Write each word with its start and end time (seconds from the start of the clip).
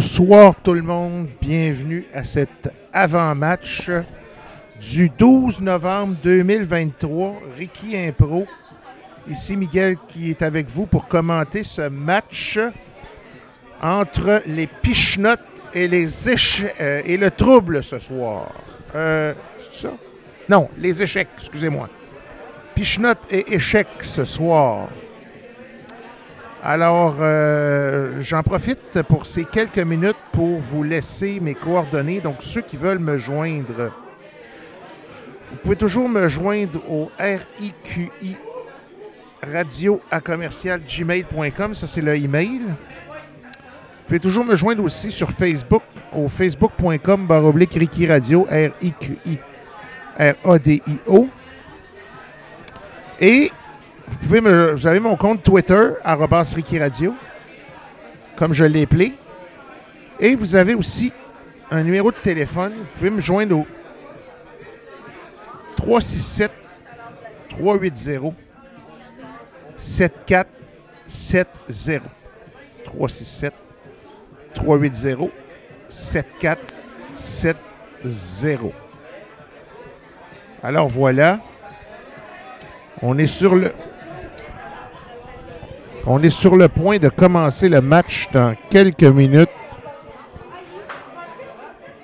Bonsoir 0.00 0.54
tout 0.62 0.74
le 0.74 0.82
monde, 0.82 1.26
bienvenue 1.40 2.06
à 2.14 2.22
cet 2.22 2.72
avant-match 2.92 3.90
du 4.80 5.08
12 5.08 5.60
novembre 5.60 6.14
2023. 6.22 7.34
Ricky 7.56 7.96
Impro, 7.96 8.46
ici 9.28 9.56
Miguel 9.56 9.96
qui 10.06 10.30
est 10.30 10.42
avec 10.42 10.68
vous 10.68 10.86
pour 10.86 11.08
commenter 11.08 11.64
ce 11.64 11.88
match 11.88 12.60
entre 13.82 14.40
les 14.46 14.68
Pichenottes 14.68 15.40
et, 15.74 15.88
les 15.88 16.30
échecs, 16.30 16.76
euh, 16.80 17.02
et 17.04 17.16
le 17.16 17.32
trouble 17.32 17.82
ce 17.82 17.98
soir. 17.98 18.52
Euh, 18.94 19.34
c'est 19.58 19.88
ça? 19.88 19.94
Non, 20.48 20.68
les 20.78 21.02
échecs, 21.02 21.30
excusez-moi. 21.36 21.88
Pichenottes 22.76 23.26
et 23.32 23.52
échecs 23.52 23.88
ce 24.02 24.22
soir. 24.22 24.90
Alors, 26.62 27.16
euh, 27.20 28.16
j'en 28.20 28.42
profite 28.42 29.02
pour 29.02 29.26
ces 29.26 29.44
quelques 29.44 29.78
minutes 29.78 30.16
pour 30.32 30.58
vous 30.58 30.82
laisser 30.82 31.38
mes 31.40 31.54
coordonnées. 31.54 32.20
Donc, 32.20 32.36
ceux 32.40 32.62
qui 32.62 32.76
veulent 32.76 32.98
me 32.98 33.16
joindre, 33.16 33.92
vous 35.50 35.56
pouvez 35.62 35.76
toujours 35.76 36.08
me 36.08 36.26
joindre 36.26 36.80
au 36.90 37.10
RIQI 37.18 38.36
radio 39.42 40.00
à 40.10 40.20
commercial 40.20 40.80
gmail.com. 40.80 41.74
Ça, 41.74 41.86
c'est 41.86 42.02
le 42.02 42.16
email. 42.16 42.60
Vous 42.60 44.04
pouvez 44.06 44.20
toujours 44.20 44.44
me 44.44 44.56
joindre 44.56 44.82
aussi 44.82 45.10
sur 45.10 45.30
Facebook 45.30 45.82
au 46.12 46.28
facebook.com 46.28 47.26
baroblique 47.26 47.74
Ricky 47.74 48.06
Radio, 48.06 48.46
R-I-Q-I 48.50 49.38
R-A-D-I-O. 50.18 51.28
Et 53.20 53.50
vous, 54.22 54.86
avez 54.86 55.00
mon 55.00 55.16
compte 55.16 55.42
Twitter, 55.42 55.90
Ricky 56.04 56.78
Radio, 56.78 57.14
comme 58.36 58.52
je 58.52 58.64
l'ai 58.64 58.82
appelé. 58.82 59.14
Et 60.20 60.34
vous 60.34 60.56
avez 60.56 60.74
aussi 60.74 61.12
un 61.70 61.82
numéro 61.82 62.10
de 62.10 62.16
téléphone. 62.16 62.72
Vous 62.72 62.86
pouvez 62.94 63.10
me 63.10 63.20
joindre 63.20 63.58
au 63.58 63.66
367 65.76 66.50
380 67.50 68.32
7470. 69.76 72.00
367 72.84 73.52
380 74.54 75.28
7470. 75.88 78.72
Alors 80.62 80.88
voilà. 80.88 81.40
On 83.00 83.16
est 83.16 83.28
sur 83.28 83.54
le 83.54 83.72
on 86.10 86.22
est 86.22 86.30
sur 86.30 86.56
le 86.56 86.68
point 86.68 86.98
de 86.98 87.10
commencer 87.10 87.68
le 87.68 87.82
match 87.82 88.28
dans 88.32 88.56
quelques 88.70 89.02
minutes. 89.02 89.50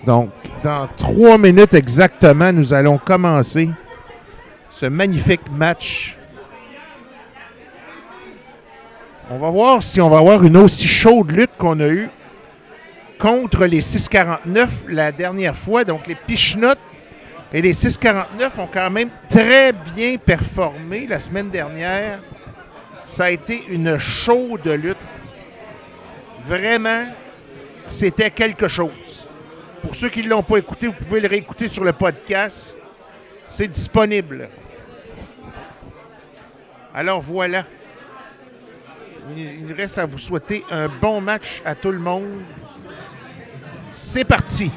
Donc, 0.07 0.29
dans 0.63 0.87
trois 0.95 1.39
minutes 1.39 1.73
exactement, 1.73 2.53
nous 2.53 2.75
allons 2.75 2.99
commencer 2.99 3.71
ce 4.69 4.87
magnifique 4.87 5.51
match. 5.51 6.19
On 9.31 9.39
va 9.39 9.49
voir 9.49 9.83
si 9.83 10.03
on 10.03 10.11
va 10.11 10.19
avoir 10.19 10.45
une 10.45 10.59
aussi 10.59 10.87
chaude 10.87 11.31
lutte 11.33 11.57
qu'on 11.57 11.81
a 11.81 11.89
eue 11.89 12.11
contre 13.19 13.65
les 13.65 13.81
649 13.81 14.85
la 14.89 15.13
dernière 15.13 15.57
fois. 15.57 15.83
Donc, 15.83 16.07
les 16.07 16.15
Pichenottes 16.15 16.79
et 17.55 17.63
les 17.63 17.73
649 17.73 18.59
ont 18.59 18.69
quand 18.71 18.91
même 18.91 19.09
très 19.31 19.73
bien 19.73 20.19
performé 20.19 21.07
la 21.07 21.19
semaine 21.19 21.49
dernière. 21.49 22.19
Ça 23.05 23.27
a 23.27 23.31
été 23.31 23.67
une 23.69 23.99
chaude 23.99 24.67
lutte. 24.67 24.97
Vraiment, 26.41 27.07
c'était 27.87 28.31
quelque 28.31 28.69
chose. 28.69 29.29
Pour 29.83 29.95
ceux 29.95 30.09
qui 30.09 30.23
ne 30.23 30.29
l'ont 30.29 30.43
pas 30.43 30.59
écouté, 30.59 30.87
vous 30.87 30.95
pouvez 30.95 31.21
le 31.21 31.29
réécouter 31.29 31.69
sur 31.69 31.85
le 31.85 31.93
podcast. 31.93 32.79
C'est 33.45 33.69
disponible. 33.69 34.49
Alors 36.95 37.21
voilà. 37.21 37.65
Il 39.37 39.73
reste 39.73 39.99
à 39.99 40.07
vous 40.07 40.19
souhaiter 40.19 40.65
un 40.71 40.89
bon 40.89 41.21
match 41.21 41.61
à 41.65 41.75
tout 41.75 41.91
le 41.91 41.99
monde. 41.99 42.43
C'est 43.91 44.25
parti. 44.25 44.71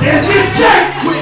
Soir 0.00 0.12
les 0.12 0.30
échecs 0.30 1.19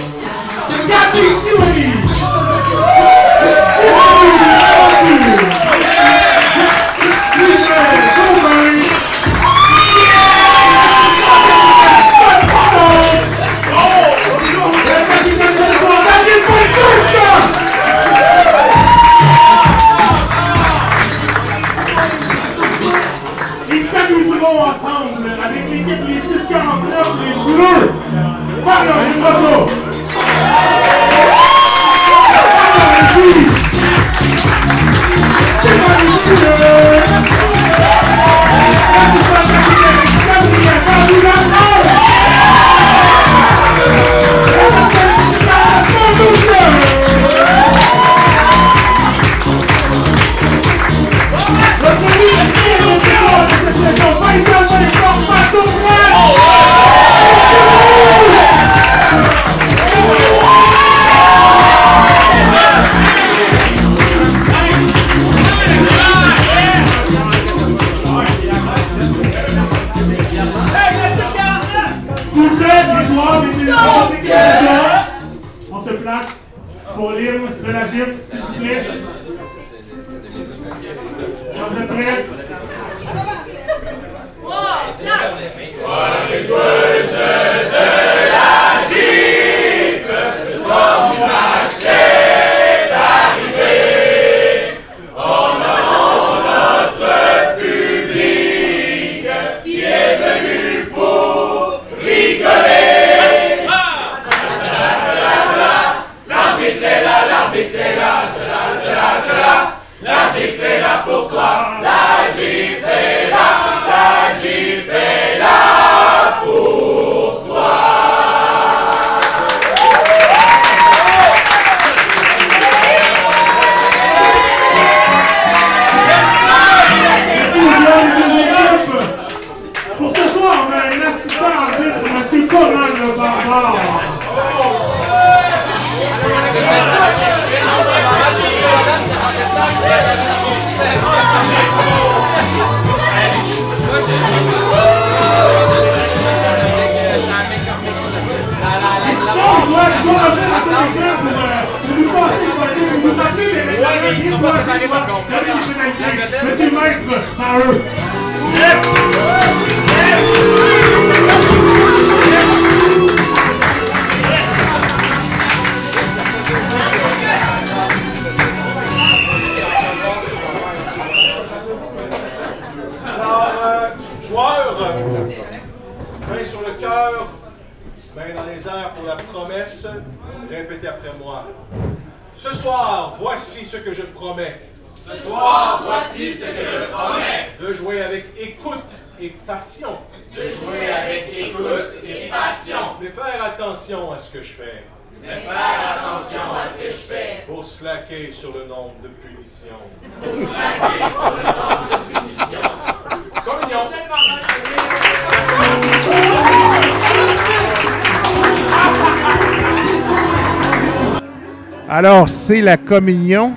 la 212.57 212.77
communion. 212.77 213.53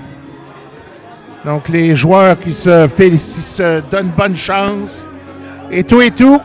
Donc, 1.44 1.70
les 1.70 1.96
joueurs 1.96 2.40
qui 2.40 2.54
se 2.54 2.88
félicitent, 2.88 3.44
se 3.44 3.82
donnent 3.90 4.12
bonne 4.16 4.36
chance. 4.36 5.08
Et 5.72 5.84
tout 5.84 6.02
et 6.02 6.12
tout. 6.12 6.40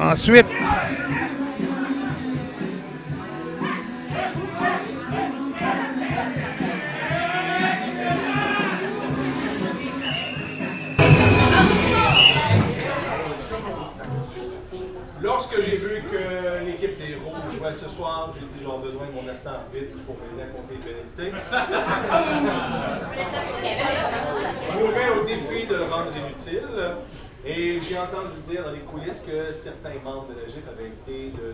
Ensuite, 0.00 0.46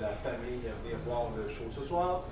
la 0.08 0.16
famille 0.30 0.62
à 0.66 0.72
venir 0.82 0.96
voir 1.06 1.24
le 1.36 1.46
show 1.48 1.64
ce 1.70 1.82
soir. 1.82 2.22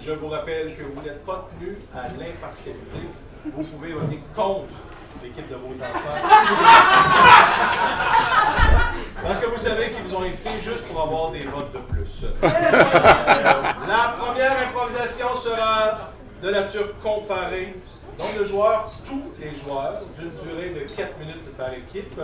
Je 0.00 0.12
vous 0.12 0.28
rappelle 0.28 0.76
que 0.76 0.82
vous 0.82 1.00
n'êtes 1.02 1.24
pas 1.24 1.48
tenu 1.50 1.78
à 1.94 2.08
l'impartialité. 2.08 2.98
Vous 3.44 3.62
pouvez 3.62 3.92
voter 3.92 4.20
contre 4.34 4.74
l'équipe 5.22 5.48
de 5.48 5.54
vos 5.56 5.72
enfants. 5.72 6.22
Parce 9.22 9.38
que 9.40 9.46
vous 9.46 9.58
savez 9.58 9.92
qu'ils 9.92 10.02
vous 10.04 10.16
ont 10.16 10.22
invité 10.22 10.50
juste 10.62 10.84
pour 10.84 11.02
avoir 11.02 11.30
des 11.30 11.44
votes 11.44 11.72
de 11.72 11.78
plus. 11.78 12.26
La 12.42 14.14
première 14.18 14.52
improvisation 14.68 15.34
sera 15.36 16.10
de 16.42 16.50
nature 16.50 16.98
comparée. 17.00 17.76
Donc, 18.18 18.28
le 18.38 18.44
joueur, 18.44 18.92
tous 19.04 19.32
les 19.40 19.54
joueurs, 19.54 20.02
d'une 20.18 20.32
durée 20.42 20.70
de 20.70 20.80
4 20.94 21.18
minutes 21.18 21.56
par 21.56 21.72
équipe. 21.72 22.20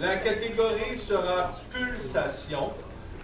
La 0.00 0.16
catégorie 0.16 0.96
sera 0.96 1.50
pulsation. 1.70 2.72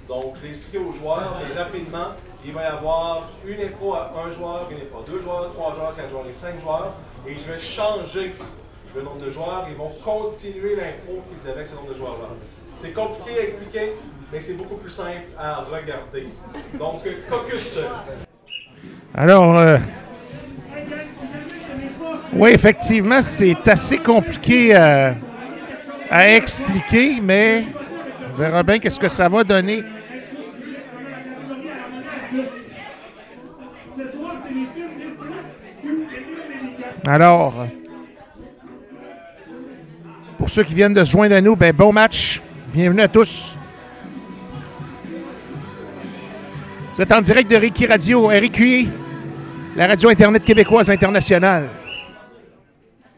Donc, 0.08 0.36
je 0.36 0.42
l'ai 0.42 0.48
expliqué 0.50 0.78
aux 0.78 0.92
joueurs, 0.92 1.40
mais 1.40 1.60
rapidement, 1.60 2.14
il 2.44 2.52
va 2.52 2.62
y 2.62 2.66
avoir 2.66 3.28
une 3.44 3.60
impro 3.60 3.94
à 3.94 4.12
un 4.25 4.30
joueur, 4.30 4.68
une 4.70 4.76
impro 4.78 5.00
à 5.00 5.10
deux 5.10 5.20
joueurs, 5.20 5.52
trois 5.52 5.75
joueurs, 5.75 5.96
quatre 5.96 6.10
joueurs 6.10 6.26
et 6.28 6.32
cinq 6.32 6.60
joueurs. 6.60 6.92
Et 7.26 7.32
je 7.32 7.52
vais 7.52 7.58
changer 7.58 8.32
le 8.94 9.02
nombre 9.02 9.18
de 9.18 9.30
joueurs. 9.30 9.66
Ils 9.68 9.76
vont 9.76 9.92
continuer 10.04 10.76
l'impro 10.76 11.22
qu'ils 11.28 11.50
avaient 11.50 11.58
avec 11.58 11.66
ce 11.66 11.75
nombre 11.75 11.88
de 11.88 11.94
joueurs-là. 11.94 12.28
C'est 12.78 12.92
compliqué 12.92 13.40
à 13.40 13.42
expliquer, 13.42 13.92
mais 14.32 14.38
c'est 14.38 14.54
beaucoup 14.54 14.76
plus 14.76 14.90
simple 14.90 15.25
à 15.36 15.64
regarder. 15.64 16.28
Donc, 16.75 17.02
caucus. 17.28 17.78
alors, 19.14 19.58
euh, 19.58 19.78
oui, 22.32 22.50
effectivement, 22.52 23.22
c'est 23.22 23.66
assez 23.66 23.98
compliqué 23.98 24.76
euh, 24.76 25.12
à 26.10 26.30
expliquer, 26.30 27.18
mais 27.20 27.64
on 28.30 28.36
verra 28.36 28.62
bien 28.62 28.78
qu'est-ce 28.78 29.00
que 29.00 29.08
ça 29.08 29.28
va 29.28 29.42
donner. 29.42 29.82
Ce 33.96 34.12
soir, 34.12 34.34
c'est 34.42 34.52
les 34.52 34.66
films 34.75 34.98
Disney 34.98 35.40
ou 35.84 35.86
les 35.86 36.06
films 36.06 36.40
américains. 36.44 36.95
Alors, 37.06 37.54
pour 40.38 40.50
ceux 40.50 40.64
qui 40.64 40.75
viennent 40.75 40.92
de 40.92 41.04
se 41.04 41.12
joindre 41.12 41.36
à 41.36 41.40
nous, 41.40 41.54
ben, 41.54 41.72
bon 41.72 41.92
match. 41.92 42.42
Bienvenue 42.75 43.02
à 43.02 43.06
tous. 43.08 43.56
Vous 46.94 47.02
êtes 47.02 47.12
en 47.12 47.20
direct 47.20 47.48
de 47.48 47.56
Ricky 47.56 47.86
Radio, 47.86 48.26
RQI, 48.26 48.88
la 49.76 49.86
radio 49.86 50.08
Internet 50.08 50.44
québécoise 50.44 50.90
internationale. 50.90 51.68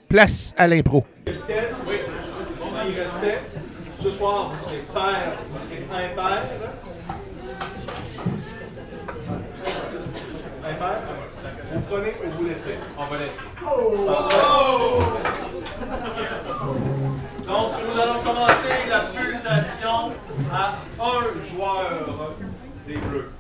Place 0.07 0.54
à 0.59 0.66
l'impro. 0.66 1.07
Ce 4.02 4.11
soir, 4.11 4.52
vous 4.54 4.64
serez 4.64 4.83
pair, 4.92 5.33
vous 5.49 5.59
serez. 5.59 6.04
Impair. 6.04 6.42
Vous 11.73 11.80
prenez 11.88 12.14
donc, 17.46 17.72
nous 17.87 18.00
allons 18.00 18.20
commencer 18.22 18.87
la 18.88 19.00
pulsation 19.00 20.12
à 20.50 20.78
un 21.00 21.22
joueur 21.50 22.34
des 22.87 22.96
Bleus. 22.96 23.30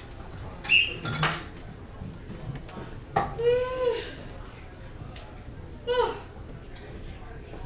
Ah! 5.86 6.10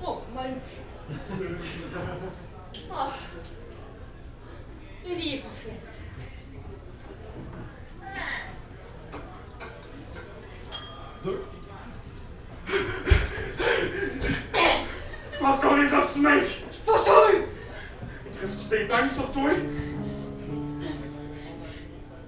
Oh, 0.05 0.21
mal 0.35 0.55
Oh, 2.95 3.09
la 5.09 5.15
vie 5.15 5.35
est 5.35 5.39
parfaite. 5.39 5.81
Deux. 11.25 11.52
Je 15.33 15.39
pense 15.39 15.61
qu'on 15.61 15.75
les 15.77 15.93
a 15.93 16.03
semés. 16.03 16.41
Je 16.41 16.75
suis 16.75 16.85
pas 16.85 17.05
sûr! 17.05 17.31
Est-ce 18.43 18.57
que 18.57 18.63
tu 18.63 18.69
t'éteignes 18.69 19.11
sur 19.11 19.31
toi? 19.31 19.51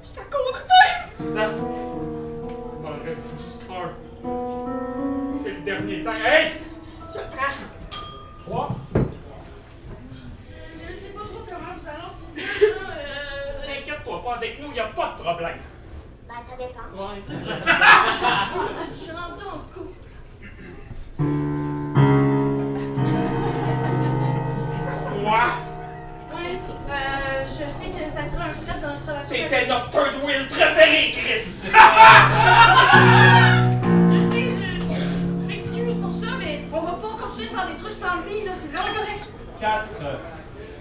Je 0.03 0.21
côté 0.21 0.51
de 0.53 0.61
toi! 0.67 0.85
Ça. 1.35 1.45
Il 2.85 3.09
reste 3.09 3.27
juste 3.39 3.65
un. 3.71 3.89
C'est 5.43 5.53
le 5.53 5.61
dernier 5.63 6.05
temps. 6.05 6.13
Hey! 6.13 6.53
Je 7.15 7.19
le 7.19 7.25
prends. 7.25 7.57
3. 8.45 8.69
Je 8.95 8.99
sais 10.81 11.13
pas 11.15 11.21
trop 11.21 11.45
comment 11.49 11.75
vous 11.75 11.89
annoncez 11.89 12.27
ça, 12.37 12.67
là. 12.83 12.89
Euh... 12.91 13.67
N'inquiète-toi 13.75 14.17
pas, 14.25 14.35
avec 14.35 14.53
nous, 14.61 14.73
y 14.73 14.81
a 14.81 14.87
pas 14.87 15.09
de 15.17 15.23
problème. 15.23 15.59
Ben, 16.29 16.35
ça 16.49 16.57
dépend. 16.57 16.89
Ouais. 17.03 17.19
Je 18.93 18.99
suis 18.99 19.13
rendue 19.13 19.45
en 19.45 19.59
couple. 19.73 20.04
Quoi? 21.17 21.27
Ouais, 26.35 26.59
euh, 26.91 27.47
je 27.49 27.71
sais 27.71 27.87
que 27.91 28.11
ça 28.11 28.23
crée 28.25 28.43
un 28.43 28.55
fret 28.55 28.81
dans 28.81 28.89
notre 28.95 29.07
relation. 29.07 29.35
C'était 29.37 29.67
notre 29.67 29.91
third 29.91 30.15
wheel 30.25 30.49
préféré, 30.49 31.13
Chris! 31.13 31.45
Je 34.11 34.21
sais, 34.31 34.45
je, 34.51 34.67
je 34.91 35.47
m'excuse 35.47 35.95
pour 36.03 36.13
ça, 36.13 36.27
mais 36.39 36.55
on 36.73 36.81
va 36.81 36.93
pouvoir 36.93 37.17
continuer 37.17 37.49
de 37.49 37.55
faire 37.55 37.67
des 37.69 37.77
trucs 37.83 37.97
sans 37.97 38.17
lui, 38.23 38.45
là, 38.45 38.53
c'est 38.55 38.73
vraiment 38.73 38.95
correct. 38.99 39.25
4. 39.61 39.89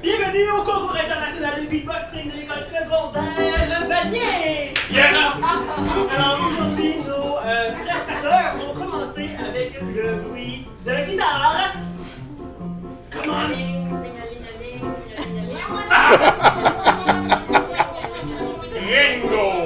Bienvenue 0.03 0.51
au 0.51 0.63
concours 0.63 0.97
international 1.01 1.63
de 1.63 1.69
beatboxing 1.69 2.29
de 2.29 2.37
l'école 2.37 2.65
secondaire 2.65 3.23
Le 3.69 3.87
Panier! 3.87 4.73
Yeah! 4.91 5.37
Alors 6.13 6.39
aujourd'hui, 6.45 6.95
nos 7.07 7.37
euh, 7.37 7.71
prestateurs 7.71 8.57
vont 8.57 8.73
commencer 8.73 9.29
avec 9.39 9.79
le 9.79 10.15
bruit 10.15 10.67
de 10.85 11.09
guitare. 11.09 11.73
Comment? 13.11 13.47
Ringo! 18.73 19.62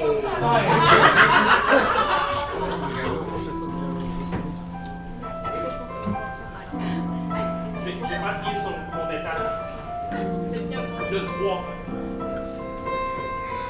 3. 11.48 11.64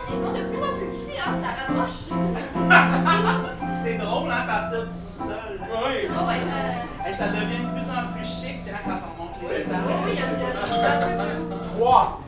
Ils 0.09 0.15
vont 0.19 0.31
de 0.33 0.39
plus 0.49 0.63
en 0.63 0.73
plus 0.73 0.87
petits, 0.87 1.19
hein, 1.19 1.31
ça 1.33 1.49
rapproche. 1.67 2.09
C'est 3.83 3.97
drôle, 3.97 4.31
hein, 4.31 4.43
partir 4.47 4.85
du 4.85 4.91
sous-sol. 4.91 5.59
Oui! 5.61 5.95
Ah 6.09 6.25
ouais, 6.27 6.41
euh, 6.41 7.09
Et 7.09 7.13
ça 7.13 7.27
devient 7.27 7.61
de 7.63 7.69
plus 7.77 7.89
en 7.91 8.13
plus 8.13 8.25
chic 8.25 8.61
hein, 8.67 8.81
quand 8.85 8.99
on 9.05 9.23
monte 9.23 9.35
les 9.41 9.47
oui, 9.47 9.53
étages. 9.61 9.77
a- 9.77 9.81
il 10.09 10.15
y 10.17 10.83
a- 10.83 11.57
3. 11.77 12.21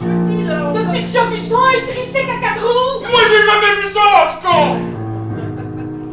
Je 0.00 0.06
dis, 0.06 0.42
là, 0.44 0.54
T'as-tu 0.74 1.02
déjà 1.02 1.24
vu 1.26 1.36
ça, 1.46 1.56
un 1.56 1.86
tricycle 1.86 2.30
à 2.30 2.40
quatre 2.40 2.62
roues? 2.64 3.00
Moi, 3.00 3.20
j'ai 3.28 3.42
jamais 3.46 3.72
vu 3.80 3.86
ça, 3.86 4.00
en 4.00 4.32
tout 4.32 4.40
cas! 4.42 4.66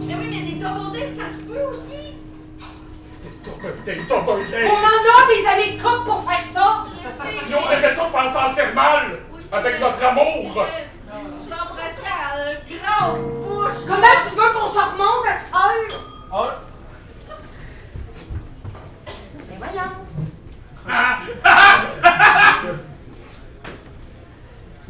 Mais 0.07 0.15
oui, 0.15 0.27
mais 0.29 0.41
des 0.51 0.57
double 0.59 0.91
dates, 0.93 1.13
ça 1.15 1.27
se 1.33 1.41
peut 1.43 1.63
aussi. 1.69 1.90
On 3.63 3.67
en 3.67 4.97
a 5.13 5.27
des 5.27 5.45
années 5.47 5.77
de 5.77 5.81
couple 5.81 6.05
pour 6.05 6.23
faire 6.29 6.43
ça! 6.51 6.85
Je 7.03 7.09
sais. 7.21 7.33
Nous, 7.49 7.57
on 7.57 7.69
avait 7.69 7.93
ça 7.93 8.03
pour 8.05 8.19
faire 8.19 8.33
sentir 8.33 8.73
mal! 8.73 9.19
Avec 9.51 9.79
vrai. 9.79 9.89
notre 9.89 10.03
amour! 10.03 10.65
Vous 11.11 11.51
embrassez 11.51 12.07
à 12.07 12.37
euh, 12.39 12.55
grande 12.69 13.21
bouche. 13.33 13.85
Comment 13.87 14.15
tu 14.27 14.35
veux 14.35 14.51
qu'on 14.53 14.67
se 14.67 14.79
remonte 14.79 15.25
à 15.27 15.33
cette 15.37 15.53
heure? 15.53 15.89
1. 16.33 16.55
Mais 19.49 19.57
voyons. 19.57 19.91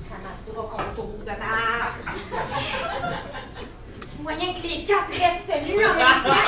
Ça 0.08 0.16
m'a 0.24 0.32
contour 0.56 1.12
de 1.20 1.32
marre. 1.32 1.94
Moyen 4.22 4.54
que 4.54 4.62
les 4.68 4.84
quatre 4.84 5.10
restent 5.10 5.56
nus 5.66 5.84
en 5.84 5.94
même 5.96 6.24
temps. 6.24 6.46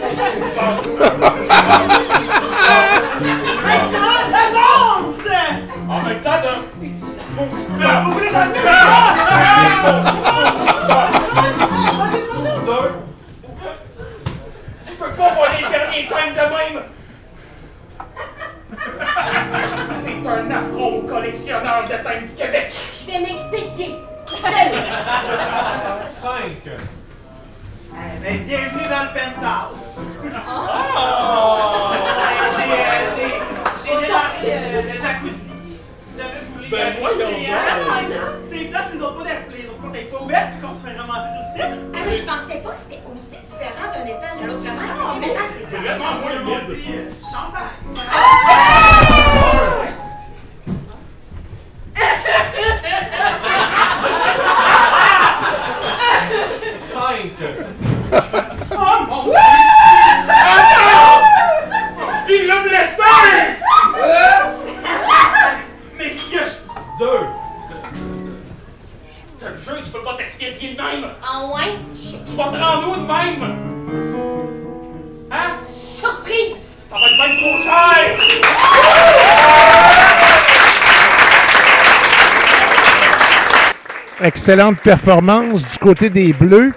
Excellente 84.40 84.80
performance 84.80 85.68
du 85.68 85.76
côté 85.76 86.08
des 86.08 86.32
Bleus. 86.32 86.72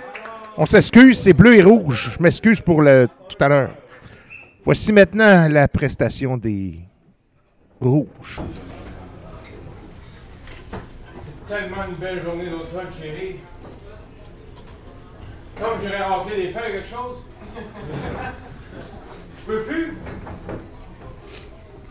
On 0.57 0.65
s'excuse, 0.65 1.17
c'est 1.17 1.31
bleu 1.31 1.55
et 1.55 1.61
rouge. 1.61 2.11
Je 2.13 2.21
m'excuse 2.21 2.59
pour 2.59 2.81
le 2.81 3.07
tout 3.29 3.37
à 3.39 3.47
l'heure. 3.47 3.69
Voici 4.65 4.91
maintenant 4.91 5.47
la 5.47 5.69
prestation 5.69 6.35
des 6.35 6.81
rouges. 7.79 8.41
Tellement 11.47 11.85
une 11.87 11.95
belle 11.95 12.21
journée 12.21 12.47
d'automne, 12.47 12.87
chérie. 13.01 13.37
Comme 15.57 15.79
j'irais 15.81 16.03
racler 16.03 16.35
des 16.35 16.49
feuilles, 16.49 16.73
quelque 16.73 16.89
chose? 16.89 17.15
Je 19.39 19.45
peux 19.45 19.61
plus? 19.61 19.97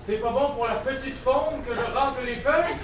C'est 0.05 0.17
pas 0.17 0.33
bon 0.33 0.53
pour 0.55 0.67
la 0.67 0.75
petite 0.75 1.17
faune 1.17 1.63
que 1.67 1.75
je 1.75 1.95
racle 1.95 2.27
les 2.27 2.35
feuilles? 2.35 2.75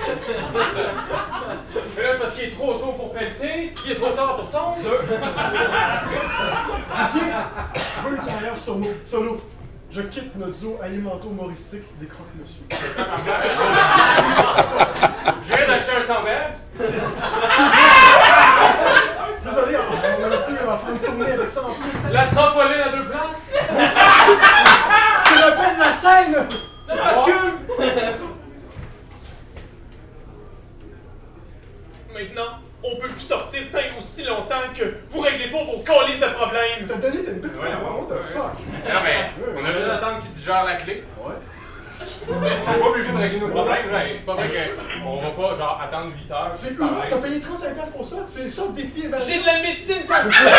Mais 1.99 2.05
là, 2.05 2.11
c'est 2.12 2.19
parce 2.21 2.35
qu'il 2.37 2.45
est 2.45 2.52
trop 2.52 2.75
tôt 2.75 2.93
pour 2.93 3.12
pelleter, 3.12 3.73
il 3.85 3.90
est 3.90 3.97
trop 3.97 4.11
tard 4.12 4.37
pour 4.37 4.49
tondre. 4.50 4.76
Je 7.14 8.09
veux 8.09 8.17
une 8.17 8.23
carrière 8.25 8.57
solo. 8.57 8.87
solo. 9.05 9.40
Je 9.90 10.02
quitte 10.02 10.37
notre 10.37 10.55
zoo 10.55 10.78
alimento-humoristique 10.81 11.83
des 11.99 12.07
croque-monsieur. 12.07 12.61
Je 15.43 15.57
viens 15.57 15.67
d'acheter 15.67 15.93
un 15.97 16.02
tandem. 16.07 16.52
ça. 48.08 48.16
C'est 48.28 48.49
ça 48.49 48.62
le 48.68 48.82
défi 48.82 49.02
évasion. 49.06 49.26
J'ai 49.28 49.40
de 49.40 49.47
la 49.47 49.60
médecine 49.62 50.06
personnelle. 50.06 50.54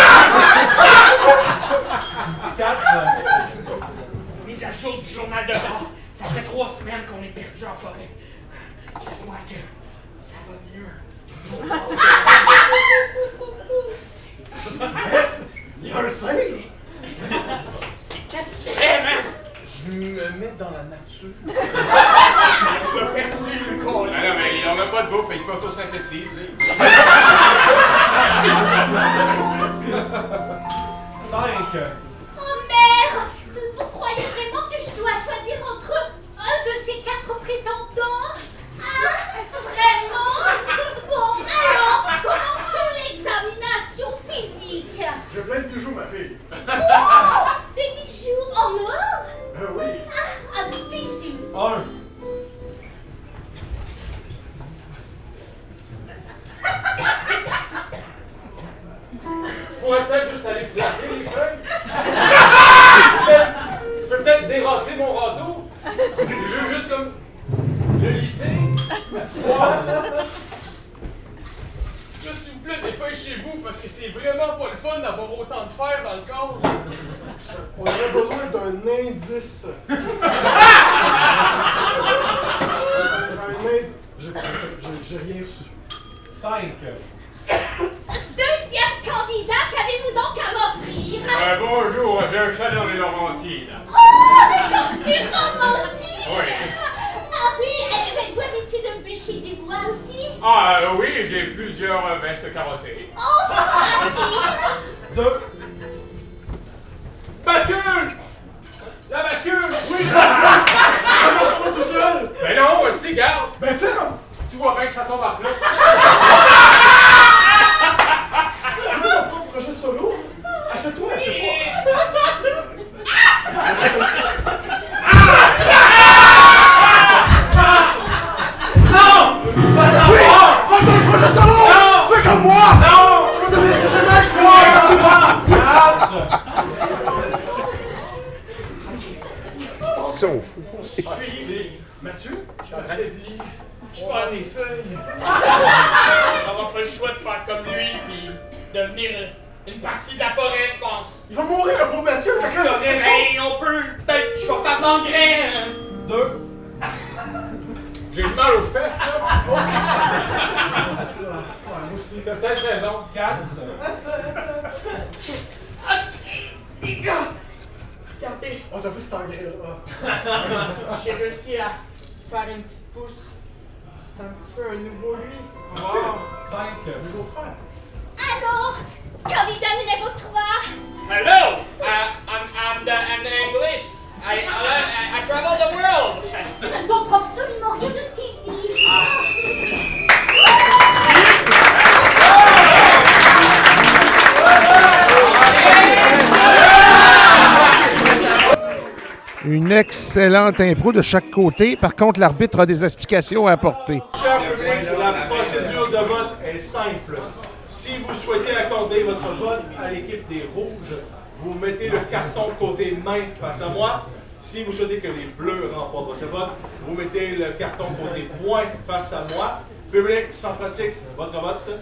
de 200.93 201.01
chaque 201.01 201.29
côté. 201.31 201.75
Par 201.75 201.95
contre, 201.95 202.19
l'arbitre 202.19 202.59
a 202.59 202.65
des 202.65 202.83
explications 202.83 203.47
à 203.47 203.53
apporter. 203.53 204.01
Cher 204.21 204.41
public, 204.49 204.89
la 204.97 205.13
procédure 205.27 205.89
de 205.89 206.07
vote 206.07 206.37
est 206.45 206.59
simple. 206.59 207.19
Si 207.67 207.91
vous 207.97 208.13
souhaitez 208.13 208.55
accorder 208.55 209.03
votre 209.03 209.35
vote 209.39 209.63
à 209.81 209.91
l'équipe 209.91 210.27
des 210.29 210.45
Rouges, 210.55 210.99
vous 211.37 211.53
mettez 211.59 211.89
le 211.89 211.99
carton 212.09 212.51
côté 212.59 212.97
main 213.03 213.21
face 213.39 213.61
à 213.61 213.69
moi. 213.69 214.05
Si 214.41 214.63
vous 214.63 214.71
souhaitez 214.71 214.99
que 214.99 215.07
les 215.07 215.27
Bleus 215.37 215.69
remportent 215.73 216.19
votre 216.19 216.31
vote, 216.31 216.49
vous 216.85 216.95
mettez 216.95 217.35
le 217.35 217.51
carton 217.57 217.85
côté 218.01 218.29
point 218.41 218.63
face 218.87 219.13
à 219.13 219.25
moi. 219.35 219.59
Public, 219.91 220.27
sans 220.31 220.53
pratique, 220.53 220.93
votre 221.17 221.41
vote. 221.41 221.79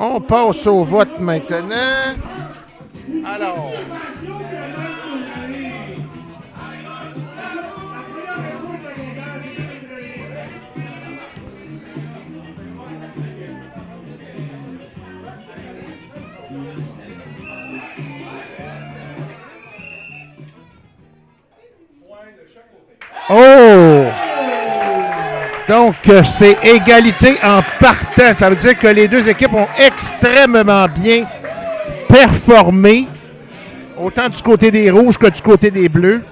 On 0.00 0.20
passe 0.20 0.66
au 0.66 0.82
vote 0.82 1.18
maintenant. 1.18 2.01
que 26.02 26.22
c'est 26.24 26.58
égalité 26.64 27.36
en 27.42 27.60
partant. 27.80 28.34
Ça 28.34 28.50
veut 28.50 28.56
dire 28.56 28.76
que 28.76 28.88
les 28.88 29.08
deux 29.08 29.28
équipes 29.28 29.54
ont 29.54 29.68
extrêmement 29.78 30.86
bien 30.88 31.26
performé, 32.08 33.06
autant 33.96 34.28
du 34.28 34.42
côté 34.42 34.70
des 34.70 34.90
rouges 34.90 35.16
que 35.16 35.28
du 35.28 35.40
côté 35.40 35.70
des 35.70 35.88
bleus. 35.88 36.22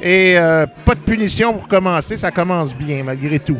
Et 0.00 0.36
euh, 0.36 0.66
pas 0.84 0.94
de 0.94 1.00
punition 1.00 1.54
pour 1.54 1.68
commencer, 1.68 2.16
ça 2.16 2.30
commence 2.30 2.74
bien 2.74 3.02
malgré 3.02 3.38
tout. 3.38 3.58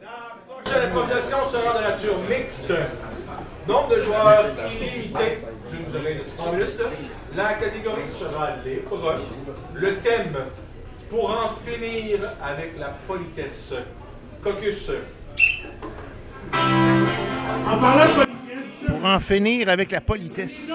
La 0.00 0.88
prochaine 0.88 1.20
sera 1.50 1.78
de 1.78 1.84
nature 1.84 2.18
mixte. 2.28 2.72
Nombre 3.66 3.96
de 3.96 4.02
joueurs 4.02 4.46
illimité 4.80 5.38
d'une 5.70 5.84
durée 5.90 6.14
de 6.14 6.50
minutes. 6.50 6.80
La 7.36 7.54
catégorie 7.54 8.10
sera 8.10 8.56
libre. 8.64 8.98
Le 9.74 9.94
thème 9.96 10.36
pour 11.12 11.28
en 11.30 11.50
finir 11.50 12.20
avec 12.42 12.78
la 12.78 12.88
politesse. 13.06 13.74
Caucus. 14.42 14.90
Pour 18.86 19.04
en 19.04 19.18
finir 19.18 19.68
avec 19.68 19.90
la 19.90 20.00
politesse. 20.00 20.72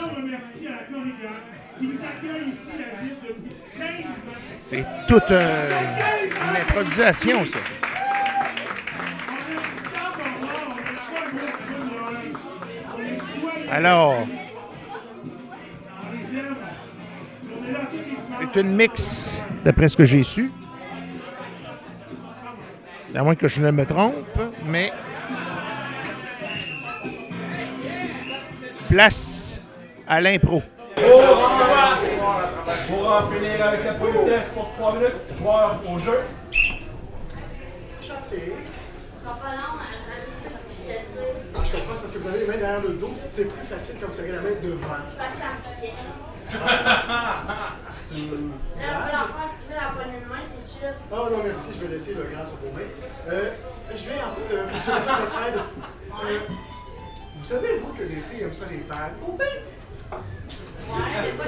C'est 4.59 4.85
toute 5.07 5.31
euh, 5.31 5.69
une 6.51 6.55
improvisation, 6.55 7.43
ça. 7.43 7.59
Alors, 13.71 14.27
c'est 18.37 18.61
une 18.61 18.75
mix 18.75 19.26
d'après 19.67 19.89
ce 19.89 19.97
que 19.97 20.05
j'ai 20.05 20.23
su. 20.23 20.49
À 23.13 23.21
moins 23.21 23.35
que 23.35 23.49
je 23.49 23.61
ne 23.61 23.69
me 23.69 23.85
trompe, 23.85 24.39
mais 24.65 24.93
place 28.87 29.59
à 30.07 30.21
l'impro. 30.21 30.63
Pour 32.87 33.11
en, 33.11 33.27
finir 33.29 33.65
avec 33.65 33.83
la 33.83 33.93
politesse 33.95 34.49
pour 34.53 34.71
3 34.77 34.93
minutes, 34.93 35.15
joueur 35.37 35.81
au 35.85 35.99
jeu. 35.99 36.21
Que 38.31 38.35
Ah, 39.25 39.35
je 41.63 41.71
comprends, 41.71 41.93
c'est 41.93 42.01
parce 42.01 42.13
que 42.13 42.19
vous 42.19 42.27
avez 42.29 42.39
les 42.39 42.47
mains 42.47 42.57
derrière 42.57 42.81
le 42.81 42.89
dos. 42.93 43.13
C'est 43.29 43.49
plus 43.49 43.67
facile 43.67 43.95
quand 43.99 44.07
vous 44.13 44.19
avez 44.19 44.31
la 44.31 44.41
main 44.41 44.49
devant. 44.63 44.95
je 45.11 45.17
passe 45.17 45.41
à. 45.41 46.26
C'est- 47.93 48.15
Là, 48.15 48.93
on 48.93 49.05
peut 49.05 49.11
l'en 49.11 49.27
faire 49.27 49.47
si 49.47 49.65
tu 49.65 49.73
veux 49.73 49.75
la 49.75 49.89
poignée 49.91 50.19
de 50.23 50.29
main, 50.29 50.41
c'est 50.47 50.79
chill. 50.79 50.93
Oh 51.11 51.27
non, 51.31 51.43
merci, 51.43 51.69
je 51.75 51.79
vais 51.85 51.93
laisser 51.93 52.13
le 52.13 52.23
gras 52.23 52.45
sur 52.45 52.57
vos 52.57 52.71
mains. 52.71 52.89
Euh, 53.29 53.51
je 53.91 54.09
vais 54.09 54.21
en 54.21 54.31
fait, 54.33 54.53
euh, 54.53 54.65
monsieur 54.67 54.93
le 54.93 54.99
maître 54.99 55.21
Estrade, 55.23 55.59
euh, 56.23 56.39
vous 57.37 57.45
savez, 57.45 57.77
vous, 57.77 57.93
que 57.93 58.03
les 58.03 58.21
filles 58.29 58.43
aiment 58.43 58.53
ça 58.53 58.65
les 58.69 58.77
pâles? 58.77 59.13
Oh 59.27 59.35
ben! 59.37 59.45
Ouais, 60.15 60.19
c'est 61.21 61.37
pas. 61.37 61.43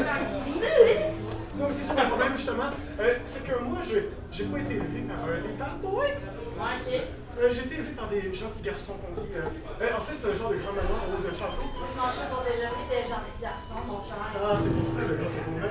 Non, 1.57 1.67
mais 1.67 1.73
c'est 1.73 1.83
ça 1.83 1.93
mon 1.93 2.07
problème, 2.09 2.35
justement. 2.35 2.71
Euh, 2.99 3.15
c'est 3.25 3.43
que 3.43 3.59
moi, 3.63 3.79
je 3.89 3.99
j'ai 4.31 4.43
pas 4.45 4.59
été 4.59 4.73
élevé 4.75 5.01
par 5.01 5.25
euh, 5.27 5.41
des 5.41 5.53
bad 5.53 5.79
boys. 5.81 6.03
Ouais, 6.03 6.75
ok. 6.85 6.91
Euh, 7.39 7.47
j'ai 7.53 7.61
été 7.63 7.75
élevé 7.75 7.91
par 7.95 8.09
des 8.09 8.19
gentils 8.35 8.61
garçons 8.61 8.99
qu'on 8.99 9.15
dit. 9.15 9.31
Euh, 9.31 9.47
euh, 9.47 9.95
en 9.95 10.01
fait, 10.03 10.11
c'est 10.11 10.27
un 10.27 10.35
genre 10.35 10.51
de 10.51 10.59
grand 10.59 10.75
manoir 10.75 11.07
haut 11.07 11.23
de 11.23 11.31
château. 11.31 11.63
Moi, 11.71 11.87
je 11.87 11.95
mange 11.95 12.11
ça 12.11 12.27
pour 12.27 12.43
déjeuner 12.43 12.83
des 12.91 13.07
gentils 13.07 13.39
garçons, 13.39 13.79
mon 13.87 14.03
cher. 14.03 14.19
Ah, 14.19 14.59
c'est 14.59 14.75
pour 14.75 14.83
ça, 14.83 15.07
le 15.07 15.15
gars, 15.15 15.31
c'est 15.31 15.39
pour 15.47 15.55
moi. 15.55 15.63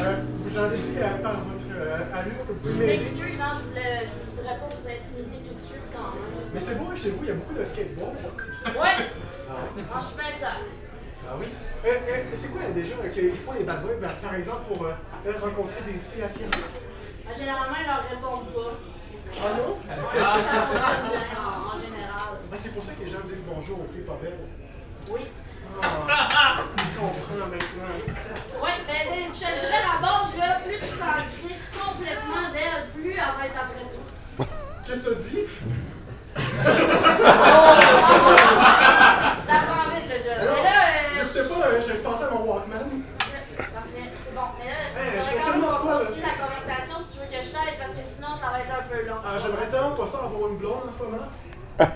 Euh, 0.00 0.16
vous 0.38 0.48
j'en 0.48 0.72
ai 0.72 0.78
dit 0.80 0.96
par 1.20 1.44
votre 1.44 1.68
euh, 1.76 2.16
allure 2.16 2.40
que 2.48 2.52
vous 2.56 2.72
Je 2.72 2.86
m'excuse, 2.88 3.40
hein, 3.40 3.52
je, 3.52 3.68
voulais, 3.68 4.08
je 4.08 4.16
voudrais 4.32 4.56
pas 4.56 4.68
vous 4.72 4.86
intimider 4.88 5.44
tout 5.44 5.60
de 5.60 5.64
suite 5.66 5.88
quand 5.92 6.08
même. 6.16 6.48
Mais 6.54 6.60
c'est 6.60 6.72
hein, 6.72 6.96
chez 6.96 7.10
vous, 7.10 7.20
il 7.20 7.28
y 7.28 7.32
a 7.32 7.34
beaucoup 7.34 7.52
de 7.52 7.64
skateboard. 7.64 8.16
Ouais! 8.16 8.96
Ah, 9.52 10.00
je 10.00 10.04
suis 10.08 10.16
bien 10.16 10.32
fière. 10.32 10.56
Ah 11.28 11.36
oui? 11.36 11.52
Euh, 11.84 12.24
c'est 12.32 12.48
quoi 12.48 12.62
déjà 12.72 12.96
qu'ils 13.12 13.36
font 13.36 13.52
les 13.52 13.64
bad 13.64 13.82
boys, 13.82 14.08
par 14.22 14.34
exemple, 14.34 14.72
pour 14.72 14.88
rencontrer 14.88 15.84
des 15.84 16.00
filles 16.00 16.24
attirantes? 16.24 16.80
Ah, 17.28 17.36
Généralement, 17.36 17.76
ils 17.76 17.86
leur 17.86 18.08
répondent 18.08 18.48
pas. 18.56 18.72
Ah 19.36 19.52
non? 19.56 19.76
Ça 19.84 19.92
en, 19.94 21.80
général. 21.80 22.34
C'est 22.54 22.72
pour 22.74 22.82
ça 22.82 22.92
que 22.92 23.04
les 23.04 23.10
gens 23.10 23.20
disent 23.26 23.42
bonjour 23.46 23.80
aux 23.80 23.88
filles 23.92 24.02
pas 24.02 24.18
belles. 24.22 24.38
Oui. 25.08 25.20
Ah, 25.82 26.60
je 26.76 26.98
comprends 26.98 27.46
maintenant. 27.46 27.94
Ouais, 28.62 28.76
ben, 28.86 29.02
je 29.32 29.38
te 29.38 29.60
dirais, 29.60 29.82
la 29.84 29.96
base, 30.06 30.36
là, 30.38 30.60
plus 30.64 30.78
tu 30.80 30.98
t'en 30.98 31.46
crisses 31.46 31.70
complètement 31.70 32.50
d'elle, 32.52 32.88
plus 32.94 33.10
elle 33.12 33.16
va 33.16 33.46
être 33.46 33.60
après 33.60 33.84
toi. 33.84 34.46
Qu'est-ce 34.86 35.00
que 35.00 35.10
t'as 35.10 35.20
dit? 35.20 35.44
T'as 39.46 39.62
pas 39.64 39.78
envie 39.86 40.02
de 40.06 40.12
le 40.12 40.18
dire. 40.20 40.36
Alors, 40.40 40.54
Mais 40.56 40.62
là, 40.62 40.76
euh, 40.88 41.20
je 41.20 41.24
sais 41.26 41.48
pas, 41.48 41.66
euh, 41.66 41.80
je 41.80 41.92
pensais 41.94 42.24
à 42.24 42.30
mon 42.30 42.42
Walkman. 42.44 42.88
Parfait, 43.58 44.08
c'est 44.14 44.34
bon. 44.34 44.48
Mais 44.58 44.70
là, 44.70 44.76
Hey, 44.98 45.10
je 45.16 45.20
je 45.20 45.30
vais 45.30 45.34
vais 45.34 45.40
quand 45.42 45.50
même 45.50 45.60
tellement 45.60 45.72
pas 45.78 45.82
pas, 45.82 45.98
continuer 46.04 46.26
la 46.26 46.36
conversation 46.46 46.94
si 46.98 47.06
tu 47.12 47.16
veux 47.18 47.26
que 47.26 47.42
je 47.42 47.50
t'aide, 47.50 47.78
parce 47.78 47.92
que 47.92 48.02
sinon, 48.04 48.32
ça 48.34 48.46
va 48.50 48.60
être 48.60 48.70
un 48.72 48.77
peu 48.88 49.06
long. 49.06 49.16
Ah, 49.24 49.36
j'aimerais 49.38 49.66
tellement 49.70 49.92
pas 49.92 50.06
ça 50.06 50.18
avoir 50.18 50.48
une 50.50 50.56
blonde 50.56 50.88
en 50.88 50.92
ce 50.92 51.02
moment. 51.04 51.28
C'est 51.78 51.86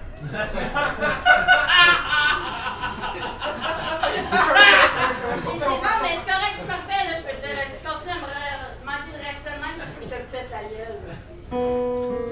bon, 5.69 5.97
mais 6.03 6.15
c'est 6.15 6.31
correct, 6.31 6.55
c'est 6.55 6.67
parfait, 6.67 7.03
là, 7.09 7.15
je 7.17 7.23
peux 7.23 7.37
te 7.37 7.41
dire. 7.41 7.57
Si 7.67 7.73
tu 7.81 7.89
continues 7.89 8.13
à 8.13 8.15
me 8.17 8.27
manquer 8.87 9.13
de 9.13 9.23
respect 9.27 9.55
de 9.57 9.61
même, 9.63 9.77
ça 9.77 9.85
se 9.85 9.91
peut 9.91 10.01
que 10.01 10.05
je 10.05 10.09
te 10.09 10.15
pète 10.31 10.51
la 10.51 10.63
gueule. 10.69 11.01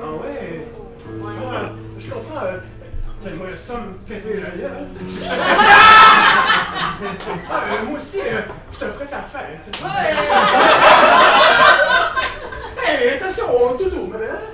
Ah 0.03 0.13
ouais? 0.23 0.69
Ah, 1.53 1.71
je 1.99 2.07
comprends. 2.11 2.45
Euh, 2.45 2.59
Tellement 3.23 3.55
ça 3.55 3.75
me 3.75 3.93
péter 4.09 4.41
la 4.41 4.49
gueule. 4.49 4.89
ah, 7.51 7.65
euh, 7.71 7.85
moi 7.87 7.99
aussi, 7.99 8.21
euh, 8.21 8.41
je 8.73 8.79
te 8.79 8.85
ferai 8.87 9.05
ta 9.05 9.21
fête. 9.21 9.69
Ouais! 9.85 10.15
Hey, 12.83 13.11
attention, 13.11 13.45
on 13.55 13.75
doudou, 13.75 14.07
madame. 14.07 14.39
Tu 14.41 14.50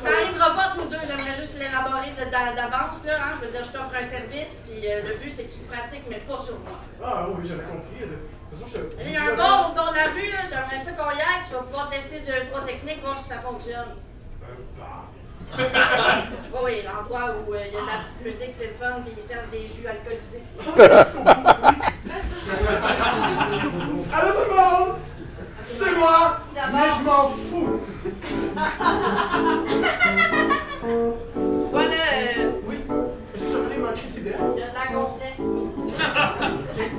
Ça 0.00 0.08
arrivera 0.22 0.50
pas 0.54 0.68
entre 0.68 0.76
nous 0.84 0.88
deux, 0.90 0.98
j'aimerais 1.04 1.34
juste 1.36 1.58
l'élaborer 1.58 2.10
de- 2.18 2.30
d'a- 2.30 2.52
d'avance, 2.54 3.04
là, 3.04 3.12
hein. 3.18 3.34
Je 3.40 3.46
veux 3.46 3.50
dire, 3.52 3.64
je 3.64 3.70
t'offre 3.72 3.94
un 3.98 4.04
service, 4.04 4.62
puis 4.66 4.80
euh, 4.86 5.02
le 5.08 5.14
but, 5.18 5.30
c'est 5.30 5.44
que 5.44 5.52
tu 5.54 5.60
le 5.62 5.66
pratiques, 5.76 6.04
mais 6.08 6.18
pas 6.18 6.38
sur 6.38 6.58
moi. 6.60 6.78
Ah 7.02 7.26
oui, 7.30 7.44
j'avais 7.46 7.64
compris. 7.64 8.00
De 8.00 8.06
toute 8.06 8.58
façon, 8.58 8.66
je 8.72 8.78
te... 8.96 9.02
Il 9.02 9.12
y 9.12 9.16
a 9.16 9.22
un 9.32 9.36
bar 9.36 9.70
au 9.70 9.74
bord 9.74 9.90
de 9.90 9.96
la 9.96 10.04
rue, 10.14 10.30
là, 10.30 10.38
j'aimerais 10.48 10.78
ça 10.78 10.92
qu'on 10.92 11.10
y 11.10 11.20
aille, 11.20 11.42
tu 11.46 11.52
vas 11.54 11.62
pouvoir 11.62 11.88
tester 11.90 12.20
deux, 12.20 12.46
trois 12.50 12.64
techniques, 12.64 13.02
voir 13.02 13.18
si 13.18 13.28
ça 13.28 13.38
fonctionne. 13.40 13.94
Euh, 14.42 14.46
bah. 14.78 15.04
Oui, 15.58 16.60
oui, 16.64 16.82
l'endroit 16.84 17.34
où 17.46 17.54
euh, 17.54 17.60
il 17.68 17.74
y 17.74 17.76
a 17.76 17.80
de 17.80 17.86
la 17.86 18.02
petite 18.02 18.22
musique, 18.24 18.52
c'est 18.52 18.66
le 18.68 18.74
fun, 18.74 19.00
puis 19.04 19.14
ils 19.16 19.22
servent 19.22 19.48
des 19.50 19.64
jus 19.66 19.86
alcoolisés. 19.86 20.42
Allô 24.12 24.32
tout 24.32 24.50
le 24.50 24.56
monde! 24.56 24.96
C'est 25.78 25.94
moi! 25.94 26.38
Mais 26.54 26.88
je 26.98 27.04
m'en 27.04 27.28
fous! 27.28 27.80
Tu 31.34 31.70
vois, 31.70 31.84
là, 31.84 31.94
euh, 32.14 32.50
Oui? 32.66 32.76
Est-ce 33.34 33.44
que 33.44 33.48
tu 33.50 33.54
as 33.54 33.58
regardé 33.58 33.76
ma 33.78 33.92
crise 33.92 34.16
idéale? 34.18 34.40
il 34.56 34.60
y 34.60 34.62
a 34.62 34.68
de 34.70 34.74
la 34.74 34.86
grossesse, 34.92 35.40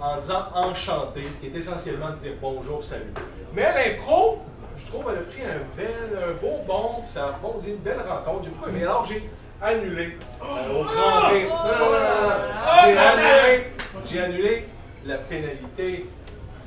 en 0.00 0.18
disant 0.20 0.46
enchanté, 0.54 1.22
ce 1.32 1.40
qui 1.40 1.46
est 1.46 1.58
essentiellement 1.58 2.10
de 2.10 2.16
dire 2.16 2.32
bonjour, 2.40 2.82
salut. 2.82 3.12
Mais 3.54 3.62
l'impro, 3.62 4.42
je 4.78 4.86
trouve, 4.86 5.04
elle 5.10 5.18
a 5.18 5.22
pris 5.22 5.42
un 5.42 5.76
bel, 5.76 6.18
un 6.28 6.32
beau 6.34 6.58
bond, 6.66 7.00
puis 7.02 7.10
ça 7.10 7.28
a 7.28 7.32
rebondi 7.32 7.70
une 7.70 7.76
belle 7.76 8.00
rencontre. 8.06 8.44
J'ai 8.44 8.50
beaucoup 8.50 8.68
aimé. 8.68 8.82
Alors 8.82 9.06
j'ai 9.06 9.28
annulé 9.62 10.18
euh, 10.42 10.80
au 10.80 10.84
grand 10.84 11.32
non, 11.32 11.38
non, 11.38 11.78
non, 11.78 11.90
non. 11.90 12.84
J'ai 12.84 12.98
annulé, 12.98 13.72
j'ai 14.06 14.20
annulé 14.20 14.64
la 15.06 15.16
pénalité 15.18 16.06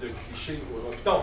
de 0.01 0.07
cliché 0.07 0.63
aux 0.75 0.79
joueurs 0.79 0.91
Python. 0.93 1.21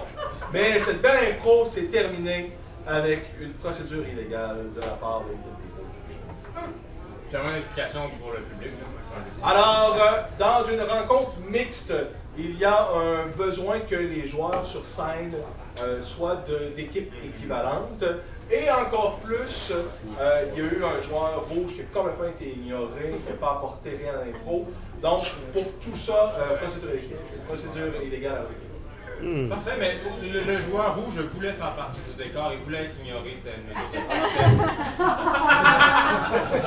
Mais 0.52 0.78
cette 0.78 1.02
belle 1.02 1.34
impro 1.34 1.66
s'est 1.66 1.86
terminée 1.86 2.52
avec 2.86 3.24
une 3.40 3.52
procédure 3.54 4.06
illégale 4.06 4.72
de 4.74 4.80
la 4.80 4.86
part 4.88 5.22
des 5.22 5.34
J'aimerais 7.32 7.50
une 7.50 7.56
explication 7.56 8.02
pour 8.20 8.30
le 8.30 8.38
public. 8.38 8.70
là. 8.78 8.95
Alors, 9.44 9.96
euh, 10.00 10.22
dans 10.38 10.64
une 10.70 10.81
rencontre 10.81 11.37
mixte, 11.48 11.92
il 12.38 12.59
y 12.59 12.64
a 12.64 12.88
un 12.94 13.26
besoin 13.37 13.81
que 13.81 13.94
les 13.94 14.26
joueurs 14.26 14.66
sur 14.66 14.85
scène 14.85 15.35
euh, 15.81 16.02
soient 16.02 16.44
d'équipes 16.76 17.12
équivalentes. 17.24 18.05
Et 18.50 18.70
encore 18.70 19.18
plus, 19.18 19.72
euh, 19.72 20.44
il 20.52 20.62
y 20.62 20.66
a 20.66 20.70
eu 20.70 20.83
un 20.85 21.02
joueur 21.02 21.44
rouge 21.48 21.74
qui 21.74 21.81
a 21.81 21.85
complètement 21.92 22.29
été 22.29 22.50
ignoré, 22.50 23.16
qui 23.24 23.33
n'a 23.33 23.38
pas 23.38 23.52
apporté 23.52 23.98
rien 24.00 24.12
à 24.20 24.24
l'impro. 24.24 24.68
Donc, 25.02 25.22
pour 25.52 25.64
tout 25.81 25.96
ça, 25.96 26.35
procédure, 26.61 26.90
procédure 27.48 28.02
illégale 28.02 28.46
avec 29.22 29.48
Parfait, 29.48 29.76
mais 29.81 29.98
le, 30.22 30.44
le 30.44 30.61
joueur 30.61 30.94
rouge 30.96 31.18
voulait 31.35 31.52
faire 31.52 31.72
partie 31.74 32.00
du 32.09 32.14
décor, 32.22 32.52
il 32.52 32.59
voulait 32.64 32.85
être 32.85 32.94
ignoré, 33.02 33.35
c'était 33.35 33.57
une 33.57 33.64
mesure. 33.68 33.87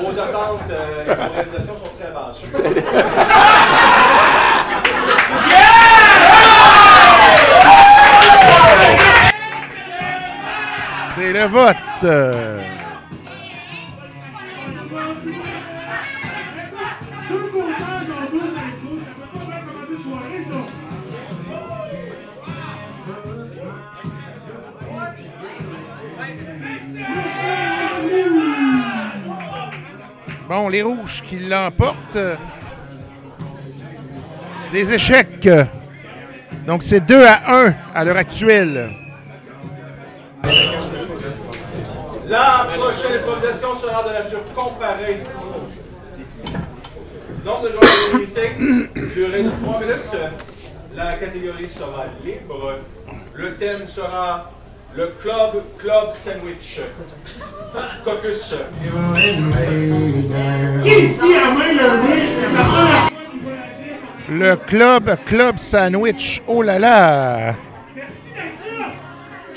Vos 0.00 0.18
attentes 0.18 0.70
euh, 0.70 1.04
et 1.04 1.06
vos 1.14 1.32
réalisations 1.32 1.76
sont 1.78 1.92
très 1.98 2.10
basses. 2.12 2.42
C'est 11.14 11.32
le 11.32 11.44
vote. 11.46 12.04
Bon, 30.50 30.68
les 30.68 30.82
rouges 30.82 31.22
qui 31.22 31.38
l'emportent. 31.38 32.18
Les 34.72 34.92
échecs. 34.92 35.48
Donc, 36.66 36.82
c'est 36.82 36.98
2 36.98 37.24
à 37.24 37.66
1 37.66 37.74
à 37.94 38.04
l'heure 38.04 38.16
actuelle. 38.16 38.90
La 42.26 42.66
prochaine 42.76 43.20
improvisation 43.20 43.78
sera 43.78 44.02
de 44.02 44.08
nature 44.12 44.42
comparée. 44.52 45.22
Nombre 47.44 47.62
de 47.62 47.68
joueurs 47.68 47.84
illimité, 48.12 48.50
durée 49.14 49.44
de 49.44 49.50
3 49.62 49.78
minutes. 49.78 50.16
La 50.96 51.12
catégorie 51.12 51.68
sera 51.68 52.06
libre. 52.24 52.80
Le 53.34 53.54
thème 53.54 53.86
sera 53.86 54.50
le 54.96 55.06
club 55.20 55.62
club 55.78 56.08
sandwich. 56.14 56.80
Caucus. 58.04 58.54
Qui 60.82 60.88
ici 60.88 61.34
a 61.36 61.50
main 61.52 61.72
levée? 61.72 62.34
C'est 62.34 62.48
sa 62.48 62.62
première. 62.62 63.10
Le 64.30 64.56
club 64.56 65.16
Club 65.26 65.58
Sandwich. 65.58 66.40
Oh 66.46 66.62
là 66.62 66.78
là! 66.78 67.54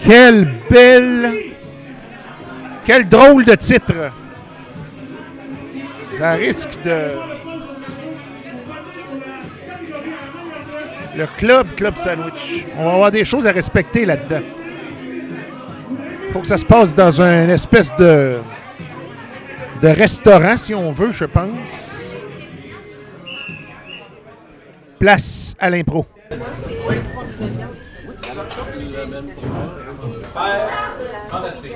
Quelle 0.04 0.52
belle. 0.70 1.32
Quel 2.86 3.08
drôle 3.08 3.46
de 3.46 3.54
titre! 3.54 4.12
Ça 5.90 6.34
risque 6.34 6.82
de. 6.84 7.12
Le 11.16 11.28
club 11.38 11.68
Club 11.76 11.96
Sandwich. 11.98 12.66
On 12.78 12.86
va 12.86 12.94
avoir 12.94 13.12
des 13.12 13.26
choses 13.26 13.46
à 13.46 13.52
respecter 13.52 14.06
là-dedans. 14.06 14.42
Faut 16.34 16.40
que 16.40 16.48
ça 16.48 16.58
se 16.58 16.66
passe 16.66 16.96
dans 16.96 17.22
une 17.22 17.52
espèce 17.52 17.96
de. 17.96 18.40
de 19.82 19.88
restaurant, 19.88 20.58
si 20.58 20.74
on 20.74 20.92
veut, 20.92 21.12
je 21.12 21.26
pense. 21.26 22.18
Place 24.98 25.56
à 25.60 25.70
l'impro. 25.70 26.08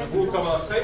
Vous 0.08 0.26
commencerez. 0.26 0.84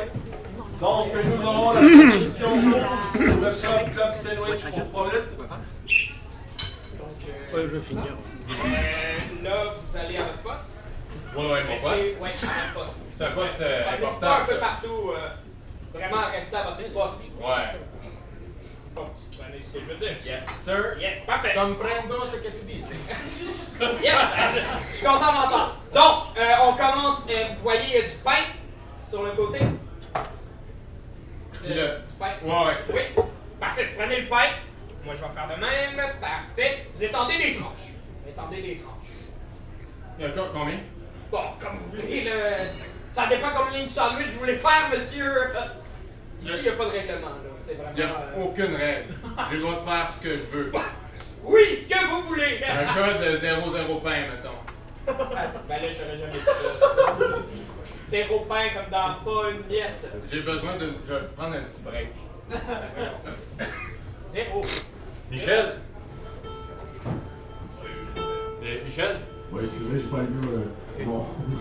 Donc, 0.80 1.08
nous 1.14 1.48
aurons 1.48 1.74
la 1.74 1.80
proposition 1.80 2.50
pour 2.50 3.22
le 3.24 3.32
club 3.32 3.92
club 3.92 4.14
sandwich 4.14 4.62
pour 4.70 4.90
3 4.92 5.06
minutes. 5.08 5.24
Euh, 7.56 7.68
là, 9.44 9.76
vous 9.88 9.98
allez 9.98 10.18
à 10.18 10.24
votre 10.24 10.42
poste? 10.44 10.73
Ouais, 11.36 11.52
ouais, 11.52 11.64
mon 11.64 11.78
poste. 11.78 12.18
Votre 12.20 12.74
poste. 12.74 12.96
C'est 13.12 13.26
un 13.26 13.32
poste 13.32 13.62
euh, 13.62 13.94
important. 13.94 14.32
un 14.32 14.46
peu 14.46 14.58
partout. 14.58 15.12
euh, 15.16 15.30
vraiment, 15.94 16.28
restez 16.32 16.56
à 16.58 16.64
votre 16.64 16.94
poste. 16.94 17.22
Ouais. 17.40 17.80
Bon, 18.96 19.08
ce 19.62 19.74
que 19.74 19.80
je 19.80 19.86
veux 19.86 19.96
dire? 19.96 20.18
Yes, 20.26 20.46
sir. 20.46 20.98
Yes, 21.00 21.26
parfait. 21.26 21.54
Comprendo 21.56 22.24
ce 22.32 22.38
que 22.38 22.48
tu 22.48 22.66
dis. 22.66 22.84
Yes, 24.04 24.16
euh, 24.16 24.62
je 24.92 24.98
suis 24.98 25.06
content 25.06 25.34
d'entendre. 25.34 25.76
Donc, 25.94 26.38
euh, 26.38 26.54
on 26.64 26.74
commence. 26.74 27.26
vous 27.28 27.64
voyez, 27.64 27.82
il 27.88 27.94
y 27.94 27.98
a 27.98 28.02
du 28.04 28.16
pain 28.24 28.44
sur 29.00 29.24
le 29.24 29.32
côté. 29.32 29.60
Puis 31.64 31.74
le- 31.74 32.00
Du 32.08 32.16
pain. 32.20 32.34
Ouais, 32.44 32.66
ouais. 32.68 32.74
Oui. 33.18 33.24
Parfait. 33.60 33.90
Prenez 33.98 34.22
le 34.22 34.28
pain. 34.28 34.50
Moi, 35.06 35.16
je 35.16 35.22
vais 35.22 35.28
faire 35.34 35.48
de 35.56 35.62
même. 35.62 36.12
Parfait. 36.22 36.88
Vous 36.94 37.04
étendez 37.04 37.38
les 37.38 37.56
tranches. 37.56 37.94
Vous 38.24 38.30
étendez 38.30 38.62
les 38.62 38.78
tranches. 38.78 38.94
Il 40.20 40.26
y 40.26 40.28
a 40.28 40.32
co- 40.32 40.50
combien? 40.54 40.78
Bon, 41.34 41.40
comme 41.60 41.78
vous 41.80 42.00
voulez, 42.00 42.26
là. 42.26 42.32
Ça 43.10 43.26
dépend 43.26 43.48
combien 43.56 43.82
de 43.82 43.88
sandwich 43.88 44.28
vous 44.34 44.42
voulez 44.42 44.56
faire, 44.56 44.88
monsieur. 44.94 45.48
Ici, 46.44 46.54
il 46.58 46.62
n'y 46.62 46.70
a 46.70 46.74
pas 46.74 46.86
de 46.86 46.92
règlement, 46.92 47.30
là. 47.30 47.50
C'est 47.60 47.74
vraiment. 47.74 47.92
Il 47.98 48.04
n'y 48.04 48.08
a 48.08 48.14
euh, 48.14 48.44
aucune 48.44 48.76
règle. 48.76 49.16
J'ai 49.50 49.56
le 49.56 49.62
droit 49.64 49.80
de 49.80 49.84
faire 49.84 50.12
ce 50.12 50.24
que 50.24 50.38
je 50.38 50.44
veux. 50.44 50.72
Oui, 51.44 51.76
ce 51.76 51.90
que 51.90 52.06
vous 52.06 52.28
voulez. 52.28 52.62
Un 52.70 52.94
code 52.94 53.20
de 53.20 53.36
0-0 53.36 54.04
pain, 54.04 54.20
mettons. 54.30 54.60
Ah, 55.08 55.48
ben 55.68 55.82
là, 55.82 55.88
j'aurais 55.92 56.18
jamais 56.18 56.34
dit 56.34 56.40
ça. 56.40 57.16
Zéro 58.10 58.42
pain 58.42 58.70
comme 58.76 58.92
dans 58.92 59.16
pas 59.26 59.50
une 59.50 59.68
miette. 59.68 60.06
J'ai 60.32 60.42
besoin 60.42 60.78
de. 60.78 60.94
Je 61.08 61.14
vais 61.16 61.28
prendre 61.36 61.56
un 61.56 61.64
petit 61.64 61.82
break. 61.82 62.10
Zéro. 64.18 64.62
Michel? 65.32 65.78
Euh, 68.64 68.84
Michel? 68.86 69.18
Ouais, 69.54 69.62
excusez, 69.64 69.98
c'est 69.98 70.12
pas 70.12 70.18
le 70.18 70.30
mieux. 70.30 70.58
euh, 70.58 71.06
Bon, 71.06 71.26
Je 71.46 71.52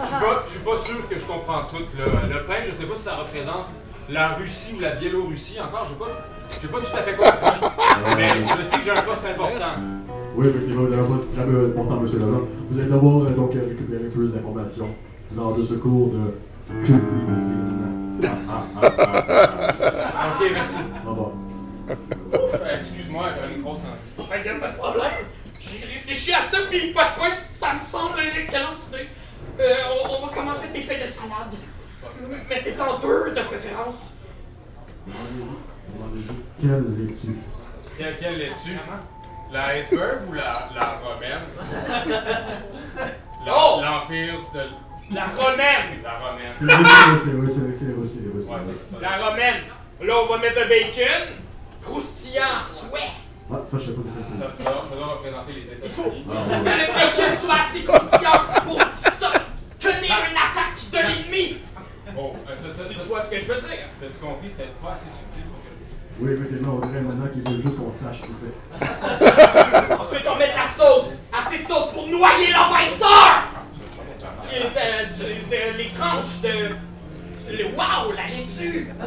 suis 0.00 0.20
pas- 0.20 0.42
je 0.44 0.50
suis 0.50 0.60
pas 0.60 0.76
sûr 0.76 1.08
que 1.08 1.18
je 1.18 1.24
comprends 1.24 1.62
tout. 1.70 1.76
Là. 1.98 2.04
Le 2.28 2.44
pain, 2.44 2.54
je 2.64 2.72
sais 2.76 2.84
pas 2.86 2.96
si 2.96 3.02
ça 3.04 3.14
représente 3.16 3.66
la 4.10 4.28
Russie 4.34 4.74
ou 4.76 4.80
la 4.80 4.90
Biélorussie 4.90 5.58
encore. 5.60 5.86
J'ai 5.88 5.94
pas, 5.94 6.10
j'ai 6.60 6.68
pas 6.68 6.78
tout 6.80 6.96
à 6.96 7.02
fait 7.02 7.16
compris. 7.16 8.16
Mais 8.16 8.44
je 8.44 8.62
sais 8.64 8.76
que 8.78 8.82
j'ai 8.84 8.90
un 8.90 9.02
poste 9.02 9.24
important. 9.26 9.74
Oui, 10.36 10.48
effectivement, 10.48 10.82
vous 10.82 10.92
avez 10.92 11.02
un 11.02 11.06
poste 11.06 11.32
très 11.34 11.42
important, 11.44 12.00
monsieur 12.00 12.18
Laurent. 12.18 12.40
Vous 12.70 12.78
allez 12.80 12.88
devoir 12.90 13.22
euh, 13.22 13.30
donc 13.30 13.54
euh, 13.54 13.60
récupérer 13.68 14.08
plus 14.08 14.28
d'informations 14.32 14.94
lors 15.36 15.54
de 15.56 15.64
ce 15.64 15.74
cours 15.74 16.08
de 16.10 16.32
cuisine. 16.84 18.20
Ah, 18.24 18.62
ah, 18.82 18.92
ah, 18.98 19.24
ah. 19.28 20.32
Ok, 20.40 20.50
merci. 20.52 20.76
Au 21.06 21.10
revoir. 21.10 21.30
Euh, 21.90 21.94
Excuse-moi, 22.76 23.26
j'avais 23.40 23.54
une 23.54 23.62
grosse 23.62 23.80
envie. 23.80 24.13
Ben, 24.30 24.56
a 24.56 24.60
pas 24.60 24.68
de 24.68 24.76
problème. 24.76 25.12
J'ai 25.60 25.86
réfléchi 25.86 26.32
à 26.32 26.42
ça, 26.42 26.58
puis 26.70 26.92
pas 26.92 27.10
de 27.12 27.20
pain, 27.20 27.34
ça 27.34 27.74
me 27.74 27.78
semble 27.80 28.20
une 28.20 28.36
excellente 28.36 28.76
idée. 28.88 29.08
Euh, 29.60 29.74
on, 30.04 30.10
on 30.22 30.26
va 30.26 30.32
commencer 30.34 30.60
avec 30.64 30.72
des 30.72 30.80
feuilles 30.82 31.02
de 31.02 31.08
salade. 31.10 31.54
Mettez-en 32.48 32.98
deux, 32.98 33.30
de 33.34 33.40
préférence. 33.42 33.96
Quelle 36.60 36.84
laitue? 36.98 37.38
Quelle, 37.98 38.16
quelle 38.18 38.38
laitue? 38.38 38.78
La 39.52 39.66
iceberg 39.76 40.28
ou 40.28 40.32
la, 40.32 40.68
la 40.74 41.00
romaine? 41.02 41.42
La- 42.08 42.46
Oh! 43.46 43.78
L'empire 43.82 44.40
de. 44.54 45.14
La 45.14 45.26
romaine. 45.26 46.00
La 46.02 46.18
romaine. 46.18 46.54
C'est 46.58 46.64
vrai, 46.64 47.48
c'est 47.52 47.60
vrai, 47.60 47.74
c'est 47.76 47.84
vrai, 47.84 48.42
c'est. 48.88 49.00
La 49.02 49.28
romaine. 49.28 49.60
Là, 50.00 50.14
on 50.22 50.26
va 50.28 50.38
mettre 50.38 50.60
le 50.60 50.66
bacon. 50.66 51.28
Croustillant, 51.82 52.62
souhait. 52.64 53.10
Ah, 53.52 53.56
ça, 53.70 53.78
je 53.78 53.84
sais 53.86 53.92
pas 53.92 54.02
c'est 54.04 54.10
quoi. 54.10 54.38
Ça, 54.40 54.64
ça, 54.64 54.88
ça 54.90 54.96
doit 54.96 55.06
représenter 55.14 55.52
les 55.52 55.72
États-Unis. 55.72 56.24
Que 56.24 56.70
le 56.70 56.86
bacon 56.94 57.36
soit 57.40 57.60
assez 57.60 57.84
croustillant 57.84 58.40
pour 58.64 58.78
ça, 58.80 59.30
tenir 59.78 60.16
une 60.30 60.38
attaque 60.38 60.80
de 60.90 60.98
l'ennemi. 60.98 61.58
Bon, 62.14 62.34
euh, 62.48 62.56
ça, 62.56 62.68
ça, 62.82 62.88
Tu 62.88 62.94
ça, 62.94 63.02
vois 63.04 63.22
ce 63.22 63.30
que 63.30 63.38
je 63.40 63.44
veux 63.46 63.60
dire? 63.60 63.84
T'as-tu 64.00 64.18
compris? 64.24 64.48
C'était 64.48 64.70
pas 64.82 64.92
assez 64.94 65.06
subtil 65.12 65.44
pour 65.50 65.58
que. 65.60 65.70
Oui, 66.20 66.32
effectivement, 66.32 66.78
on 66.82 66.86
dirait 66.86 67.00
maintenant 67.02 67.26
qu'ils 67.32 67.42
veulent 67.42 67.62
juste 67.62 67.76
qu'on 67.76 67.92
sache 67.92 68.20
ce 68.22 68.26
qu'il 68.26 68.36
fait. 68.40 69.94
Ensuite, 70.00 70.26
on 70.30 70.36
met 70.36 70.48
de 70.48 70.56
la 70.56 70.68
sauce. 70.70 71.12
Assez 71.36 71.58
de 71.62 71.66
sauce 71.66 71.90
pour 71.92 72.06
noyer 72.08 72.52
l'envahisseur. 72.52 73.44
Et, 74.52 74.62
euh, 74.62 75.04
du- 75.12 75.50
de- 75.50 75.76
les 75.78 75.88
tranches 75.90 76.40
de... 76.42 76.70
Le 77.48 77.64
wow, 77.66 78.12
la 78.16 78.26
laitue. 78.28 78.88
Vous 78.88 79.04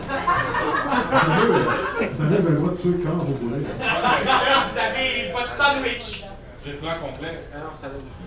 savez, 1.17 2.08
vous 2.13 2.23
avez 2.23 2.50
le 2.50 2.56
droit 2.58 2.71
de 2.71 2.78
tuer 2.78 3.04
quand 3.04 3.15
vous 3.26 3.38
voulez. 3.38 3.62
Vous 3.62 4.80
avez 4.80 5.32
votre 5.32 5.52
sandwich. 5.52 6.23
J'ai 6.63 6.71
le 6.73 6.78
plan 6.78 6.95
complet. 7.00 7.39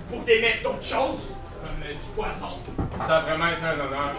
Vous 0.08 0.18
pouvez 0.20 0.40
mettre 0.40 0.62
d'autres 0.62 0.82
choses, 0.82 1.34
comme 1.62 1.82
euh, 1.84 1.92
du 1.92 2.06
poisson. 2.14 2.48
Ça 3.06 3.16
a 3.18 3.20
vraiment 3.20 3.48
été 3.48 3.62
un 3.64 3.74
honneur. 3.74 4.14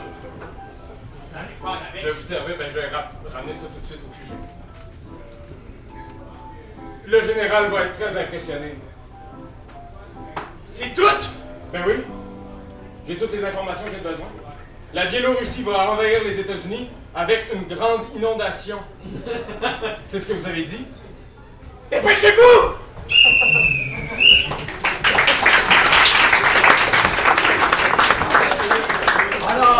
Avec. 1.64 2.04
de 2.06 2.12
vous 2.12 2.28
servir, 2.28 2.56
ben, 2.58 2.68
je 2.70 2.74
vais 2.76 2.88
ra- 2.90 3.10
ramener 3.34 3.54
ça 3.54 3.62
tout 3.74 3.80
de 3.80 3.86
suite 3.86 4.00
au 4.06 4.10
QG. 4.12 4.34
Le 7.08 7.24
général 7.24 7.70
va 7.72 7.86
être 7.86 7.94
très 8.00 8.18
impressionné. 8.22 8.76
C'est 10.66 10.94
tout! 10.94 11.04
Ben 11.72 11.84
oui. 11.88 11.94
J'ai 13.08 13.18
toutes 13.18 13.32
les 13.34 13.44
informations 13.46 13.86
que 13.86 13.92
j'ai 13.92 14.02
besoin. 14.10 14.28
La 14.94 15.06
Biélorussie 15.06 15.64
va 15.64 15.92
envahir 15.92 16.22
les 16.24 16.38
États-Unis 16.38 16.90
avec 17.16 17.46
une 17.54 17.64
grande 17.64 18.02
inondation. 18.14 18.78
C'est 20.06 20.20
ce 20.20 20.28
que 20.28 20.34
vous 20.34 20.48
avez 20.48 20.64
dit? 20.64 20.86
Dépêchez-vous! 21.90 22.76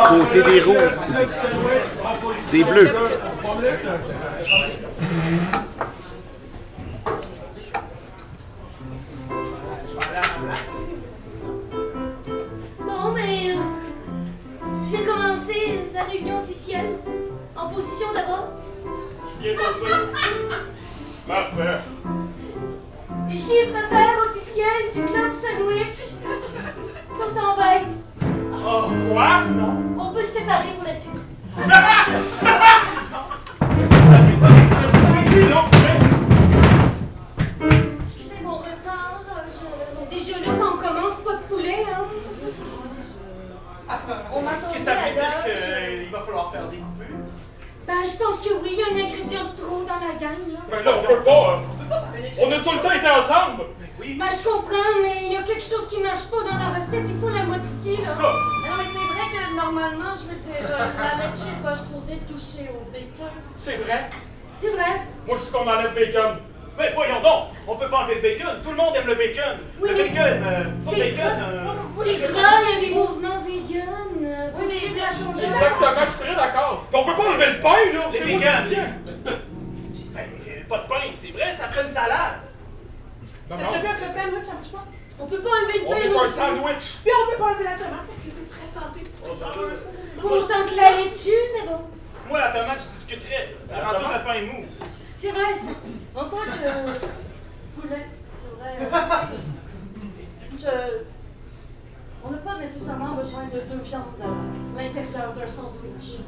Côté 0.08 0.44
des 0.44 0.62
propose 0.62 2.36
Des 2.52 2.64
bleus. 2.64 2.92
En 18.02 18.08
position 18.08 18.14
d'abord. 18.14 18.48
Je 19.38 19.44
viens 19.44 19.56
construire. 19.56 20.08
Parfait. 21.28 21.80
Les 23.30 23.38
chiffres 23.38 23.74
d'affaires 23.74 24.18
officiels 24.30 24.92
du 24.94 25.02
Club 25.04 25.32
Sandwich 25.34 26.00
sont 27.18 27.34
en 27.40 27.58
baisse. 27.58 28.10
Oh, 28.54 28.84
quoi? 29.12 29.44
On 29.98 30.14
peut 30.14 30.24
se 30.24 30.32
séparer 30.32 30.74
pour 30.76 30.86
la 30.86 30.94
suite. 30.94 31.22
C'est 63.64 63.76
vrai. 63.76 64.10
C'est 64.60 64.70
vrai. 64.72 65.02
Moi, 65.28 65.38
je 65.40 65.46
dis 65.46 65.52
qu'on 65.52 65.68
enlève 65.68 65.94
bacon. 65.94 66.38
Mais 66.80 66.92
voyons 66.96 67.22
donc! 67.22 67.50
On 67.68 67.76
peut 67.76 67.90
pas 67.90 67.98
enlever 68.00 68.16
le 68.16 68.22
bacon! 68.22 68.60
Tout 68.64 68.72
le 68.72 68.76
monde 68.78 68.96
aime 68.96 69.06
le 69.06 69.14
bacon! 69.16 69.58
Oui, 69.82 69.90
le 69.90 69.96
mais 69.96 70.04
bacon! 70.04 70.18
Euh, 70.26 70.64
pas 70.64 70.92
c'est 70.92 70.98
bacon! 70.98 71.38
euh, 71.38 71.74
C'est 71.94 72.18
gras, 72.34 72.60
il 72.62 72.70
y 72.74 72.78
a 72.78 72.90
des 72.90 72.96
mouvements 72.96 73.42
vegan. 73.42 74.24
euh, 74.24 74.50
Faut 74.58 74.70
suivre 74.70 74.96
la 74.98 75.12
journée. 75.18 75.44
Exactement, 75.46 76.06
je 76.06 76.10
suis 76.12 76.20
très 76.26 76.36
d'accord. 76.36 76.86
On 76.94 77.04
peut 77.04 77.14
pas 77.16 77.30
enlever 77.30 77.46
le 77.54 77.60
pain, 77.60 77.78
là. 77.94 78.10
Les 78.12 78.20
vegans. 78.20 78.64
Ben, 79.26 80.22
euh, 80.48 80.64
pas 80.68 80.78
de 80.80 80.88
pain, 80.88 81.06
c'est 81.14 81.32
vrai, 81.32 81.54
ça 81.56 81.68
ferait 81.68 81.84
une 81.84 81.90
salade! 81.90 82.40
Non, 83.50 83.58
Ça 83.60 83.68
serait 83.68 83.82
bien 83.82 83.94
que 83.94 84.06
le 84.06 84.12
sandwich, 84.22 84.46
ça 84.48 84.54
marche 84.54 84.72
pas. 84.72 84.86
On 85.20 85.26
peut 85.28 85.42
pas 85.42 85.50
enlever 85.50 85.80
le 85.80 85.86
On 85.86 85.90
pain. 85.92 85.98
est 85.98 86.10
non 86.10 86.22
un 86.24 86.30
sandwich. 86.30 86.86
Puis 87.04 87.12
on 87.14 87.32
peut 87.32 87.38
pas 87.38 87.50
enlever 87.52 87.64
la 87.66 87.78
tomate 87.78 88.08
parce 88.10 88.22
que 88.26 88.32
c'est 88.32 88.50
très 88.50 88.70
santé. 88.74 89.02
Bon, 89.22 90.30
je 90.40 90.48
tente 90.48 90.76
la 90.76 90.90
laitue, 90.98 91.44
mais 91.54 91.68
bon. 91.68 91.82
Moi, 92.32 92.40
la 92.40 92.48
tomate, 92.52 92.80
je 92.82 92.96
discuterais. 92.98 93.56
Ça 93.64 93.76
rend 93.84 94.00
tout 94.00 94.06
le 94.08 94.24
pain 94.24 94.42
mou. 94.54 94.66
C'est 95.18 95.32
vrai, 95.32 95.54
ça. 95.54 95.72
En 96.16 96.24
tant 96.30 96.38
que 96.38 96.66
euh, 96.66 96.94
poulet, 97.76 98.06
je 98.08 98.52
voudrais, 98.52 98.78
euh, 98.80 99.28
je- 100.58 101.04
On 102.24 102.30
n'a 102.32 102.38
pas 102.38 102.58
nécessairement 102.60 103.16
besoin 103.16 103.44
de 103.46 103.60
deux 103.70 103.82
viandes 103.84 104.04
à 104.24 104.82
l'intérieur 104.82 105.34
d'un 105.34 105.48
sandwich. 105.48 106.22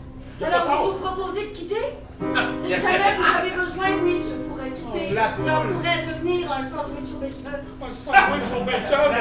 Alors, 0.44 0.66
vous 0.84 0.92
vous 0.92 1.00
proposez 1.00 1.48
de 1.48 1.52
quitter? 1.54 1.76
Si 2.66 2.70
jamais 2.70 3.16
vous 3.18 3.38
avez 3.38 3.52
besoin, 3.52 3.88
oui, 4.04 4.24
je 4.28 4.36
pourrais 4.50 4.72
quitter. 4.72 5.10
Oh, 5.12 5.14
la 5.14 5.28
pourrait 5.28 6.06
devenir 6.08 6.52
un 6.52 6.64
sandwich 6.64 7.10
au 7.16 7.20
bacon. 7.20 7.60
Un 7.82 7.92
sandwich 7.92 8.50
au 8.60 8.64
bacon? 8.66 9.12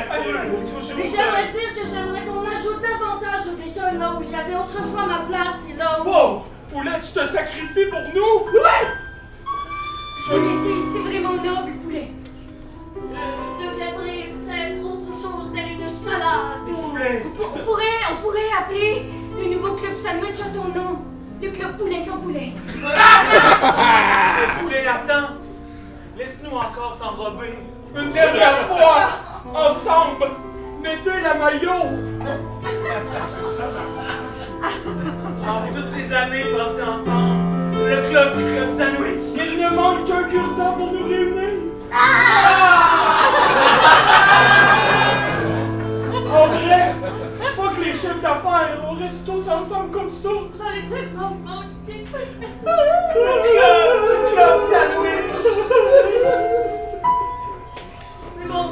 Mais 0.96 1.04
j'aimerais 1.04 1.48
dire 1.52 1.74
que 1.76 1.88
j'aimerais 1.88 2.24
qu'on 2.26 2.40
ajoute 2.40 2.82
davantage 2.82 3.44
de 3.46 3.54
bacon 3.56 3.98
là 3.98 4.12
où 4.14 4.22
il 4.22 4.30
y 4.30 4.34
avait 4.34 4.54
autrefois 4.56 5.06
ma 5.06 5.20
place 5.28 5.66
et 5.70 5.76
là 5.76 6.00
où... 6.00 6.04
Poulet, 6.72 6.98
tu 7.00 7.12
te 7.12 7.24
sacrifies 7.26 7.86
pour 7.90 8.00
nous? 8.14 8.46
Oui, 10.30 10.38
mais 10.40 10.56
c'est- 10.62 10.92
c'est 10.92 11.02
vraiment 11.08 11.34
noble, 11.36 11.72
poulet. 11.84 12.10
Euh, 12.96 13.16
je 13.60 13.66
deviendrai 13.66 14.32
peut-être 14.46 14.84
autre 14.84 15.12
chose 15.20 15.50
telle 15.54 15.72
une 15.72 15.88
salade. 15.88 16.64
Poulet! 16.64 17.22
On 17.38 17.58
pourrait, 17.64 18.00
on 18.12 18.22
pourrait 18.22 18.50
appeler 18.58 19.06
le 19.38 19.54
nouveau 19.54 19.72
club 19.74 19.92
sandwich 20.02 20.40
à 20.40 20.48
ton 20.56 20.68
nom. 20.68 20.98
Le 21.42 21.50
club 21.50 21.76
poulet 21.76 22.00
sans 22.00 22.18
poulet. 22.18 22.52
Le 22.74 24.60
poulet 24.62 24.86
attend! 24.86 25.34
Laisse-nous 26.16 26.56
encore 26.56 26.96
t'enrober! 26.98 27.58
Une 27.96 28.12
dernière 28.12 28.66
fois, 28.68 29.00
ensemble, 29.54 30.30
mettez 30.82 31.20
la 31.22 31.34
maillot. 31.34 31.86
Ah, 35.44 35.62
toutes 35.72 35.90
ces 35.94 36.12
années 36.12 36.44
passées 36.56 36.82
ensemble! 36.82 37.78
Le 37.88 38.08
club 38.10 38.36
du 38.36 38.44
club 38.44 38.68
sandwich! 38.68 39.22
Il 39.34 39.58
ne 39.58 39.68
manque 39.74 40.04
qu'un 40.06 40.24
cure-dent 40.24 40.72
pour 40.72 40.92
nous 40.92 41.04
réunir. 41.08 41.50
En 46.34 46.46
vrai, 46.46 46.94
faut 47.56 47.70
que 47.70 47.80
les 47.84 47.92
chefs 47.92 48.20
d'affaires, 48.20 48.78
on 48.88 48.94
reste 48.94 49.24
tous 49.26 49.48
ensemble 49.48 49.90
comme 49.90 50.10
ça. 50.10 50.30
Vous 50.30 50.62
allez 50.62 50.86
tellement 50.88 51.30
me 51.30 51.44
manquer. 51.46 52.04
Le 53.14 53.32
club 53.48 53.88
du 54.02 54.14
club 54.32 54.56
sandwich! 54.70 55.42
Mais 58.38 58.46
bon, 58.46 58.66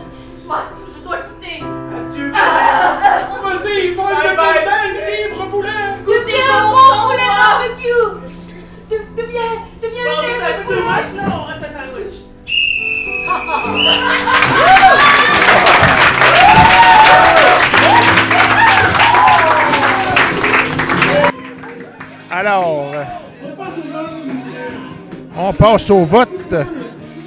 soit, 0.45 0.67
je 0.97 1.01
dois 1.05 1.19
quitter. 1.19 1.65
Vas-y, 2.33 3.95
mange 3.95 4.23
le 4.23 4.37
bye. 4.37 5.25
libre 5.25 5.47
poulet. 5.51 5.69
Goûtez 6.05 6.43
un 6.53 6.71
bon 6.71 6.89
poulet 7.09 7.29
barbecue. 7.29 8.11
De- 8.91 9.05
Deviens, 9.17 9.55
deviens 9.83 10.05
Bon, 10.05 10.11
le 10.23 10.29
deux 10.29 10.65
poulet. 10.65 10.83
matchs 10.89 11.15
là, 11.17 11.23
on 11.33 11.35
reste 11.47 11.67
sandwich! 11.73 12.15
Alors, 22.31 22.93
on 25.37 25.53
passe 25.53 25.91
au 25.91 26.05
vote. 26.05 26.55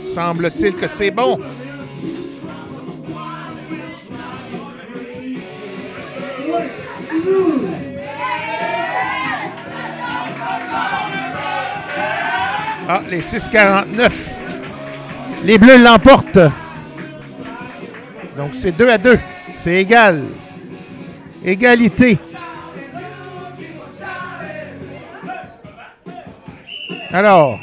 Semble-t-il 0.06 0.76
que 0.76 0.88
c'est 0.88 1.12
bon. 1.12 1.40
Ah, 12.88 13.02
les 13.10 13.22
6,49. 13.22 14.12
Les 15.44 15.58
Bleus 15.58 15.78
l'emportent. 15.78 16.40
Donc, 18.38 18.50
c'est 18.54 18.72
2 18.72 18.90
à 18.90 18.98
2. 18.98 19.20
C'est 19.50 19.76
égal. 19.76 20.24
Égalité. 21.46 22.18
Alors. 27.12 27.60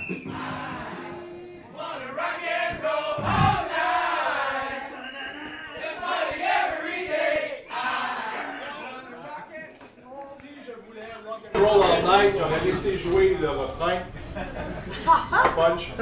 Si 10.39 10.49
je 10.65 10.73
voulais 10.87 11.11
rock 11.27 11.41
and 11.53 11.59
roll 11.59 11.83
all 11.83 12.03
night, 12.03 12.35
j'aurais 12.39 12.65
laissé 12.65 12.97
jouer 12.97 13.37
le 13.41 13.51
refrain. 13.51 13.99
Punch. 15.57 15.93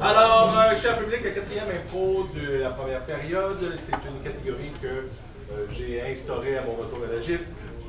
Alors, 0.00 0.54
euh, 0.58 0.74
cher 0.74 0.98
public, 0.98 1.20
la 1.24 1.30
quatrième 1.30 1.68
impro 1.70 2.26
de 2.34 2.62
la 2.62 2.70
première 2.70 3.00
période, 3.02 3.74
c'est 3.82 3.94
une 4.08 4.22
catégorie 4.22 4.72
que 4.82 4.86
euh, 4.86 5.66
j'ai 5.76 6.00
à 6.30 6.62
mon 6.64 6.74
retour 6.82 7.00
à 7.08 7.14
la 7.14 7.20
GIF. 7.20 7.40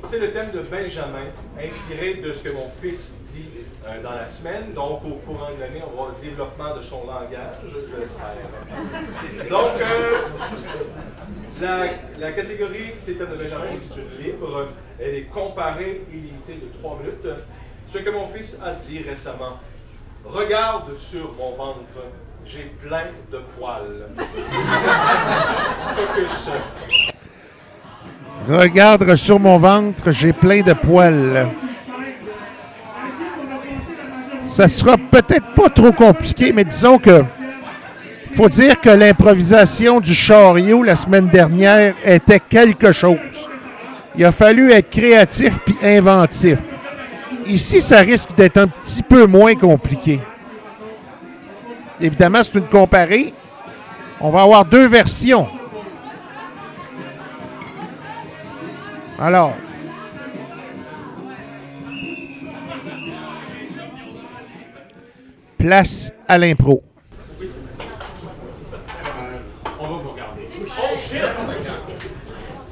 C'est 0.04 0.18
le 0.18 0.30
thème 0.30 0.50
de 0.52 0.60
Benjamin, 0.60 1.24
inspiré 1.58 2.14
de 2.14 2.32
ce 2.32 2.40
que 2.40 2.50
mon 2.50 2.70
fils 2.82 3.16
dit 3.32 3.48
euh, 3.86 4.02
dans 4.02 4.12
la 4.12 4.28
semaine. 4.28 4.72
Donc, 4.74 5.04
au 5.04 5.14
courant 5.26 5.48
de 5.56 5.60
l'année, 5.60 5.82
on 5.84 5.90
va 5.90 5.96
voir 5.96 6.08
le 6.16 6.22
développement 6.28 6.76
de 6.76 6.82
son 6.82 7.06
langage, 7.06 7.56
je 7.66 7.78
l'espère. 7.96 8.36
Donc, 9.50 9.80
euh, 9.80 10.28
la, 11.60 11.86
la 12.18 12.32
catégorie 12.32 12.92
C'est 13.02 13.12
le 13.12 13.18
thème 13.18 13.30
de 13.32 13.42
Benjamin, 13.42 13.76
c'est 13.78 14.00
une 14.00 14.24
libre. 14.24 14.68
Elle 15.00 15.14
est 15.14 15.24
comparée 15.24 16.02
et 16.12 16.14
limitée 16.14 16.60
de 16.62 16.78
3 16.78 16.98
minutes. 17.00 17.28
Ce 17.88 17.98
que 17.98 18.10
mon 18.10 18.28
fils 18.28 18.58
a 18.62 18.74
dit 18.74 19.02
récemment. 19.02 19.58
Regarde 20.24 20.96
sur 20.98 21.32
mon 21.34 21.52
ventre, 21.56 22.02
j'ai 22.44 22.70
plein 22.82 23.06
de 23.32 23.38
poils. 23.56 24.08
Focus. 25.96 26.50
Regarde 28.48 29.14
sur 29.16 29.40
mon 29.40 29.56
ventre, 29.56 30.12
j'ai 30.12 30.32
plein 30.32 30.62
de 30.62 30.72
poils. 30.72 31.48
Ça 34.40 34.68
sera 34.68 34.96
peut-être 34.96 35.54
pas 35.54 35.68
trop 35.68 35.92
compliqué, 35.92 36.52
mais 36.52 36.64
disons 36.64 36.98
que 36.98 37.24
faut 38.36 38.48
dire 38.48 38.80
que 38.80 38.90
l'improvisation 38.90 39.98
du 39.98 40.12
chariot 40.12 40.82
la 40.82 40.94
semaine 40.94 41.28
dernière 41.28 41.94
était 42.04 42.38
quelque 42.38 42.92
chose. 42.92 43.16
Il 44.16 44.24
a 44.24 44.30
fallu 44.30 44.70
être 44.72 44.90
créatif 44.90 45.58
puis 45.64 45.76
inventif. 45.82 46.58
Ici, 47.46 47.80
ça 47.80 48.00
risque 48.00 48.34
d'être 48.36 48.58
un 48.58 48.68
petit 48.68 49.02
peu 49.02 49.26
moins 49.26 49.54
compliqué. 49.54 50.20
Évidemment, 52.00 52.42
c'est 52.42 52.58
une 52.58 52.66
comparée. 52.66 53.32
On 54.20 54.30
va 54.30 54.42
avoir 54.42 54.64
deux 54.64 54.86
versions. 54.86 55.46
Alors. 59.18 59.54
Place 65.58 66.12
à 66.28 66.36
l'impro. 66.38 66.82
On 69.80 69.82
va 69.82 69.88
vous 69.88 70.10
regarder. 70.10 70.48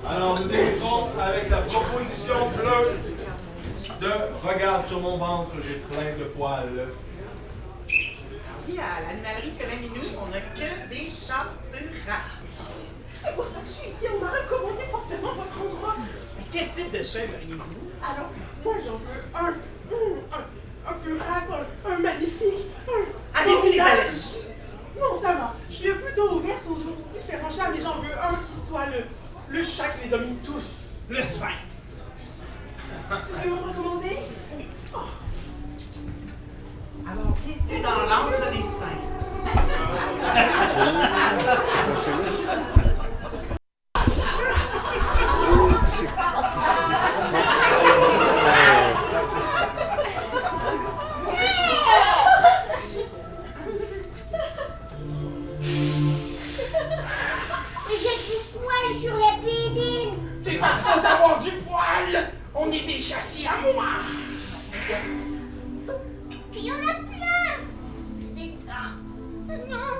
Alors, 0.08 0.40
nous 0.40 0.48
débutons 0.48 1.08
avec 1.18 1.48
la 1.48 1.58
proposition 1.62 2.50
bleue 2.50 2.98
de 4.00 4.12
Regarde 4.46 4.86
sur 4.86 5.00
mon 5.00 5.16
ventre, 5.16 5.52
j'ai 5.66 5.76
plein 5.76 6.18
de 6.18 6.24
poils. 6.24 6.88
Puis 7.88 8.78
à 8.78 9.00
l'animalerie 9.00 9.52
Félin 9.58 9.80
Minou, 9.80 10.20
on 10.22 10.30
n'a 10.30 10.40
que 10.40 10.88
des 10.90 11.10
chats 11.10 11.52
de 11.72 11.78
race. 12.06 12.44
C'est 13.24 13.34
pour 13.34 13.46
ça 13.46 13.60
que 13.60 13.66
je 13.66 13.72
suis 13.72 13.88
ici. 13.88 14.06
On 14.14 14.22
m'a 14.22 14.30
recommandé 14.30 14.82
fortement 14.90 15.34
votre 15.34 15.60
endroit. 15.60 15.96
Quel 16.54 16.68
type 16.70 16.92
de 16.92 17.02
chat 17.02 17.24
aimeriez-vous? 17.24 17.90
Alors, 18.00 18.30
moi, 18.64 18.74
j'en 18.86 18.98
veux 18.98 19.24
un. 19.34 19.54
Un, 20.32 20.44
un 20.88 20.92
peu 21.02 21.18
race, 21.18 21.48
un, 21.50 21.90
un 21.90 21.98
magnifique. 21.98 22.70
Un 22.86 23.40
Avez-vous 23.40 23.72
des 23.72 23.80
allergies? 23.80 24.36
Non, 24.96 25.20
ça 25.20 25.32
va. 25.32 25.54
Je 25.68 25.74
suis 25.74 25.92
plutôt 25.92 26.36
ouverte 26.36 26.62
aux 26.68 26.76
autres 26.76 27.08
différents 27.12 27.50
chats, 27.50 27.70
mais 27.74 27.80
j'en 27.80 27.98
veux 28.00 28.12
un 28.12 28.36
qui 28.36 28.68
soit 28.68 28.86
le, 28.86 29.04
le 29.48 29.64
chat 29.64 29.88
qui 29.88 30.04
les 30.04 30.10
domine 30.10 30.36
tous. 30.44 31.00
Le 31.08 31.22
sphinx. 31.24 32.02
C'est 33.10 33.34
ce 33.34 33.42
que 33.42 33.48
vous 33.48 33.56
me 33.56 33.62
recommandez? 33.70 34.18
Oh. 34.94 34.98
Alors, 37.04 37.36
bienvenue 37.44 37.82
dans 37.82 37.98
l'antre 38.06 38.50
des 38.52 38.62
sphinx? 38.62 39.42
Mais 45.94 46.33
pédines. 60.58 60.92
T'es 60.94 61.00
pas 61.02 61.08
avoir 61.14 61.38
du 61.40 61.50
poil! 61.50 62.30
On 62.54 62.70
est 62.70 62.80
des 62.86 63.00
châssis 63.00 63.46
à 63.46 63.56
moi! 63.72 63.86
Puis 66.52 66.60
il 66.60 66.66
y 66.66 66.70
en 66.70 66.74
a 66.76 66.94
plein. 66.94 67.56
Non, 69.68 69.94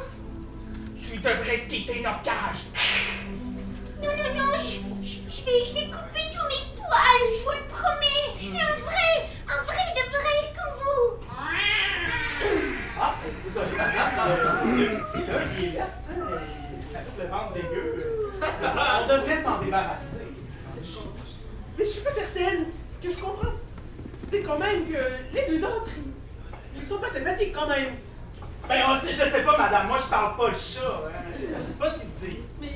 Tu 1.01 1.19
devrais 1.19 1.67
quitter 1.69 2.01
notre 2.01 2.23
cage! 2.23 2.65
non, 4.03 4.11
non, 4.11 4.35
non, 4.47 4.53
je, 4.59 5.07
je, 5.07 5.19
je 5.29 5.45
vais, 5.45 5.65
je 5.69 5.75
vais 5.75 5.87
couper 5.87 6.25
tous 6.33 6.47
mes 6.49 6.65
poils, 6.77 7.27
je 7.33 7.45
vous 7.45 7.51
le 7.51 7.69
promets. 7.69 8.25
Je 8.39 8.43
suis 8.45 8.59
un 8.61 8.77
vrai, 8.85 9.29
un 9.49 9.63
vrai 9.65 9.87
de 9.97 10.11
vrai 10.11 10.39
comme 10.55 10.75
vous. 10.83 11.27
Ah, 13.01 13.15
vous 13.25 13.59
avez 13.59 13.71
vu 13.71 13.77
le 14.79 14.87
petit 14.87 15.23
là, 15.27 15.39
il 15.59 15.65
est 15.65 15.79
là. 15.79 15.87
Avec 16.95 17.15
le 17.19 17.27
ventre 17.29 17.53
dégueu. 17.55 18.33
On 18.43 19.07
devrait 19.09 19.43
s'en 19.43 19.59
débarrasser. 19.59 20.24
Mais 21.79 21.85
je 21.85 21.91
suis 21.91 22.01
pas 22.03 22.13
certaine. 22.13 22.67
Ce 22.91 23.07
que 23.07 23.13
je 23.13 23.19
comprends, 23.19 23.49
c'est 24.31 24.43
quand 24.43 24.59
même 24.59 24.87
que 24.87 24.99
les 25.35 25.47
deux 25.49 25.65
autres, 25.65 25.91
ils, 26.77 26.85
sont 26.85 26.99
pas 26.99 27.11
sympathiques 27.11 27.53
quand 27.53 27.69
même. 27.69 27.95
Ben, 28.69 28.83
on 28.89 29.01
sait, 29.01 29.13
je 29.13 29.31
sais 29.31 29.43
pas, 29.43 29.59
madame. 29.59 29.89
Moi, 29.89 29.99
je 30.03 30.09
parle 30.09 30.37
pas 30.37 30.51
de 30.51 30.57
chat. 30.57 30.81
Hein. 30.81 31.11
Je 31.35 31.41
sais 31.41 31.79
pas 31.79 31.91
ce 31.91 32.01
qu'ils 32.01 32.15
disent. 32.15 32.45
Mais. 32.61 32.69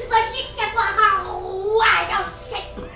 Il 0.00 0.08
va 0.08 0.20
juste 0.36 0.56
y 0.56 0.62
avoir 0.62 0.94
un 0.98 1.22
roi 1.24 1.84
dans 2.08 2.24
cette 2.24 2.87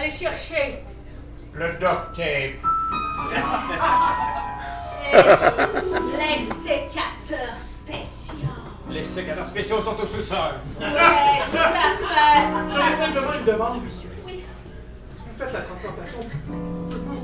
allez 0.00 0.10
chercher 0.10 0.82
Le 1.52 1.72
duct 1.72 2.14
tape. 2.16 2.22
les 6.18 6.38
sécateurs 6.38 7.60
spéciaux. 7.60 8.48
Les 8.88 9.04
sécateurs 9.04 9.46
spéciaux 9.48 9.82
sont 9.82 10.00
au 10.00 10.06
sous-sol. 10.06 10.54
Ouais, 10.80 11.42
tout 11.50 11.56
à 11.56 11.72
fait. 11.72 12.70
J'aurais 12.70 12.96
simplement 12.96 13.34
une 13.34 13.44
demande. 13.44 13.82
Si 13.92 14.06
vous 15.26 15.34
faites 15.38 15.52
la 15.52 15.60
transplantation, 15.60 16.20
pouvez-vous 16.46 17.20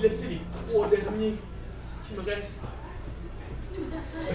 laisser 0.00 0.28
les 0.28 0.42
trois 0.68 0.86
derniers 0.88 1.34
qui 2.06 2.14
me 2.14 2.20
restent? 2.20 2.66
Tout 3.74 3.86
à 3.90 4.02
fait. 4.02 4.34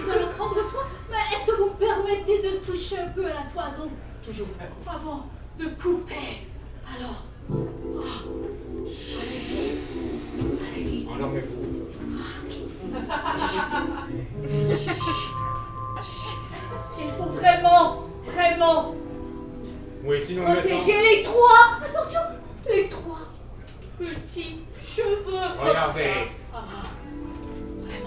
Nous 0.00 0.08
allons 0.10 0.28
prendre 0.38 0.64
soin. 0.64 0.84
Mais 1.10 1.24
est-ce 1.36 1.44
que 1.46 1.52
vous 1.60 1.66
me 1.66 1.74
permettez 1.74 2.38
de 2.42 2.50
toucher 2.64 2.98
un 3.00 3.08
peu 3.08 3.26
à 3.26 3.34
la 3.34 3.42
toison? 3.52 3.90
Toujours. 4.24 4.48
avant 4.86 5.26
de 5.58 5.66
couper 5.66 6.49
Alors, 6.96 7.24
ah, 7.50 7.54
allez-y. 9.22 9.78
Allez-y. 10.74 11.08
Endormez-vous. 11.08 11.60
Il 16.98 17.10
faut 17.10 17.30
vraiment, 17.30 18.04
vraiment 18.24 18.94
Oui, 20.04 20.20
sinon 20.24 20.44
protéger 20.44 21.00
les 21.00 21.22
trois. 21.22 21.78
Attention, 21.82 22.20
les 22.68 22.88
trois 22.88 23.20
petits 23.98 24.60
cheveux. 24.82 25.60
Regardez. 25.60 26.28
Ah. 26.52 26.64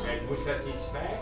Êtes-vous 0.10 0.36
satisfait? 0.36 1.20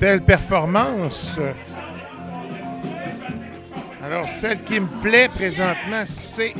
Belle 0.00 0.22
performance. 0.22 1.40
Alors, 4.04 4.28
celle 4.28 4.62
qui 4.62 4.78
me 4.78 4.86
plaît 5.02 5.28
présentement, 5.28 6.04
c'est. 6.04 6.54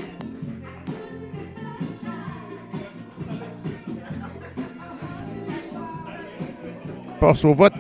Passe 7.21 7.45
au 7.45 7.55
vote. 7.55 7.73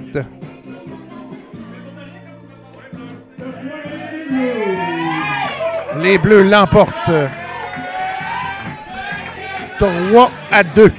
Les 6.00 6.18
Bleus 6.18 6.48
l'emportent. 6.48 7.10
3 9.78 10.30
à 10.50 10.62
2. 10.62 10.92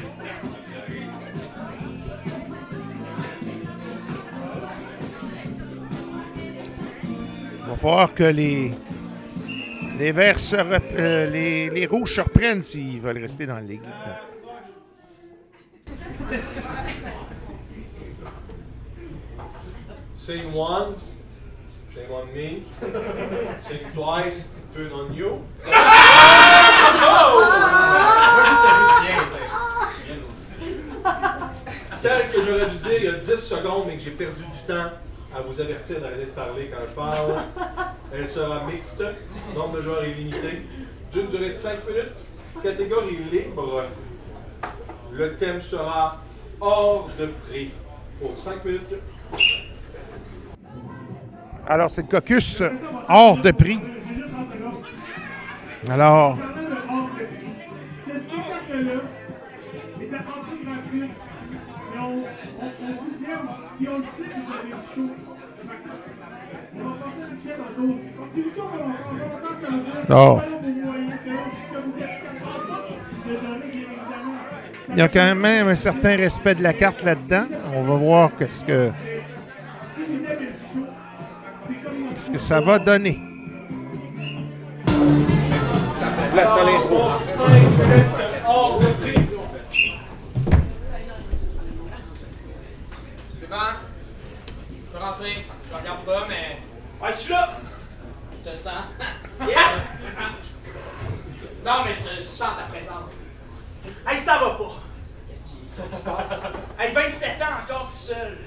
Falloir 7.82 8.14
que 8.14 8.24
les, 8.24 8.72
les 9.98 10.12
verts 10.12 10.40
se 10.40 10.56
rep- 10.58 10.94
euh, 10.98 11.30
les, 11.30 11.70
les 11.70 11.86
rouges 11.86 12.16
se 12.16 12.22
reprennent 12.22 12.62
s'ils 12.62 13.00
veulent 13.00 13.20
rester 13.22 13.46
dans 13.46 13.56
la 13.56 13.62
ligue. 13.62 13.82
Sing 20.16 20.54
once, 20.54 21.12
shame 21.94 22.12
on 22.12 22.28
me. 22.34 22.64
Sing 23.60 23.80
twice, 23.94 24.48
turn 24.74 24.92
on 24.94 25.14
you. 25.14 25.44
Celle 31.98 32.30
que 32.30 32.42
j'aurais 32.42 32.70
dû 32.70 32.78
dire 32.78 32.98
il 33.00 33.06
y 33.06 33.08
a 33.10 33.14
10 33.14 33.36
secondes 33.36 33.84
mais 33.88 33.98
que 33.98 34.04
j'ai 34.04 34.12
perdu 34.12 34.42
du 34.44 34.60
temps 34.68 34.92
à 35.36 35.42
vous 35.42 35.62
avertir 35.62 36.00
d'arrêter 36.02 36.26
de 36.26 36.32
parler 36.32 36.70
quand 36.72 36.86
je 36.88 36.94
parle, 36.94 37.34
elle 38.14 38.28
sera 38.28 38.66
mixte, 38.66 39.04
nombre 39.56 39.78
de 39.78 39.82
joueurs 39.82 40.04
est 40.04 40.14
limité, 40.14 40.64
d'une 41.12 41.28
durée 41.28 41.50
de 41.52 41.56
5 41.56 41.88
minutes, 41.88 42.14
catégorie 42.64 43.18
libre. 43.32 43.84
Le 45.12 45.36
thème 45.36 45.62
sera 45.62 46.18
hors 46.60 47.10
de 47.20 47.28
prix 47.48 47.72
pour 48.20 48.38
5 48.38 48.66
minutes. 48.66 48.96
Alors, 51.68 51.92
c'est 51.92 52.02
le 52.02 52.08
caucus 52.08 52.64
hors 53.08 53.38
de 53.38 53.52
prix. 53.52 53.80
Alors, 55.90 56.38
Ce 58.06 58.12
spectacle-là 58.18 59.02
est 60.02 60.14
à 60.14 60.18
entrée 60.18 60.64
gratuite. 60.66 61.12
Mais 61.94 62.00
on, 62.00 62.04
on, 62.04 62.72
on 62.82 62.92
vous 62.94 63.26
aime, 63.26 63.69
On 63.82 63.86
va 63.86 64.00
passer 64.00 64.24
un 67.26 67.58
va 69.18 69.26
encore 69.36 69.56
ça. 69.56 69.68
Oh. 70.10 70.42
Vous 70.62 70.80
c'est 71.24 71.30
jusqu'à 71.30 71.80
vous 71.86 71.98
êtes 71.98 72.16
capable 72.24 72.90
de 73.26 73.34
donner, 73.36 73.72
bien 73.72 73.96
évidemment. 73.96 74.38
il 74.90 74.98
y 74.98 75.02
a 75.02 75.08
quand 75.08 75.36
même 75.36 75.68
un 75.68 75.76
certain 75.76 76.18
respect 76.18 76.56
de 76.56 76.64
la 76.64 76.74
carte 76.74 77.04
là-dedans. 77.04 77.46
On 77.74 77.82
va 77.84 77.96
voir 77.96 78.32
qu'est-ce 78.38 78.66
que, 78.66 78.92
Si 79.96 80.02
vous 80.04 80.26
aimez 80.26 80.48
le 80.48 80.52
show, 80.52 80.86
c'est 81.68 81.76
comme 81.76 82.10
qu'est-ce 82.14 82.32
que 82.32 82.38
ça 82.38 82.60
va 82.60 82.80
donner. 82.80 83.18
Place 86.34 86.52
à 86.52 86.64
l'intro. 86.64 87.12
5 87.38 87.48
minutes 87.50 88.06
hors 88.46 88.80
de 88.80 88.86
prix. 88.86 89.20
C'est 93.40 93.50
bon? 93.50 93.56
Je 94.72 94.98
peux 94.98 95.04
rentrer. 95.04 95.46
Je 95.70 95.78
regarde 95.78 96.06
pas, 96.06 96.28
Ah, 97.02 97.12
je 97.12 97.18
suis 97.18 97.32
là! 97.32 97.50
je 98.46 98.50
te 98.50 98.56
sens. 98.56 98.74
Non, 101.66 101.84
mais 101.84 101.94
je, 101.94 102.00
te, 102.00 102.22
sens 102.24 102.52
ta 102.58 102.64
présence. 102.74 103.12
Hey, 104.08 104.18
ça 104.18 104.38
va 104.38 104.52
pas. 104.52 104.76
Qu'est-ce 105.28 105.44
qui, 105.44 105.58
se 105.98 106.04
passe? 106.06 106.40
Hey, 106.80 106.94
27 106.94 107.42
ans 107.42 107.58
encore 107.64 107.90
tout 107.90 107.98
seul. 107.98 108.38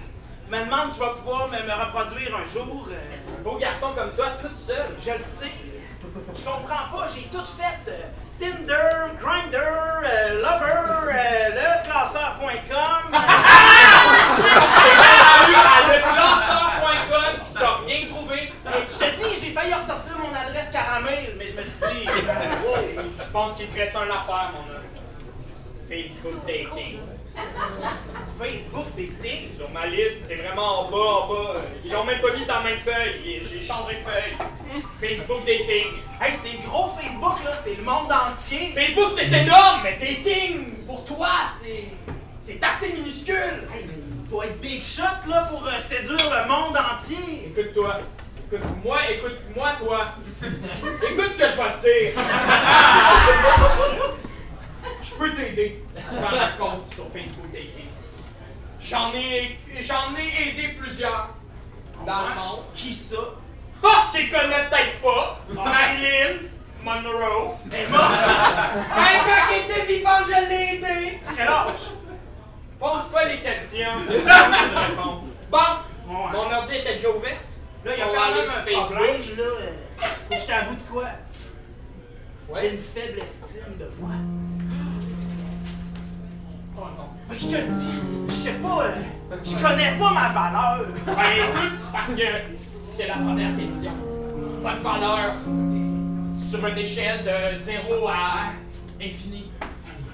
Je 0.51 0.57
me 0.57 0.65
demande 0.65 0.91
si 0.91 0.99
je 0.99 1.05
vais 1.05 1.13
pouvoir 1.13 1.47
me, 1.49 1.59
me 1.59 1.75
reproduire 1.85 2.35
un 2.37 2.47
jour. 2.53 2.89
euh, 2.91 3.39
Un 3.39 3.43
beau 3.43 3.59
garçon 3.59 3.93
comme 3.95 4.13
toi, 4.13 4.29
toute 4.41 4.57
seule. 4.57 4.97
je 4.99 5.11
le 5.13 5.19
sais. 5.19 5.53
Je 6.35 6.43
comprends 6.43 6.89
pas, 6.91 7.07
j'ai 7.15 7.25
tout 7.29 7.45
fait. 7.45 7.91
euh, 7.91 8.09
Tinder, 8.39 9.13
Grindr, 9.21 9.57
euh, 9.57 10.43
Lover, 10.43 11.13
euh, 11.13 11.49
leclasseur.com. 11.51 13.13
Salut 13.13 13.23
à 15.55 15.57
leclasseur.com, 15.93 17.35
pis 17.45 17.53
t'as 17.55 17.77
rien 17.87 18.03
trouvé. 18.09 18.39
Hey, 18.67 18.83
je 18.89 18.95
te 18.99 19.05
dis, 19.17 19.33
j'ai 19.41 19.53
failli 19.53 19.75
ressortir 19.75 20.15
mon 20.19 20.33
adresse 20.35 20.71
caramel, 20.73 21.35
mais 21.39 21.47
je 21.49 21.55
me 21.57 21.63
suis 21.63 21.79
dit, 21.95 22.09
wow. 22.65 23.03
Je 23.33 23.39
pense 23.39 23.57
qu'il 23.57 23.67
te 23.69 23.79
reste 23.79 23.97
une 23.97 24.11
affaire, 24.11 24.53
mon 24.53 24.75
homme. 24.75 24.83
Facebook 25.89 26.45
dating. 26.47 26.99
Facebook 28.39 28.87
dating? 28.95 29.57
Sur 29.57 29.71
ma 29.71 29.87
liste, 29.87 30.27
c'est 30.29 30.35
vraiment 30.35 30.81
en 30.81 30.91
bas, 30.91 30.99
en 30.99 31.29
bas. 31.29 31.55
Ils 31.83 31.91
l'ont 31.91 32.05
même 32.05 32.21
pas 32.21 32.37
mis 32.37 32.45
sur 32.45 32.53
la 32.57 32.61
même 32.61 32.79
feuille. 32.79 33.41
J'ai 33.43 33.65
changé 33.65 33.95
de 33.95 34.11
feuille. 34.11 34.83
Facebook 35.01 35.47
dating. 35.47 35.87
Hey, 36.21 36.31
c'est 36.31 36.63
gros 36.67 36.91
Facebook, 36.91 37.43
là, 37.43 37.53
c'est 37.57 37.75
le 37.77 37.83
monde 37.83 38.13
entier. 38.13 38.75
Facebook, 38.75 39.13
c'est 39.17 39.33
énorme, 39.33 39.81
mais 39.83 39.97
dating, 39.99 40.85
pour 40.87 41.03
toi, 41.07 41.31
c'est. 41.63 41.85
C'est 42.43 42.63
assez 42.63 42.93
minuscule. 42.93 43.67
Hey, 43.75 43.87
mais 43.87 44.29
faut 44.31 44.43
être 44.43 44.61
big 44.61 44.83
shot, 44.83 45.27
là, 45.27 45.49
pour 45.51 45.67
euh, 45.67 45.71
séduire 45.81 46.19
le 46.19 46.49
monde 46.51 46.77
entier. 46.77 47.47
Écoute-toi. 47.47 47.97
Écoute-moi, 48.53 48.99
écoute-moi, 49.11 49.73
toi. 49.81 50.09
Écoute 50.43 51.33
ce 51.33 51.39
que 51.39 51.49
je 51.49 51.57
vais 51.57 51.73
te 51.73 51.81
dire. 51.81 52.13
Je 55.03 55.15
peux 55.15 55.33
t'aider 55.35 55.83
à 55.97 56.01
faire 56.01 56.43
un 56.43 56.49
compte 56.59 56.87
sur 56.93 57.05
Facebook 57.05 57.51
Dating. 57.51 57.89
J'en 58.81 59.15
ai, 59.15 59.59
j'en 59.81 60.15
ai 60.19 60.49
aidé 60.51 60.77
plusieurs 60.79 61.31
dans 62.05 62.29
le 62.29 62.35
monde. 62.35 62.65
Qui 62.75 62.93
ça? 62.93 63.17
Ah, 63.83 64.11
les 64.13 64.29
connais 64.29 64.69
peut-être 64.69 65.01
pas. 65.01 65.39
Marilyn 65.49 66.41
Monroe. 66.85 67.57
Morte. 67.91 68.13
Même 68.97 69.23
quand 69.25 69.49
elle 69.51 69.71
était 69.71 69.87
vivante, 69.87 70.25
je 70.27 70.49
l'ai 70.49 70.75
aidée. 70.75 71.21
À 71.27 71.33
quel 71.35 71.49
âge? 71.49 71.89
Pose-toi 72.79 73.25
les 73.25 73.41
questions. 73.41 73.97
Bon, 75.51 75.59
mon 76.07 76.51
ordi 76.51 76.77
était 76.77 76.95
déjà 76.95 77.11
ouverte. 77.11 77.62
Là, 77.85 77.93
il 77.95 77.99
y 77.99 78.03
a 78.03 78.07
quand 78.07 78.35
même 78.35 78.49
un 78.49 78.53
Facebook. 78.53 78.85
problème, 78.85 79.21
là. 79.37 80.07
Faut 80.29 80.35
que 80.35 80.41
je 80.41 80.47
t'avoue 80.47 80.75
de 80.77 80.83
quoi? 80.91 81.05
Ouais. 82.49 82.61
J'ai 82.61 82.71
une 82.71 82.79
faible 82.83 83.19
estime 83.21 83.77
de 83.79 83.91
moi. 84.01 84.11
Oh 86.77 86.81
non. 86.97 87.09
Mais 87.29 87.39
je 87.39 87.47
te 87.47 87.55
le 87.57 87.63
dis, 87.69 87.93
je 88.29 88.33
sais 88.33 88.53
pas, 88.55 88.85
euh, 88.85 89.37
je 89.45 89.55
connais 89.57 89.99
pas 89.99 90.11
ma 90.13 90.29
valeur. 90.31 90.87
Ben 91.07 91.49
écoute, 91.49 91.81
parce 91.93 92.09
que 92.13 92.23
c'est 92.83 93.07
la 93.07 93.15
première 93.15 93.57
question. 93.57 93.93
Votre 94.61 94.83
valeur 94.83 95.35
sur 96.51 96.67
une 96.67 96.79
échelle 96.79 97.25
de 97.25 97.57
0 97.61 98.09
à 98.09 98.53
infini. 99.01 99.51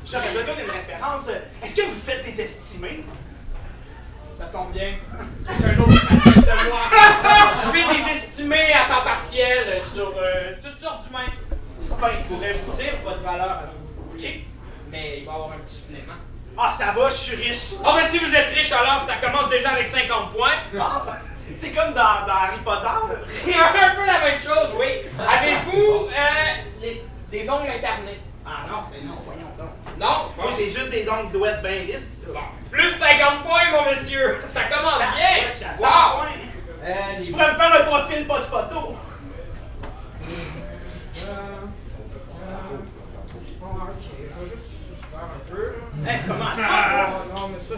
J'aurais 0.06 0.32
besoin 0.32 0.54
d'une 0.54 0.70
référence. 0.70 1.28
Est-ce 1.62 1.76
que 1.76 1.82
vous 1.82 2.00
faites 2.06 2.24
des 2.24 2.40
estimés? 2.40 3.04
Ça 4.38 4.44
tombe 4.52 4.70
bien. 4.70 4.90
C'est 5.42 5.64
un 5.64 5.78
autre 5.80 5.98
facette 5.98 6.36
de 6.44 6.68
moi. 6.68 6.80
Je 7.56 7.70
fais 7.70 7.92
des 7.92 8.16
estimés 8.16 8.72
à 8.72 8.88
temps 8.94 9.02
partiel 9.02 9.82
sur 9.82 10.14
euh, 10.16 10.52
toutes 10.62 10.78
sortes 10.78 11.04
d'humains. 11.04 11.26
Ben, 12.00 12.08
je 12.08 12.22
pourrais 12.32 12.52
vous 12.52 12.76
dire 12.76 12.92
votre 13.02 13.20
valeur 13.20 13.62
vous. 13.66 14.16
OK. 14.16 14.24
Mais 14.92 15.18
il 15.18 15.26
va 15.26 15.32
y 15.32 15.34
avoir 15.34 15.50
un 15.50 15.58
petit 15.58 15.74
supplément. 15.74 16.12
Ah, 16.56 16.72
ça 16.72 16.92
va, 16.92 17.08
je 17.08 17.14
suis 17.14 17.34
riche. 17.34 17.72
Ah 17.84 17.96
ben 17.96 18.06
si 18.08 18.18
vous 18.20 18.32
êtes 18.32 18.50
riche 18.50 18.70
alors 18.70 19.00
ça 19.00 19.14
commence 19.16 19.48
déjà 19.50 19.70
avec 19.70 19.88
50 19.88 20.30
points. 20.32 20.58
Ah, 20.80 21.04
c'est 21.56 21.72
comme 21.72 21.92
dans, 21.92 22.24
dans 22.26 22.34
Harry 22.34 22.58
Potter. 22.64 23.20
C'est 23.24 23.54
un 23.54 23.94
peu 23.96 24.06
la 24.06 24.20
même 24.20 24.38
chose, 24.38 24.70
oui. 24.78 25.00
Avez-vous 25.18 26.08
euh, 26.10 26.94
des 27.32 27.50
ongles 27.50 27.70
incarnés? 27.70 28.20
Ah 28.46 28.66
non, 28.68 28.78
c'est 28.88 29.04
non, 29.04 29.14
voyons 29.24 29.50
donc. 29.58 29.98
Non? 29.98 30.30
Moi, 30.40 30.52
j'ai 30.56 30.68
juste 30.68 30.90
des 30.90 31.08
ongles 31.08 31.32
douettes 31.32 31.60
bien 31.60 31.82
lisses. 31.82 32.20
Bon. 32.26 32.38
Plus 32.70 32.90
50 32.90 33.42
points, 33.44 33.70
mon 33.72 33.90
monsieur! 33.90 34.40
Ça 34.46 34.62
commence 34.64 35.00
Ah, 35.00 35.14
bien! 35.16 35.24
ouais, 35.46 35.48
je 35.52 35.56
suis 35.56 35.64
à 35.64 35.72
100 35.74 35.82
Wow! 35.84 36.24
Euh, 36.84 36.92
Je 37.18 37.22
les- 37.24 37.30
pourrais 37.30 37.52
me 37.52 37.56
faire 37.58 37.74
un 37.74 37.84
profil, 37.84 38.26
pas 38.26 38.38
de 38.38 38.44
photo. 38.44 38.94
Ah, 43.62 43.90
ok, 43.90 44.04
je 44.18 44.44
vais 44.44 44.50
juste 44.50 44.88
suspendre 44.94 45.32
un 45.36 45.50
peu. 45.54 45.72
Hein, 46.06 46.16
comment 46.26 46.56
ça? 46.56 46.68
Ah, 46.68 47.24
non, 47.34 47.48
mais 47.48 47.58
ça, 47.58 47.74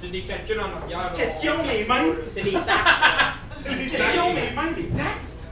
c'est, 0.00 0.08
des 0.10 0.22
calculs 0.22 0.60
en 0.60 0.82
arrière. 0.82 1.12
Qu'est-ce 1.16 1.40
qu'ils 1.40 1.50
ont, 1.50 1.64
mes 1.64 1.84
mains? 1.84 2.04
C'est 2.32 2.42
des 2.42 2.52
taxes. 2.52 3.02
Qu'est-ce 3.64 4.10
qu'ils 4.12 4.20
ont, 4.20 4.32
mes 4.34 4.50
mains? 4.50 4.70
Des 4.76 4.88
textes? 4.88 5.48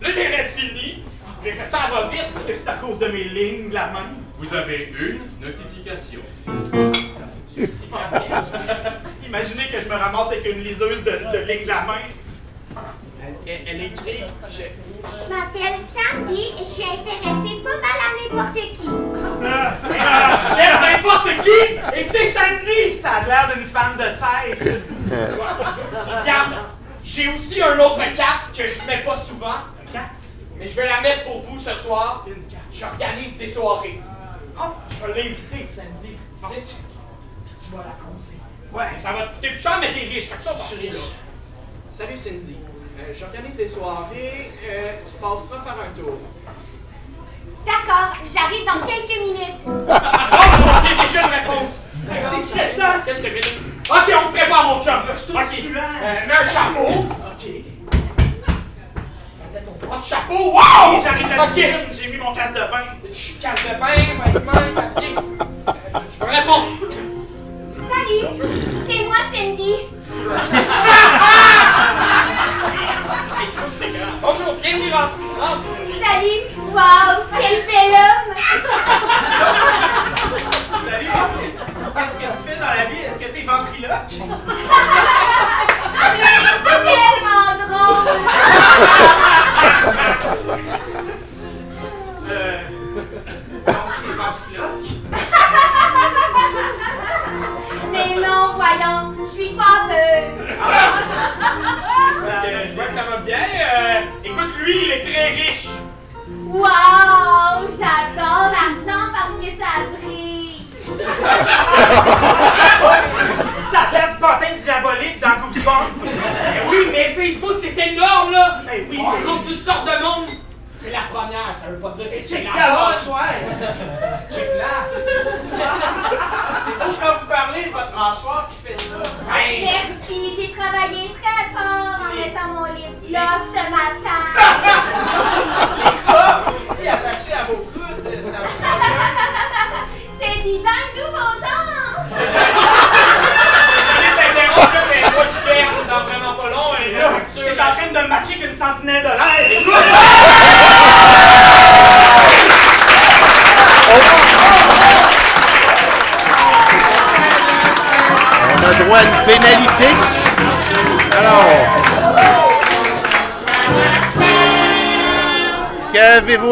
Là, 0.00 0.08
j'ai 0.10 0.44
fini. 0.44 1.04
J'ai 1.42 1.52
fait 1.52 1.70
ça 1.70 1.82
à 1.84 1.90
va 1.90 2.08
vite. 2.08 2.20
Est-ce 2.36 2.46
que 2.46 2.54
c'est 2.54 2.68
à 2.68 2.74
cause 2.74 2.98
de 2.98 3.06
mes 3.08 3.24
lignes 3.24 3.68
de 3.70 3.74
la 3.74 3.86
main? 3.88 4.06
Vous 4.38 4.54
avez 4.54 4.92
une 4.98 5.20
notification. 5.40 6.20
Imaginez 9.26 9.68
que 9.72 9.80
je 9.80 9.88
me 9.88 9.94
ramasse 9.94 10.28
avec 10.28 10.44
une 10.46 10.62
liseuse 10.62 11.02
de, 11.04 11.10
de 11.10 11.38
lignes 11.50 11.62
de 11.64 11.68
la 11.68 11.82
main. 11.82 11.94
Elle, 13.46 13.60
elle 13.66 13.82
écrit. 13.84 14.24
je- 14.50 14.62
Je 14.62 15.32
m'appelle 15.32 15.78
Sandy 15.94 16.42
et 16.60 16.64
je 16.64 16.64
suis 16.64 16.82
intéressée 16.84 17.62
pas 17.62 17.76
mal 17.80 17.98
à 18.04 18.34
n'importe 18.34 18.56
qui. 18.72 18.88
J'aime 20.56 20.80
n'importe 20.82 21.28
qui! 21.42 21.98
Et 21.98 22.02
c'est 22.02 22.30
Sandy! 22.30 22.98
Ça 23.02 23.10
a 23.14 23.26
l'air 23.26 23.48
d'une 23.56 23.66
femme 23.66 23.96
de 23.96 24.04
tête. 24.60 24.82
Regarde, 26.20 26.54
j'ai 27.04 27.28
aussi 27.32 27.62
un 27.62 27.78
autre 27.78 27.98
carte 28.16 28.56
que 28.56 28.64
je 28.68 28.86
mets 28.86 29.02
pas 29.02 29.16
souvent, 29.16 29.54
mais 30.58 30.66
je 30.66 30.76
vais 30.76 30.88
la 30.88 31.00
mettre 31.00 31.24
pour 31.24 31.40
vous 31.40 31.58
ce 31.58 31.74
soir. 31.74 32.24
une 32.26 32.42
carte. 32.44 32.62
J'organise 32.72 33.36
des 33.38 33.48
soirées. 33.48 34.00
Oh, 34.58 34.62
je 34.90 35.06
vais 35.12 35.22
l'inviter, 35.22 35.66
Sandy. 35.66 36.16
C'est 36.40 36.60
sûr. 36.64 36.76
Puis 37.44 37.54
tu 37.58 37.76
vas 37.76 37.82
la 37.84 37.96
causer. 38.04 38.38
Ouais. 38.72 38.98
Ça 38.98 39.12
va 39.12 39.26
te 39.26 39.34
coûter 39.34 39.48
plus 39.50 39.60
cher, 39.60 39.78
mais 39.80 39.92
t'es 39.92 40.00
riche. 40.00 40.24
Fait 40.28 40.36
que 40.36 40.42
ça, 40.42 40.54
tu 40.68 40.78
riche. 40.78 40.94
Salut 41.90 42.16
Cindy. 42.16 42.56
Euh, 42.98 43.12
J'organise 43.14 43.56
des 43.56 43.66
soirées. 43.66 44.52
Euh, 44.66 44.92
tu 45.06 45.12
passeras 45.14 45.60
faire 45.62 45.76
un 45.84 45.98
tour. 46.00 46.18
D'accord, 47.66 48.16
j'arrive 48.24 48.64
dans 48.64 48.86
quelques 48.86 49.20
minutes. 49.20 49.62
Oh, 50.58 50.68
j'ai 50.82 51.06
déjà 51.06 51.26
une 51.26 51.32
réponse. 51.34 51.70
C'est 52.08 52.46
stressant. 52.46 53.00
Quelques 53.04 53.24
minutes. 53.26 53.60
Ok, 53.90 54.12
on 54.24 54.28
te 54.32 54.36
prépare, 54.36 54.64
mon 54.68 54.82
chum. 54.82 54.94
Je 55.12 55.18
suis 55.18 55.32
tout 55.32 55.38
Ok. 55.38 55.44
suant. 55.52 55.80
Euh, 56.02 56.26
mets 56.26 56.32
un 56.32 56.44
chapeau. 56.44 56.88
Ok. 56.88 57.50
Propre 59.86 60.04
chapeau. 60.04 60.52
Wow! 60.52 61.00
J'arrive 61.02 61.32
à 61.32 61.36
la 61.36 61.46
piscine, 61.46 61.86
j'ai 61.92 62.08
mis 62.08 62.16
mon 62.16 62.32
casque 62.32 62.54
de 62.54 62.60
bain. 62.60 62.86
Casse 63.40 63.64
de 63.68 63.74
bain, 63.78 63.94
vêtements, 64.24 64.52
papier. 64.74 65.14
Je 66.20 66.24
réponds. 66.24 66.64
Salut, 67.88 68.22
c'est 68.88 69.02
moi 69.04 69.16
Cindy. 69.32 69.74
Bonjour, 74.20 74.54
bienvenue 74.60 74.92
rentre. 74.92 75.18
Salut, 76.04 76.40
waouh, 76.72 77.22
quel 77.38 77.56
bel 77.66 77.92
homme. 77.94 78.34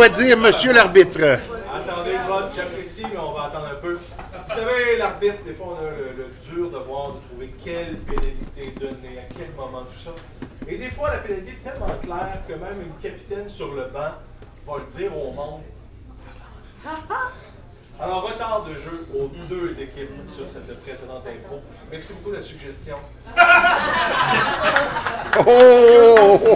Dire, 0.08 0.36
monsieur 0.36 0.72
l'arbitre? 0.72 1.20
Attendez 1.22 2.12
le 2.12 2.26
vote, 2.26 2.50
j'apprécie, 2.54 3.02
mais 3.12 3.18
on 3.18 3.32
va 3.32 3.44
attendre 3.44 3.68
un 3.72 3.80
peu. 3.80 3.94
Vous 3.94 4.54
savez, 4.54 4.98
l'arbitre, 4.98 5.42
des 5.44 5.52
fois, 5.52 5.78
on 5.80 5.86
a 5.86 5.90
le, 5.90 6.16
le 6.16 6.54
dur 6.54 6.70
devoir 6.70 7.12
de 7.12 7.18
trouver 7.28 7.54
quelle 7.64 7.96
pénalité 7.98 8.74
donner, 8.80 9.18
à 9.18 9.34
quel 9.36 9.50
moment, 9.56 9.82
tout 9.82 9.98
ça. 10.04 10.10
Et 10.68 10.76
des 10.76 10.90
fois, 10.90 11.10
la 11.10 11.18
pénalité 11.18 11.52
est 11.52 11.70
tellement 11.70 11.94
claire 12.02 12.38
que 12.48 12.52
même 12.52 12.80
une 12.82 12.96
capitaine 13.02 13.48
sur 13.48 13.74
le 13.74 13.84
banc 13.84 14.14
va 14.66 14.78
le 14.78 14.96
dire 14.96 15.16
au 15.16 15.32
monde. 15.32 15.62
Alors, 18.00 18.24
retard 18.24 18.64
de 18.64 18.74
jeu 18.74 19.06
aux 19.14 19.28
deux 19.48 19.70
équipes 19.80 20.10
sur 20.26 20.48
cette 20.48 20.82
précédente 20.82 21.22
impro. 21.26 21.60
Merci 21.92 22.14
beaucoup 22.14 22.30
de 22.30 22.36
la 22.36 22.42
suggestion. 22.42 22.96
Oh, 25.36 25.42
oh, 25.46 26.38
oh, 26.44 26.48
oh! 26.52 26.53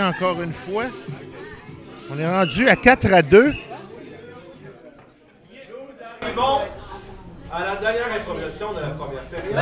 Encore 0.00 0.40
une 0.42 0.52
fois. 0.52 0.84
On 2.10 2.18
est 2.18 2.28
rendu 2.28 2.68
à 2.68 2.76
4 2.76 3.12
à 3.12 3.22
2. 3.22 3.52
Arrivons 6.22 6.60
à 7.52 7.64
la 7.64 7.76
dernière 7.76 8.12
improvisation 8.14 8.72
de 8.72 8.80
la 8.80 8.90
première 8.90 9.22
période. 9.22 9.54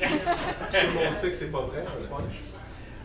Tout 0.00 0.86
le 0.98 1.04
monde 1.04 1.16
sait 1.16 1.30
que 1.30 1.36
c'est 1.36 1.52
pas 1.52 1.60
vrai. 1.62 1.84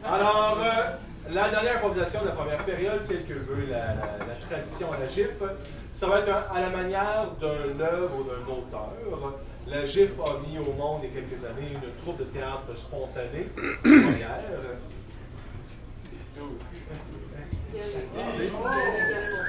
Alors, 0.03 0.57
euh, 0.61 1.33
la 1.33 1.49
dernière 1.49 1.75
improvisation 1.77 2.21
de 2.21 2.27
la 2.27 2.31
première 2.33 2.57
période, 2.63 3.05
telle 3.07 3.25
que 3.25 3.33
veut 3.33 3.65
la, 3.69 3.77
la- 3.77 4.35
tradition 4.49 4.87
à 4.91 4.97
la 4.99 5.07
GIF, 5.07 5.29
ça 5.93 6.07
va 6.07 6.19
être 6.19 6.29
un- 6.29 6.55
à 6.55 6.61
la 6.61 6.69
manière 6.69 7.27
d'une 7.39 7.81
œuvre 7.81 8.15
ou 8.19 8.23
d'un 8.23 8.51
auteur. 8.51 8.89
La 9.71 9.85
GIF 9.85 10.11
a 10.19 10.37
mis 10.45 10.57
au 10.59 10.73
monde 10.73 10.99
il 11.03 11.09
y 11.09 11.17
a 11.17 11.21
quelques 11.21 11.45
années 11.45 11.71
une 11.71 12.01
troupe 12.01 12.17
de 12.17 12.25
théâtre 12.25 12.75
spontané. 12.75 13.47
Première. 13.81 14.41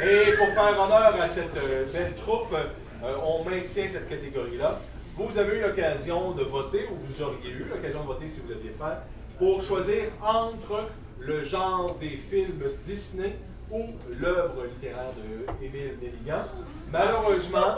Et 0.01 0.33
pour 0.37 0.47
faire 0.47 0.81
honneur 0.81 1.21
à 1.21 1.29
cette 1.29 1.57
euh, 1.57 1.85
belle 1.93 2.15
troupe, 2.15 2.55
euh, 2.55 3.17
on 3.25 3.43
maintient 3.43 3.89
cette 3.89 4.09
catégorie-là. 4.09 4.81
Vous 5.17 5.37
avez 5.37 5.59
eu 5.59 5.63
l'occasion 5.63 6.31
de 6.31 6.45
voter, 6.45 6.89
ou 6.93 6.95
vous 7.05 7.21
auriez 7.23 7.51
eu 7.51 7.65
l'occasion 7.69 8.03
de 8.03 8.07
voter 8.07 8.29
si 8.29 8.41
vous 8.41 8.51
l'aviez 8.51 8.71
fait, 8.71 8.99
pour 9.39 9.61
choisir 9.61 10.05
entre 10.23 10.89
le 11.19 11.43
genre 11.43 11.97
des 12.01 12.11
films 12.31 12.63
Disney 12.85 13.35
ou 13.73 13.87
l'œuvre 14.21 14.67
littéraire 14.67 15.11
de 15.17 15.65
Émile 15.65 15.97
Nelligan. 16.01 16.45
Malheureusement, 16.93 17.77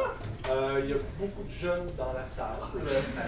euh, 0.51 0.81
il 0.83 0.91
y 0.91 0.93
a 0.93 0.97
beaucoup 1.21 1.45
de 1.45 1.51
jeunes 1.51 1.87
dans 1.97 2.13
la 2.13 2.27
salle. 2.27 2.59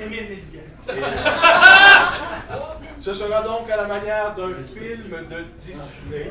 Émile 0.04 0.24
Nelligan. 0.28 0.66
Euh, 0.88 2.54
ce 3.00 3.14
sera 3.14 3.42
donc 3.42 3.70
à 3.70 3.76
la 3.76 3.86
manière 3.86 4.34
d'un 4.34 4.52
film 4.74 5.10
de 5.10 5.44
Disney. 5.60 6.30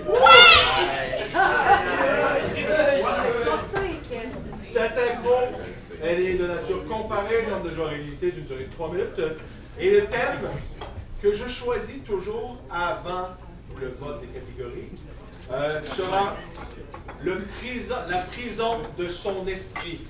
Cette 4.59 4.91
impro, 4.91 5.59
elle 6.03 6.19
est 6.19 6.33
de 6.37 6.47
nature 6.47 6.85
comparée, 6.85 7.43
le 7.45 7.51
nombre 7.51 7.69
de 7.69 7.73
joueurs 7.73 7.93
est 7.93 7.99
limité 7.99 8.31
d'une 8.31 8.43
durée 8.43 8.65
de 8.65 8.71
3 8.71 8.91
minutes. 8.91 9.21
Et 9.79 9.89
le 9.91 10.05
thème 10.05 10.49
que 11.21 11.33
je 11.33 11.47
choisis 11.47 12.03
toujours 12.03 12.57
avant 12.69 13.27
le 13.79 13.87
vote 13.87 14.21
des 14.21 14.27
catégories 14.27 14.89
euh, 15.51 15.81
sera 15.83 16.35
le 17.23 17.39
prison, 17.59 17.95
la 18.09 18.17
prison 18.19 18.77
de 18.97 19.07
son 19.07 19.45
esprit. 19.47 20.01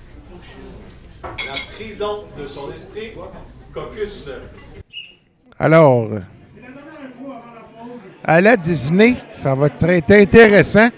La 1.23 1.75
prison 1.75 2.25
de 2.37 2.47
son 2.47 2.71
esprit. 2.71 3.11
Caucus. 3.73 4.29
Alors, 5.59 6.07
à 8.23 8.41
la 8.41 8.57
Disney, 8.57 9.15
ça 9.33 9.53
va 9.53 9.67
être 9.67 10.11
intéressant. 10.11 10.89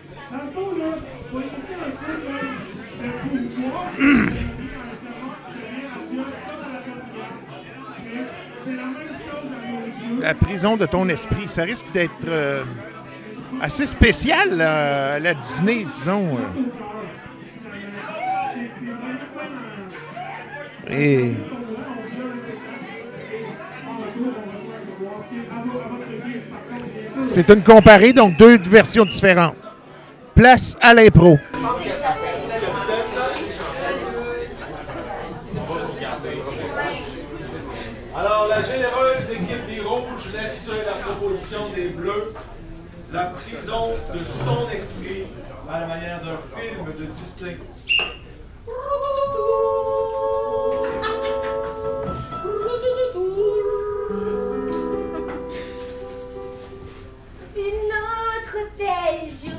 La 10.20 10.34
prison 10.34 10.76
de 10.76 10.86
ton 10.86 11.08
esprit, 11.10 11.48
ça 11.48 11.64
risque 11.64 11.92
d'être 11.92 12.12
euh, 12.28 12.64
assez 13.62 13.86
spécial 13.86 14.50
euh, 14.60 15.20
la 15.20 15.34
Disney, 15.34 15.86
disons. 15.86 16.38
euh. 20.90 21.34
C'est 27.24 27.50
une 27.50 27.64
comparée, 27.64 28.14
donc 28.14 28.38
deux 28.38 28.58
versions 28.58 29.06
différentes. 29.06 29.56
Place 30.34 30.78
à 30.82 30.94
l'impro. 30.94 31.38
Alors, 38.16 38.48
la 38.50 38.62
généreuse 38.64 39.32
équipe 39.32 39.66
des 39.68 39.82
Rouges 39.82 40.32
laisse 40.34 40.70
la 40.86 40.94
proposition 41.04 41.70
des 41.74 41.90
Bleus, 41.90 42.34
la 43.18 43.26
prison 43.32 43.88
de 44.14 44.24
son 44.24 44.70
esprit, 44.70 45.26
à 45.68 45.80
la 45.80 45.88
manière 45.88 46.22
d'un 46.22 46.38
film 46.56 46.86
de 46.86 47.06
Disney. 47.06 47.58
Une 57.56 57.92
autre 58.06 58.58
belle 58.78 59.30
journée. 59.32 59.57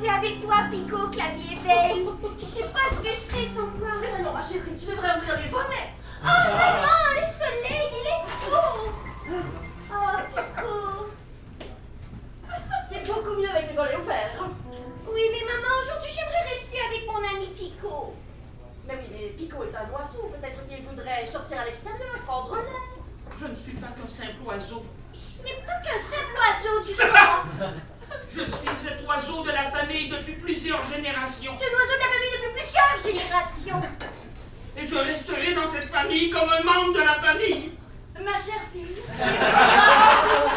C'est 0.00 0.08
avec 0.08 0.40
toi 0.40 0.56
Pico 0.70 1.08
que 1.08 1.18
la 1.18 1.28
vie 1.34 1.54
est 1.54 1.62
belle. 1.62 2.06
Je 2.38 2.44
sais 2.44 2.68
pas 2.68 2.88
ce 2.90 3.00
que 3.00 3.08
je 3.08 3.26
ferais 3.26 3.46
sans 3.46 3.78
toi. 3.78 3.88
Mais 4.00 4.22
non, 4.22 4.32
ma 4.32 4.40
chérie, 4.40 4.76
tu 4.78 4.86
devrais 4.86 5.16
ouvrir 5.18 5.38
les 5.38 5.48
volets. 5.48 5.90
Oh 6.22 6.26
maman, 6.26 6.98
le 7.16 7.22
soleil, 7.22 7.88
il 7.98 8.06
est 8.06 8.24
beau. 8.50 8.92
Oh 9.92 10.18
Pico. 10.34 11.10
C'est 12.88 13.06
beaucoup 13.06 13.40
mieux 13.40 13.50
avec 13.50 13.70
les 13.70 13.76
volets 13.76 13.96
ouverts. 13.96 14.48
Oui 15.06 15.22
mais 15.30 15.44
maman, 15.44 15.74
aujourd'hui 15.82 16.10
j'aimerais 16.10 16.44
rester 16.54 16.78
avec 16.88 17.06
mon 17.06 17.36
ami 17.36 17.46
Pico. 17.48 18.14
Mais 18.86 18.94
oui, 18.96 19.06
mais 19.12 19.26
Pico 19.28 19.62
est 19.64 19.76
un 19.76 19.90
oiseau. 19.92 20.32
Peut-être 20.34 20.66
qu'il 20.66 20.84
voudrait 20.84 21.24
sortir 21.24 21.60
à 21.60 21.64
l'extérieur, 21.64 22.18
prendre 22.26 22.56
l'air. 22.56 23.02
Je 23.38 23.46
ne 23.46 23.54
suis 23.54 23.72
pas 23.74 23.88
qu'un 23.88 24.08
simple 24.08 24.42
oiseau. 24.44 24.84
Ce 25.14 25.42
n'est 25.42 25.62
pas 25.66 25.78
qu'un 25.84 25.98
simple 25.98 26.34
oiseau, 26.36 26.84
tu 26.86 26.94
sauras. 26.94 27.44
Je 28.30 28.42
suis 28.42 28.68
cet 28.84 29.06
oiseau 29.06 29.42
de 29.42 29.50
la 29.50 29.70
famille 29.70 30.08
depuis 30.08 30.34
plusieurs 30.34 30.82
générations. 30.90 31.52
Cet 31.60 31.72
oiseau 31.72 31.94
de 31.94 31.98
la 31.98 32.10
famille 32.14 32.32
depuis 32.36 32.62
plusieurs 32.62 32.96
générations. 33.04 33.82
Et 34.76 34.86
je 34.86 34.94
resterai 34.94 35.54
dans 35.54 35.68
cette 35.70 35.90
famille 35.90 36.30
comme 36.30 36.48
un 36.48 36.62
membre 36.62 36.94
de 36.94 37.00
la 37.00 37.14
famille. 37.14 37.72
Ma 38.14 38.32
chère 38.32 38.62
fille, 38.72 38.96
je 38.96 39.24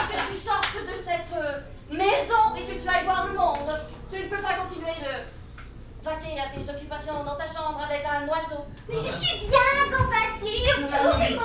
que 0.07 0.19
tu 0.29 0.37
sortes 0.45 0.77
de 0.87 0.95
cette 0.95 1.35
euh, 1.35 1.61
maison 1.89 2.55
et 2.55 2.65
que 2.65 2.81
tu 2.81 2.87
ailles 2.87 3.03
voir 3.05 3.27
le 3.27 3.33
monde. 3.33 3.79
Tu 4.09 4.17
ne 4.17 4.29
peux 4.29 4.37
pas 4.37 4.53
continuer 4.53 4.93
de 5.01 6.03
vaquer 6.03 6.39
à 6.39 6.47
tes 6.55 6.69
occupations 6.69 7.23
dans 7.23 7.35
ta 7.35 7.47
chambre 7.47 7.81
avec 7.89 8.05
un 8.05 8.27
oiseau. 8.27 8.65
Mais 8.87 8.97
je 8.97 9.11
suis 9.17 9.47
bien 9.47 9.97
compatible. 9.97 10.87
Tout 10.87 11.21
est 11.21 11.37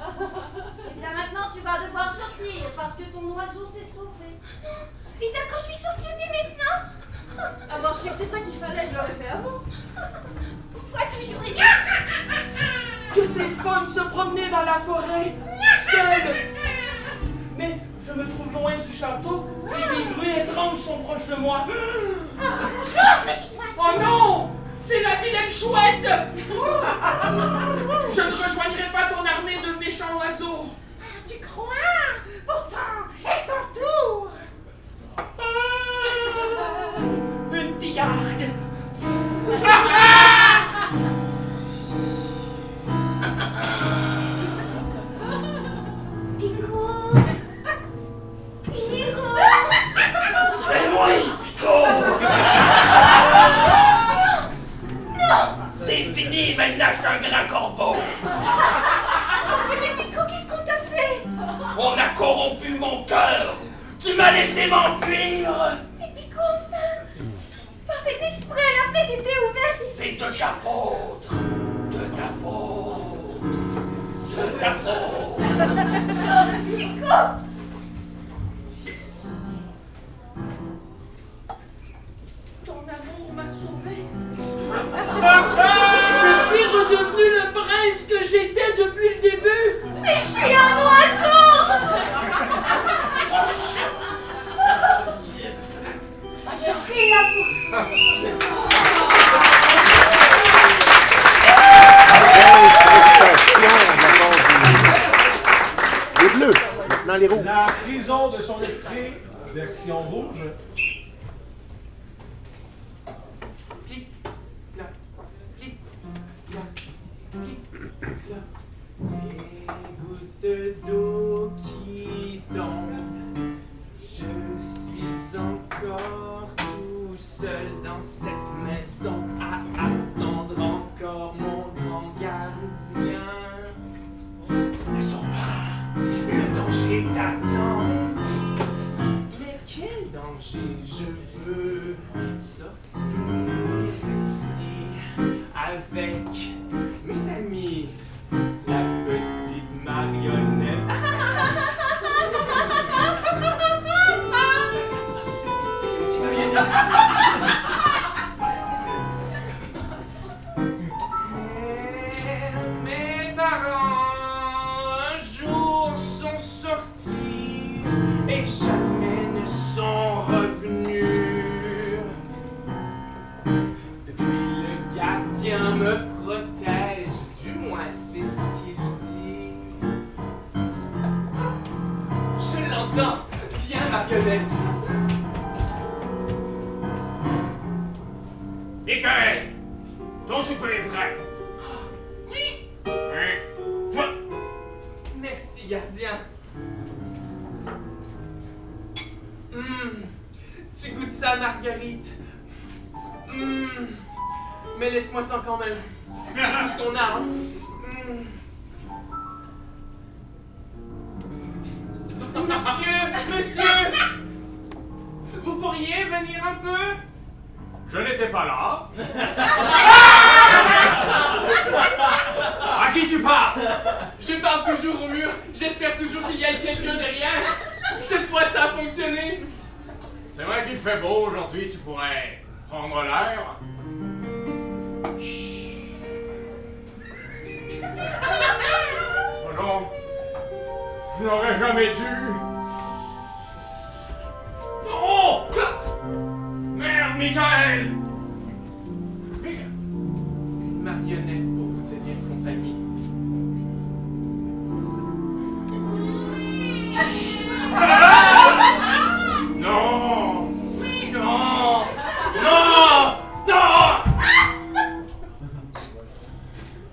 eh 0.00 0.94
bien 1.00 1.12
maintenant, 1.14 1.50
tu 1.52 1.60
vas 1.60 1.78
devoir 1.84 2.12
sortir 2.12 2.70
parce 2.76 2.94
que 2.94 3.04
ton 3.04 3.22
oiseau 3.34 3.66
s'est 3.66 3.84
sauvé. 3.84 4.38
Non, 4.62 4.70
mais 5.20 5.26
d'accord, 5.32 5.60
je 5.60 5.72
suis 5.72 5.82
sortie 5.82 6.08
maintenant. 6.28 6.78
Ah 7.70 7.78
bien 7.78 7.92
sûr, 7.92 8.12
c'est 8.14 8.24
ça 8.24 8.40
qu'il 8.40 8.54
fallait, 8.54 8.86
je 8.86 8.94
l'aurais 8.94 9.12
fait 9.12 9.28
avant. 9.28 9.60
Pourquoi 10.72 11.00
tu 11.10 11.18
les... 11.20 11.54
Que 13.14 13.26
ces 13.26 13.48
femmes 13.50 13.86
se 13.86 14.00
promenaient 14.00 14.50
dans 14.50 14.62
la 14.62 14.74
forêt, 14.74 15.34
seules. 15.90 16.34
Mais 17.56 17.80
je 18.06 18.12
me 18.12 18.28
trouve 18.30 18.52
loin 18.52 18.78
du 18.78 18.92
château 18.96 19.48
et 19.66 19.96
des 19.96 20.04
bruits 20.14 20.38
étranges 20.38 20.78
sont 20.78 20.98
proches 20.98 21.26
de 21.26 21.34
moi. 21.36 21.66
Oh. 21.66 22.44
Oh 23.78 24.00
non 24.00 24.50
c'est 24.88 25.02
la 25.02 25.16
vilaine 25.16 25.50
chouette. 25.50 26.08
Je 28.16 28.22
ne 28.22 28.42
rejoignerai 28.42 28.90
pas 28.90 29.06
ton 29.06 29.22
armée 29.22 29.60
de 29.60 29.78
méchants 29.78 30.16
oiseaux. 30.18 30.64
Tu 31.28 31.38
crois? 31.40 31.66
Pourtant, 32.46 33.04
elle 33.22 33.44
t'entoure 33.46 34.30
ah, 35.18 35.42
Une 37.52 37.74
pigarde. 37.74 38.44
Pico 46.38 47.12
laissez-moi 64.38 64.97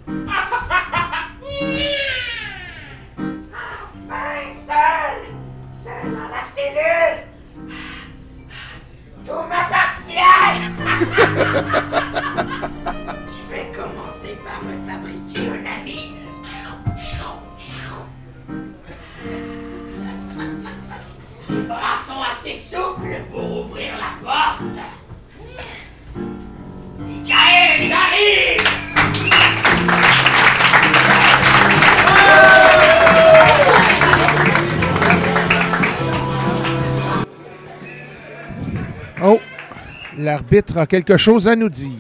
Ah! 0.08 0.35
L'arbitre 40.36 40.78
a 40.80 40.86
quelque 40.86 41.16
chose 41.16 41.48
à 41.48 41.56
nous 41.56 41.70
dire. 41.70 41.94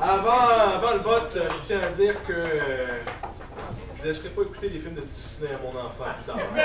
Avant, 0.00 0.30
avant 0.78 0.94
le 0.94 1.00
vote, 1.00 1.30
je 1.36 1.40
tiens 1.66 1.80
à 1.86 1.90
dire 1.94 2.14
que 2.26 2.32
euh, 2.32 2.46
je 3.98 4.02
ne 4.02 4.08
laisserai 4.08 4.30
pas 4.30 4.40
écouter 4.40 4.70
des 4.70 4.78
films 4.78 4.94
de 4.94 5.02
Disney 5.02 5.50
à 5.52 5.58
mon 5.62 5.68
enfant 5.78 6.06
plus 6.16 6.24
tard. 6.24 6.38
ouais, 6.56 6.62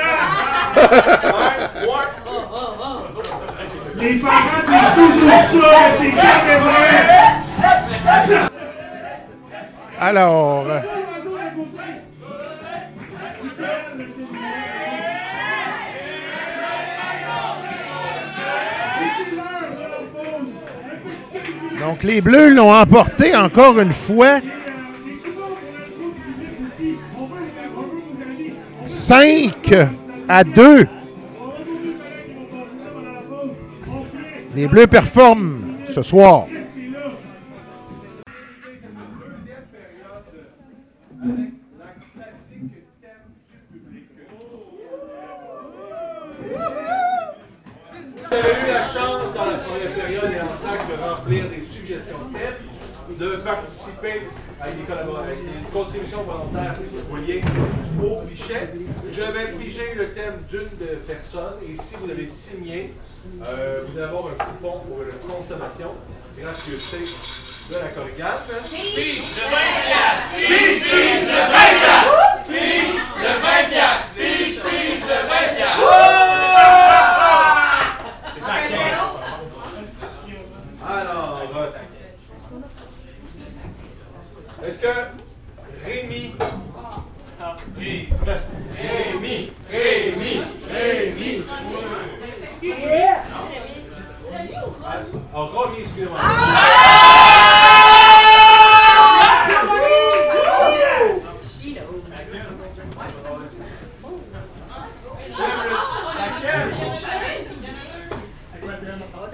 ouais. 1.82 2.06
Les 3.98 4.20
parents 4.20 4.64
disent 4.66 4.96
toujours 4.96 5.30
ça, 5.30 5.68
mais 5.84 5.92
c'est 6.00 6.16
jamais 6.16 6.60
vrai! 6.60 6.96
Alors, 10.00 10.66
les 22.06 22.22
Bleus 22.22 22.54
l'ont 22.54 22.72
emporté 22.72 23.36
encore 23.36 23.80
une 23.80 23.92
fois. 23.92 24.40
5 28.84 29.74
à 30.30 30.44
2. 30.44 30.86
Les 34.56 34.68
Bleus 34.68 34.88
performent 34.88 35.78
ce 35.90 36.02
soir. 36.04 36.46
Des 54.06 54.22
avec 55.18 55.44
des 55.44 55.72
contributions 55.72 56.24
volontaires, 56.24 56.74
si 56.76 56.98
vous 56.98 57.04
vouliez, 57.04 57.42
au 58.04 58.22
pichet. 58.22 58.70
Je 59.10 59.22
vais 59.22 59.52
piger 59.58 59.94
le 59.96 60.12
thème 60.12 60.44
d'une 60.50 60.70
personne 61.08 61.56
et 61.68 61.76
si 61.76 61.96
vous 62.00 62.10
avez 62.10 62.28
signé, 62.28 62.94
euh, 63.44 63.82
vous 63.88 63.98
allez 63.98 64.08
avoir 64.08 64.28
un 64.28 64.44
coupon 64.44 64.80
pour 64.80 65.02
une 65.02 65.18
consommation 65.28 65.92
gratuité 66.38 66.98
de 67.70 67.76
la 67.76 67.88
corrigane. 67.90 68.44
Pige 68.72 69.20
de 69.20 69.42
20 69.42 69.58
piastres! 69.86 70.36
Pige, 70.36 70.84
pige 70.84 71.22
de 71.22 71.28
20 71.28 71.58
piastres! 71.80 72.44
Pige 72.48 72.96
de 73.18 73.32
20 73.42 73.70
piastres! 73.70 74.10
Pige, 74.16 74.60
pige 74.62 75.02
de 75.02 75.08
20 75.08 75.56
piastres! 75.56 75.82
Alors, 80.88 81.42
euh, 81.56 81.72
est-ce 84.68 84.80
que 84.80 84.88
Rémi. 85.86 86.34
Rémi, 87.78 88.10
Rémi, 88.76 89.52
Rémi, 89.70 90.42
Rémi. 90.68 91.44
Ah, 94.84 95.02
Romy, 95.34 95.78
excusez-moi. 95.80 96.20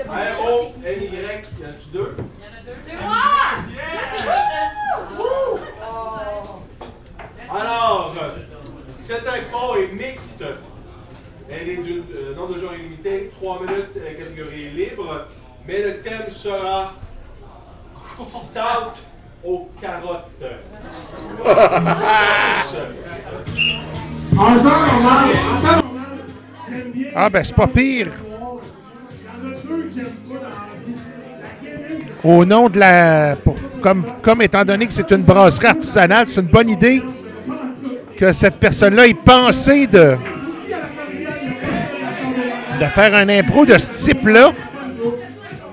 R-O-N-Y, 0.09 1.13
y 1.13 1.65
en 1.65 1.69
a-tu 1.69 1.89
deux? 1.93 2.15
Alors, 7.49 8.13
cette 8.97 9.27
impro 9.27 9.75
est 9.75 9.91
mixte. 9.91 10.43
Elle 11.49 11.69
est 11.69 11.77
d'une 11.77 12.05
euh, 12.15 12.33
nombre 12.33 12.53
de 12.53 12.59
jours 12.59 12.73
illimité, 12.73 13.29
3 13.51 13.59
minutes, 13.67 13.89
euh, 13.97 14.13
catégorie 14.13 14.69
libre. 14.69 15.27
Mais 15.67 15.83
le 15.83 15.99
thème 15.99 16.29
sera 16.29 16.93
Stout 18.29 19.01
aux 19.43 19.69
carottes. 19.81 20.43
Ah, 27.15 27.29
ben, 27.29 27.43
c'est 27.43 27.55
pas 27.55 27.67
pire. 27.67 28.07
La. 31.63 31.69
La 32.23 32.25
Au 32.31 32.45
nom 32.45 32.69
de 32.69 32.79
la. 32.79 33.35
pour- 33.43 33.55
comme, 33.81 34.05
comme 34.21 34.41
étant 34.43 34.63
donné 34.63 34.85
que 34.87 34.93
c'est 34.93 35.09
une 35.11 35.23
brasserie 35.23 35.67
artisanale, 35.67 36.27
c'est 36.27 36.41
une 36.41 36.47
bonne 36.47 36.69
idée 36.69 37.01
que 38.15 38.31
cette 38.31 38.57
personne-là 38.57 39.07
ait 39.07 39.13
pensé 39.15 39.87
de, 39.87 40.15
de 42.81 42.87
faire 42.87 43.13
un 43.13 43.29
impro 43.29 43.63
de 43.63 43.77
ce 43.77 43.93
type-là. 43.93 44.53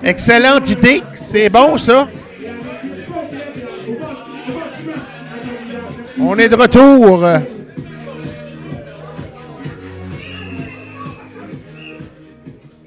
Excellente 0.03 0.69
idée. 0.69 1.01
C'est 1.15 1.49
bon, 1.49 1.75
ça. 1.75 2.07
On 6.21 6.37
est 6.37 6.49
de 6.49 6.55
retour. 6.55 7.27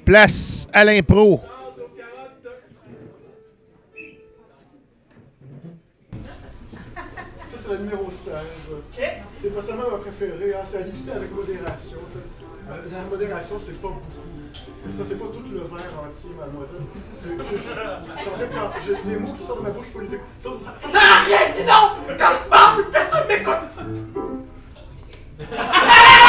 Place 0.05 0.69
à 0.71 0.85
l'impro. 0.85 1.41
Ça, 7.45 7.57
c'est 7.57 7.69
le 7.71 7.77
numéro 7.79 8.09
16. 8.09 8.33
C'est 9.35 9.53
pas 9.53 9.61
seulement 9.61 9.91
ma 9.91 9.97
préférée, 9.97 10.53
hein, 10.53 10.63
c'est 10.63 10.83
déguster 10.85 11.11
avec 11.11 11.29
modération. 11.35 11.97
Euh, 12.69 12.77
la 12.91 13.03
modération, 13.03 13.55
c'est 13.59 13.81
pas 13.81 13.89
beaucoup. 13.89 14.07
C'est 14.77 14.91
ça, 14.91 15.03
c'est 15.07 15.17
pas 15.17 15.25
tout 15.25 15.43
le 15.51 15.59
verre 15.59 15.69
entier, 15.69 16.29
mademoiselle. 16.37 16.81
Je, 17.17 17.29
les 19.09 19.15
mots 19.17 19.33
qui 19.33 19.43
sortent 19.43 19.59
de 19.59 19.63
ma 19.63 19.71
bouche, 19.71 19.87
faut 19.91 19.99
les 19.99 20.13
écouter. 20.13 20.21
Ça, 20.39 20.49
ça, 20.59 20.71
ça, 20.75 20.87
Ça 20.87 20.89
sert 20.89 21.01
à 21.01 21.23
rien, 21.25 21.39
dis 21.55 21.63
donc! 21.63 22.17
Quand 22.17 22.31
je 22.31 22.49
parle, 22.49 22.89
personne 22.91 23.27
m'écoute! 23.27 23.73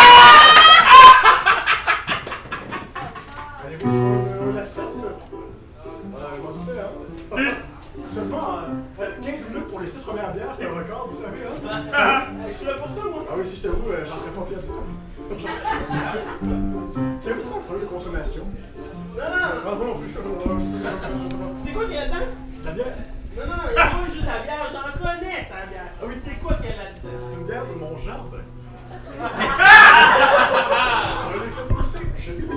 C'est 21.64 21.72
quoi 21.72 21.84
qu'il 21.84 21.94
y 21.94 21.98
a 21.98 22.06
dedans? 22.06 22.26
La 22.64 22.72
bière? 22.72 22.86
Non, 23.36 23.46
non, 23.46 23.52
il 23.70 23.74
y 23.74 23.78
a 23.78 23.86
pas 23.86 24.04
juste 24.12 24.26
la 24.26 24.38
bière, 24.42 24.70
j'en 24.72 24.92
connais 24.98 25.44
sa 25.48 25.66
bière. 25.66 25.90
Ah 26.00 26.04
oui. 26.06 26.14
C'est 26.24 26.40
quoi 26.40 26.54
qu'il 26.54 26.66
y 26.66 26.72
a 26.72 26.76
là-dedans? 26.76 27.18
C'est 27.18 27.34
une 27.34 27.46
bière 27.46 27.66
de 27.66 27.74
mon 27.74 27.96
jardin. 27.96 28.44
je 31.30 31.38
l'ai 31.40 31.50
fait 31.50 31.68
pousser 31.68 32.06
chez 32.16 32.32
lui. 32.32 32.48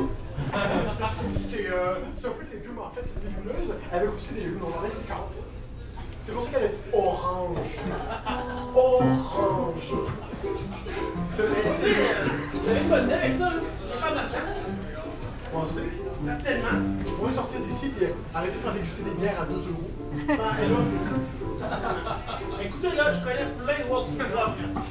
C'est 1.35 1.67
euh, 1.69 1.95
c'est 2.15 2.27
un 2.27 2.31
peu 2.31 2.45
de 2.45 2.51
légumes 2.51 2.79
en 2.79 2.89
fait, 2.91 3.01
c'est 3.03 3.19
des 3.21 3.27
légumineuses 3.27 3.73
avec 3.91 4.09
aussi 4.09 4.33
des 4.35 4.41
légumes 4.41 4.59
normaux, 4.59 4.87
c'est 4.89 5.07
40. 5.07 5.33
C'est 6.21 6.31
pour 6.33 6.43
ça 6.43 6.51
qu'elle 6.51 6.63
est. 6.65 6.79
Orange. 6.93 7.57
Certainement. 16.25 16.79
Je 17.05 17.11
pourrais 17.11 17.31
sortir 17.31 17.59
d'ici 17.61 17.91
et 18.01 18.13
arrêter 18.35 18.53
de 18.57 18.59
faire 18.59 18.73
déguster 18.73 19.03
des 19.03 19.11
bières 19.21 19.41
à 19.41 19.45
2 19.45 19.53
euros. 19.53 19.91
Ben, 20.27 20.33
et 20.33 20.37
là, 20.37 20.77
ça- 21.59 22.63
Écoutez, 22.63 22.95
là, 22.95 23.13
je 23.13 23.19
connais 23.19 23.45
plein 23.63 23.85
de 23.85 23.91
Walking 23.91 24.17
Club. 24.17 24.81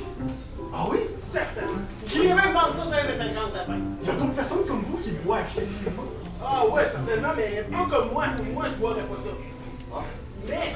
Ah 0.74 0.84
oui? 0.90 0.98
Certainement. 1.20 1.82
Qui 2.06 2.26
est 2.26 2.34
même 2.34 2.52
vendu 2.52 2.76
ça 2.78 2.96
5,50 2.96 3.54
la 3.54 3.64
pinte. 3.64 3.82
Il 4.02 4.06
y 4.06 4.10
a 4.10 4.14
d'autres 4.14 4.34
personnes 4.34 4.64
comme 4.66 4.82
vous 4.82 4.98
qui 4.98 5.10
boivent 5.12 5.42
excessivement. 5.42 6.04
Ah 6.44 6.66
ouais, 6.66 6.86
certainement, 6.90 7.32
mais 7.36 7.62
pas 7.70 7.86
comme 7.96 8.12
moi. 8.12 8.26
Moi, 8.52 8.66
je 8.68 8.74
boirais 8.74 9.02
pas 9.02 9.16
ça. 9.24 9.30
Ah, 9.94 10.00
Mais, 10.48 10.74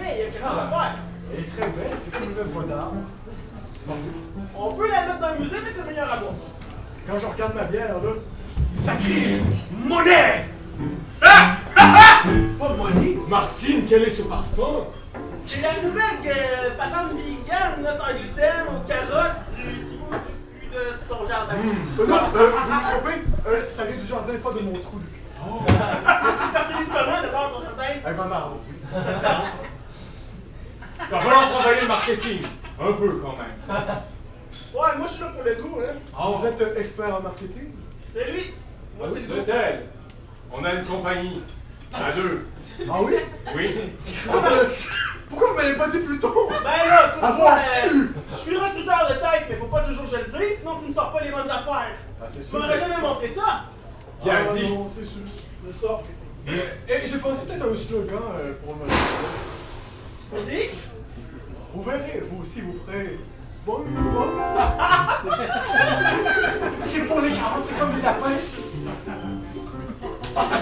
mais, 0.00 0.14
il 0.14 0.18
y 0.18 0.22
a 0.22 0.30
quelque 0.30 0.38
chose 0.38 0.58
à 0.58 0.68
faire. 0.68 0.94
Elle 1.34 1.40
est 1.44 1.46
très 1.48 1.66
belle, 1.68 1.98
c'est 1.98 2.10
comme 2.18 2.30
une 2.30 2.38
œuvre 2.38 2.62
d'art. 2.64 2.92
Bon. 3.86 3.94
On 4.58 4.72
peut 4.74 4.88
la 4.90 5.06
mettre 5.06 5.20
dans 5.20 5.32
le 5.34 5.38
musée, 5.40 5.56
mais 5.62 5.70
c'est 5.74 5.86
meilleur 5.86 6.12
à 6.12 6.16
boire. 6.18 6.32
Quand 7.06 7.18
je 7.18 7.26
regarde 7.26 7.54
ma 7.54 7.64
bière, 7.64 7.94
là, 7.94 8.10
Sacré 8.74 9.40
monnaie 9.84 10.46
ah, 11.22 11.54
ah, 11.76 11.94
ah 11.94 12.22
Pas 12.58 12.74
monnaie 12.74 13.18
Martine, 13.28 13.84
quel 13.88 14.02
est 14.04 14.10
ce 14.10 14.22
parfum? 14.22 14.86
C'est 15.40 15.60
la 15.60 15.74
nouvelle 15.82 16.20
que 16.22 16.76
Madame 16.78 17.16
Vegan, 17.16 17.84
sans 17.96 18.14
gluten, 18.16 18.66
aux 18.68 18.86
carottes, 18.86 19.54
du, 19.56 19.62
tout, 19.62 20.08
du, 20.10 20.68
du, 20.68 20.74
de 20.74 20.82
son 21.08 21.26
jardin. 21.26 21.54
Mmh. 21.56 22.00
Euh, 22.00 22.06
non, 22.06 22.16
euh, 22.34 22.50
vous 22.50 22.72
vous 22.72 22.80
trompez, 22.90 23.22
euh, 23.48 23.68
ça 23.68 23.84
vient 23.84 23.96
du 23.96 24.06
jardin, 24.06 24.34
pas 24.34 24.52
de 24.52 24.60
mon 24.60 24.72
trou 24.74 24.98
de 24.98 25.04
cul. 25.04 25.22
Oh. 25.44 25.60
Je 25.66 25.72
suis 25.72 26.52
parti 26.52 26.74
de 26.74 27.22
d'abord 27.22 27.52
ton 27.52 27.62
jardin. 27.62 27.94
Un 28.06 28.12
maman, 28.12 28.50
oui. 28.52 28.74
C'est 28.92 29.26
ça. 29.26 29.42
Il 31.00 31.10
va 31.10 31.18
falloir 31.18 31.50
travailler 31.50 31.80
le 31.80 31.88
marketing. 31.88 32.42
Un 32.80 32.92
peu 32.92 33.18
quand 33.18 33.36
même. 33.36 34.02
Ouais, 34.74 34.96
moi 34.98 35.06
je 35.06 35.12
suis 35.12 35.22
là 35.22 35.28
pour 35.28 35.42
le 35.42 35.54
goût, 35.54 35.80
hein. 35.80 35.94
Oh. 36.18 36.36
Vous 36.36 36.46
êtes 36.46 36.60
euh, 36.60 36.78
expert 36.78 37.14
en 37.16 37.20
marketing? 37.20 37.70
C'est 38.14 38.30
lui. 38.32 38.54
Moi 38.98 39.08
c'est 39.14 39.20
le. 39.28 39.42
Peut-être. 39.42 39.82
On 40.52 40.64
a 40.64 40.72
une 40.74 40.84
compagnie. 40.84 41.42
À 41.94 42.12
deux. 42.12 42.46
Ah 42.90 43.02
oui? 43.02 43.14
Oui. 43.54 43.70
Pourquoi 44.24 44.40
vous 44.40 44.56
m'avez- 44.56 44.68
Pourquoi 45.28 45.48
vous 45.48 45.54
m'avez 45.56 45.74
pas 45.74 45.88
dit 45.90 45.98
plus 45.98 46.18
tôt? 46.18 46.48
Ben 46.50 46.62
là, 46.64 47.08
écoute, 47.10 47.22
Avoir 47.24 47.54
euh, 47.56 47.88
su! 47.90 48.10
je 48.32 48.36
suis 48.36 48.56
recruteur 48.56 49.08
de 49.10 49.14
tête, 49.14 49.46
mais 49.50 49.56
faut 49.56 49.66
pas 49.66 49.80
toujours 49.82 50.04
que 50.04 50.10
je 50.10 50.16
le 50.16 50.24
dise, 50.46 50.58
sinon 50.58 50.78
tu 50.80 50.88
me 50.88 50.94
sors 50.94 51.12
pas 51.12 51.20
les 51.22 51.30
bonnes 51.30 51.50
affaires. 51.50 51.92
Ah, 52.20 52.26
c'est 52.28 52.38
Tu 52.40 52.44
sûr. 52.46 52.58
m'aurais 52.60 52.78
jamais 52.80 52.96
montré 52.98 53.28
ça. 53.28 53.64
Bien 54.24 54.34
Ah, 54.48 54.54
dit. 54.54 54.68
non, 54.68 54.86
c'est 54.88 55.04
sûr. 55.04 55.20
Je 55.66 55.78
sors. 55.78 56.02
Et 56.48 57.06
j'ai 57.06 57.18
pensé 57.18 57.42
peut-être 57.46 57.62
à 57.62 57.66
un 57.70 57.76
slogan 57.76 58.18
euh, 58.38 58.52
pour 58.64 58.74
le 58.74 58.86
Vas-y. 60.38 60.68
Vous 61.74 61.82
verrez, 61.82 62.22
vous 62.30 62.42
aussi, 62.42 62.60
vous 62.62 62.74
ferez. 62.86 63.18
Bon, 63.64 63.78
bon. 63.86 64.26
c'est 66.82 67.00
pour 67.06 67.20
les 67.20 67.30
carottes, 67.32 67.64
c'est 67.68 67.78
comme 67.78 67.92
des 67.94 68.02
lapins. 68.02 68.26
Ah, 70.34 70.44
ça 70.48 70.56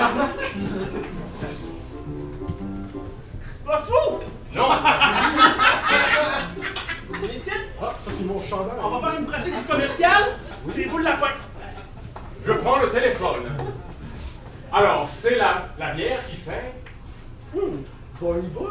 C'est 3.55 3.65
pas 3.65 3.79
fou. 3.79 4.19
Non. 4.55 4.69
Ici, 7.33 7.51
Ah, 7.83 7.95
ça 7.99 8.11
c'est 8.11 8.25
mon 8.25 8.41
chandail. 8.43 8.77
on 8.83 8.99
va 8.99 9.11
faire 9.11 9.21
une 9.21 9.27
pratique 9.27 9.57
du 9.57 9.63
commercial. 9.65 10.23
C'est 10.75 10.85
vous 10.85 10.99
le 10.99 11.05
lapin. 11.05 11.29
Je 12.45 12.53
prends 12.53 12.79
le 12.81 12.91
téléphone. 12.91 13.57
Alors, 14.73 15.09
c'est 15.11 15.37
la, 15.37 15.69
la 15.79 15.95
bière 15.95 16.21
qui 16.29 16.37
fait. 16.37 16.75
Hmm, 17.55 17.83
Bonnie 18.21 18.49
boy. 18.49 18.69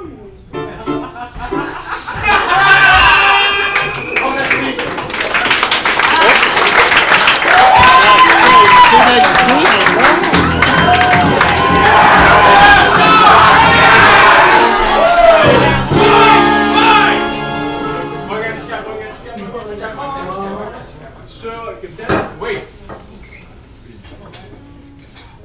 Oh, 21.41 21.71
capitaine, 21.81 22.17
Oui. 22.41 22.57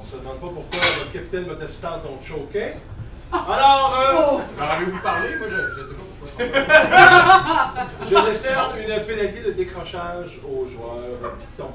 on 0.00 0.04
se 0.04 0.16
demande 0.16 0.40
pas 0.40 0.46
pourquoi 0.48 0.80
votre 0.98 1.12
capitaine, 1.12 1.44
votre 1.44 1.62
assistante 1.64 2.02
ont 2.06 2.22
choqué. 2.22 2.72
Alors, 3.32 3.96
euh, 3.98 4.62
Alors, 4.62 4.72
avez-vous 4.76 4.98
parlé? 5.02 5.36
Moi, 5.36 5.48
je, 5.50 5.56
je 5.56 5.88
sais 5.88 5.94
pas. 5.94 6.13
je 8.10 8.26
décerne 8.26 8.72
une 8.78 9.04
pénalité 9.04 9.42
de 9.46 9.52
décrochage 9.52 10.40
aux 10.44 10.66
joueurs 10.66 11.36
Python. 11.38 11.70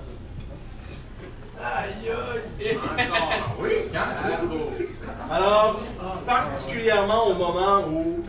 Aïe 1.62 2.10
aïe. 2.10 2.78
Ah, 2.98 3.42
oui, 3.60 3.72
quand 3.94 4.08
c'est. 4.10 5.34
Alors, 5.34 5.82
particulièrement 6.26 7.28
au 7.28 7.34
moment 7.34 7.82
où 7.88 8.24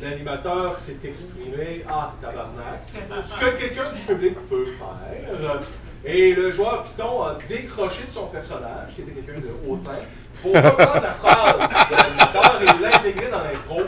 l'animateur 0.00 0.78
s'est 0.78 0.96
exprimé, 1.02 1.84
ah, 1.88 2.12
tabarnak, 2.20 2.82
ce 3.28 3.34
que 3.40 3.58
quelqu'un 3.58 3.92
du 3.92 4.02
public 4.02 4.34
peut 4.48 4.66
faire. 4.66 5.60
Et 6.04 6.34
le 6.34 6.52
joueur 6.52 6.84
Python 6.84 7.22
a 7.24 7.36
décroché 7.48 8.04
de 8.08 8.12
son 8.12 8.26
personnage, 8.26 8.94
qui 8.94 9.02
était 9.02 9.12
quelqu'un 9.12 9.40
de 9.40 9.50
hautain, 9.68 9.98
pour 10.42 10.54
reprendre 10.54 11.00
la 11.02 11.12
phrase 11.12 11.70
de 11.90 11.96
l'animateur 11.96 12.60
et 12.62 12.66
l'intégrer 12.82 13.28
dans 13.30 13.42
l'intro. 13.42 13.80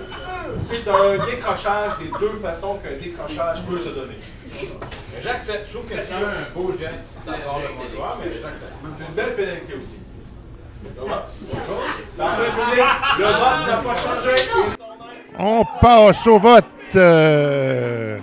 C'est 0.68 0.86
un 0.88 1.26
décrochage 1.26 1.92
des 1.98 2.10
deux 2.18 2.36
façons 2.36 2.78
qu'un 2.82 2.96
décrochage 3.02 3.58
peut 3.68 3.80
se 3.80 3.88
donner. 3.90 4.18
J'accepte. 5.22 5.66
Je 5.66 5.72
trouve 5.72 5.84
que 5.86 5.94
c'est 5.96 6.12
un 6.14 6.46
beau 6.54 6.72
geste 6.78 7.06
part 7.24 7.34
de 7.34 7.40
mon 7.76 7.88
joueur, 7.94 8.14
mais 8.22 8.30
j'accepte. 8.40 8.72
C'est 8.98 9.04
une 9.06 9.14
belle 9.14 9.34
pénalité 9.34 9.74
aussi. 9.74 9.98
Public. 10.80 11.08
Le 13.18 13.24
vote 13.24 13.66
n'a 13.66 13.76
pas 13.78 13.96
changé. 13.96 14.34
On 15.38 15.64
passe 15.80 16.26
au 16.26 16.38
vote. 16.38 16.64
euh, 16.96 18.18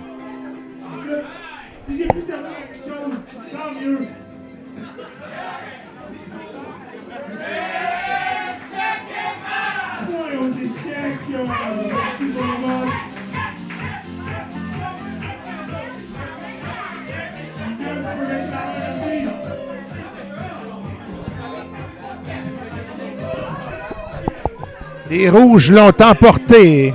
Les 25.08 25.30
Rouges 25.30 25.70
l'ont 25.70 25.92
emporté. 26.00 26.92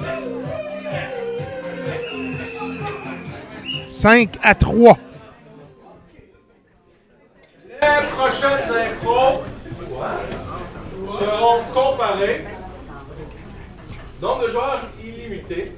5 3.85 4.37
à 4.41 4.53
3. 4.55 4.97
Les 7.81 8.07
prochaines 8.11 8.49
impros 8.69 9.43
seront 11.19 11.63
comparées. 11.73 12.43
Nombre 14.21 14.45
de 14.45 14.51
joueurs 14.51 14.81
illimité. 15.03 15.71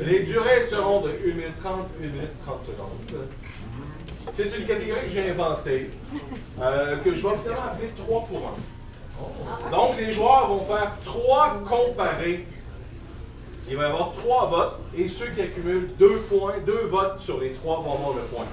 Les 0.00 0.20
durées 0.20 0.62
seront 0.68 1.00
de 1.02 1.10
1 1.10 1.34
minute 1.34 1.56
30, 1.62 1.86
1 2.02 2.06
minute 2.06 2.30
30 2.44 2.62
secondes. 2.64 3.26
C'est 4.32 4.58
une 4.58 4.66
catégorie 4.66 5.02
que 5.04 5.08
j'ai 5.08 5.30
inventée, 5.30 5.90
euh, 6.60 6.96
que 6.98 7.14
je 7.14 7.22
vais 7.22 7.36
finalement 7.36 7.66
appeler 7.72 7.90
3 7.96 8.20
pour 8.26 8.38
1. 8.38 8.75
Donc, 9.70 9.96
les 9.98 10.12
joueurs 10.12 10.48
vont 10.48 10.64
faire 10.64 10.92
3 11.04 11.62
comparés. 11.68 12.46
Il 13.68 13.76
va 13.76 13.82
y 13.82 13.86
avoir 13.86 14.12
3 14.12 14.46
votes, 14.46 14.80
et 14.96 15.08
ceux 15.08 15.26
qui 15.26 15.42
accumulent 15.42 15.90
2 15.98 16.08
points, 16.28 16.54
2 16.64 16.72
votes 16.86 17.18
sur 17.18 17.40
les 17.40 17.52
3 17.52 17.80
vont 17.80 17.94
avoir 17.94 18.14
le 18.14 18.22
point. 18.22 18.46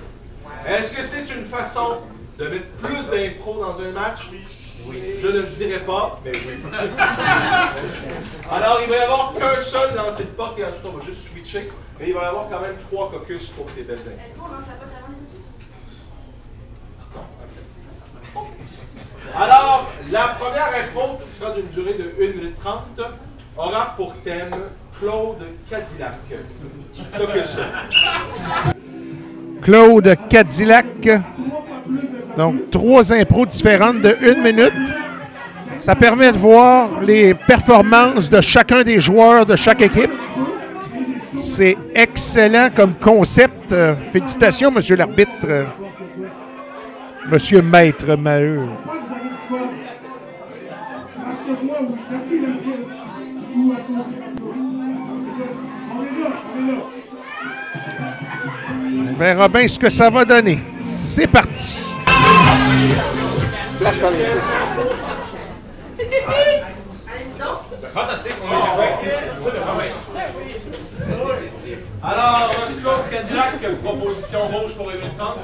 Est-ce 0.68 0.92
que 0.92 1.04
c'est 1.04 1.30
une 1.34 1.44
façon 1.44 2.00
de 2.40 2.48
mettre 2.48 2.70
plus 2.82 3.10
d'impro 3.12 3.60
dans 3.60 3.80
un 3.80 3.92
match? 3.92 4.30
Je 5.20 5.28
ne 5.28 5.42
le 5.42 5.48
dirai 5.48 5.80
pas, 5.80 6.20
mais 6.26 6.32
oui. 6.32 6.56
Alors, 8.52 8.80
il 8.84 8.90
va 8.90 8.98
y 8.98 9.00
avoir 9.00 9.34
qu'un 9.34 9.58
seul 9.58 9.96
lancer 9.96 10.24
de 10.24 10.30
porte 10.30 10.60
et 10.60 10.66
ensuite 10.66 10.84
on 10.86 10.98
va 10.98 11.06
juste 11.06 11.28
switcher. 11.28 11.72
Mais 12.00 12.08
il 12.10 12.14
va 12.14 12.24
y 12.24 12.26
avoir 12.26 12.50
quand 12.50 12.60
même 12.60 12.76
trois 12.92 13.10
caucus 13.10 13.48
pour 13.48 13.70
ces 13.70 13.84
belles. 13.84 14.00
Est-ce 14.00 14.36
qu'on 14.36 14.48
Alors, 19.36 19.92
la 20.12 20.36
première 20.40 20.68
info, 20.84 21.18
qui 21.22 21.30
sera 21.30 21.52
d'une 21.52 21.68
durée 21.68 21.94
de 21.98 22.14
1 22.24 22.28
minute 22.36 22.56
30, 22.56 23.02
aura 23.58 23.94
pour 23.96 24.14
thème 24.24 24.52
Claude 25.00 25.38
Cadillac. 25.70 26.14
Caucus. 27.18 27.60
Claude 29.62 30.16
Cadillac. 30.30 30.86
Donc, 32.38 32.70
trois 32.72 33.14
impros 33.14 33.46
différentes 33.46 34.02
de 34.02 34.18
une 34.22 34.42
minute. 34.44 34.94
Ça 35.80 35.96
permet 35.96 36.32
de 36.32 36.38
voir 36.38 37.02
les 37.02 37.34
performances 37.34 38.30
de 38.30 38.40
chacun 38.42 38.84
des 38.84 39.00
joueurs 39.00 39.46
de 39.46 39.56
chaque 39.56 39.82
équipe. 39.82 40.12
C'est 41.36 41.76
excellent 41.96 42.70
comme 42.76 42.94
concept. 42.94 43.72
Euh, 43.72 43.96
Félicitations, 44.12 44.70
monsieur 44.72 44.96
l'arbitre. 44.96 45.32
euh, 45.46 45.64
Monsieur 47.32 47.62
Maître 47.62 48.16
Maheu. 48.16 48.68
On 59.14 59.16
verra 59.16 59.48
bien 59.48 59.68
ce 59.68 59.78
que 59.78 59.90
ça 59.92 60.10
va 60.10 60.26
donner. 60.26 60.58
C'est 60.92 61.28
parti. 61.28 61.84
Allez-y 66.02 67.38
donc. 67.40 67.60
Fantastique, 67.94 68.34
on 68.44 68.48
est 68.48 68.98
fait. 69.00 69.20
Alors, 72.02 72.52
Claude 72.82 73.10
Cadillac, 73.12 73.80
proposition 73.84 74.48
rouge 74.48 74.74
pour 74.76 74.90
1 74.90 74.94
minute 74.96 75.18
30. 75.18 75.38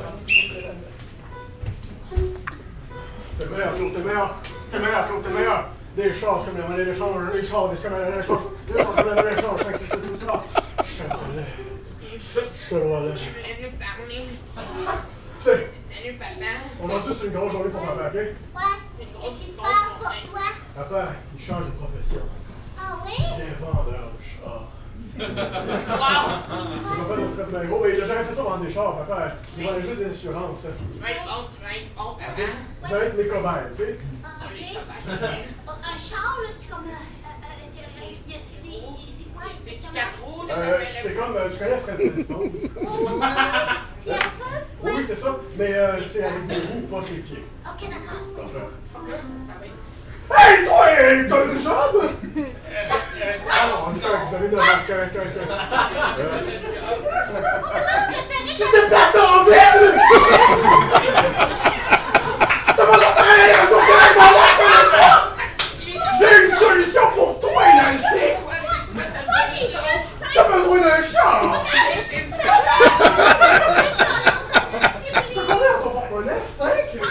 T'es 3.38 3.46
meilleur, 3.46 3.76
Claude, 3.76 3.94
t'es 3.94 4.00
meilleur. 4.00 4.36
T'es 4.72 4.80
meilleur, 4.80 5.08
Claude, 5.08 5.24
t'es 5.24 5.34
meilleur. 5.34 5.66
Des 5.96 6.14
chances 6.14 6.44
comme 6.46 6.58
la 6.60 6.68
monnaie 6.68 6.86
d'échange, 6.86 7.16
les 7.34 7.44
chances, 7.46 7.70
des 7.72 7.76
semaines 7.78 8.00
d'échange. 8.18 8.40
Les 8.74 8.82
chances 8.84 8.96
comme 8.96 9.08
la 9.08 9.16
monnaie 9.16 9.36
d'échange, 9.36 9.60
c'est 9.66 9.78
c'est- 9.78 10.16
c'est 10.16 10.26
ça. 12.22 12.42
Chevrolet. 12.70 13.14
Chevrolet. 13.18 13.72
T'sais, 15.40 15.72
Salut, 15.90 16.18
papa. 16.18 16.52
on 16.82 16.90
a 16.90 17.08
juste 17.08 17.24
une 17.24 17.32
grosse 17.32 17.52
journée 17.54 17.70
pour 17.70 17.82
papa, 17.82 18.08
ok? 18.08 18.14
Ouais. 18.16 18.26
Qu'est-ce 19.22 19.40
qui 19.40 19.52
se 19.52 19.58
passe 19.58 19.88
pour 19.98 20.10
toi? 20.32 20.42
Papa, 20.76 21.04
il 21.38 21.42
change 21.46 21.66
de 21.66 21.72
profession. 21.72 22.22
Ah 22.78 22.82
oui? 23.06 23.14
Il 23.18 23.42
est 23.44 23.56
vendeur 23.60 24.12
de 24.12 24.20
chars. 24.22 24.68
J'ai 25.18 25.26
pas 25.26 27.16
fait 27.16 27.22
de 27.26 27.32
stress 27.32 27.50
bien 27.50 27.64
gros, 27.66 27.82
mais 27.84 27.96
j'ai 27.96 28.06
jamais 28.06 28.24
fait 28.26 28.36
ça 28.36 28.44
vendre 28.44 28.66
des 28.66 28.72
chars, 28.72 28.98
papa. 28.98 29.36
Ils 29.58 29.64
vendent 29.66 29.82
juste 29.82 29.98
des 29.98 30.06
assurances. 30.12 30.60
Tu 30.62 31.00
vas 31.00 31.12
être 31.12 31.24
bon, 31.26 31.48
tu 31.50 31.64
vas 31.64 31.74
être 31.76 31.96
bon, 31.96 32.16
papa. 32.16 32.44
Vous 32.84 32.96
allez 32.96 33.06
être 33.08 33.18
mes 33.18 33.28
cobayes, 33.28 33.72
ok? 33.72 33.82
Un 35.08 35.98
char, 35.98 36.38
là, 36.44 36.50
c'est 36.60 36.70
comme. 36.70 36.86
Quoi 39.94 39.96
C'est 39.96 39.96
du 39.96 39.96
exactement? 39.96 39.96
4 39.96 40.24
roues, 40.24 40.46
là, 40.48 40.54
Euh, 40.58 40.80
c'est 41.02 41.14
comme, 41.16 41.36
euh, 41.38 41.50
tu 41.50 41.58
connais 41.58 41.78
Fred 41.80 41.98
Flintstone? 41.98 42.52
Feu? 44.06 44.14
Oui, 44.82 44.92
c'est 45.08 45.20
ça, 45.20 45.32
mais 45.58 45.74
euh, 45.74 46.02
c'est 46.04 46.24
avec 46.24 46.48
des 46.48 46.56
roues, 46.56 46.88
pas 46.90 47.02
ses 47.06 47.16
pieds. 47.20 47.44
Ok, 47.66 47.82
d'accord. 47.90 48.22
Hey, 50.32 50.66
toi, 50.66 50.86
t'as 51.28 51.44
une 51.46 51.60
jambe? 51.60 52.04
Ah 53.50 53.68
non, 53.68 53.80
vous 53.92 54.36
avez 54.36 54.48
9 54.50 54.60
ans, 54.60 54.64
c'est 54.86 54.94
correct, 54.94 55.10
c'est 55.12 55.18
correct, 55.18 55.32
c'est 55.34 55.40
correct. 55.48 55.62
Moi, 57.72 57.80
je 57.90 58.06
préférais 58.14 58.56
Tu 58.56 58.64
te 58.64 58.82
places 58.88 59.18
en 59.18 59.44
ville! 59.46 59.88
Ça 62.78 62.84
va 62.86 62.92
pas 62.92 63.00
faire 63.00 63.30
aller 63.34 63.54
à 63.54 63.56
ton 63.68 63.80
père, 63.80 64.12
mon 64.18 64.34
J'ai 66.20 66.34
une 66.46 66.56
solution 66.58 67.06
pour 67.16 67.32
toi, 67.40 67.64
Nancy! 67.66 68.28
Moi, 68.46 68.54
j'ai 69.52 69.66
juste 69.66 69.82
5 70.20 70.28
T'as 70.36 70.44
besoin 70.48 70.80
d'un 70.80 71.04
char! 71.04 71.40
T'as 75.34 75.42
combien 75.48 75.72
dans 75.74 75.84
ton 75.84 75.90
porte-monnaie? 75.90 76.42
5? 76.50 76.66
5? 76.88 77.02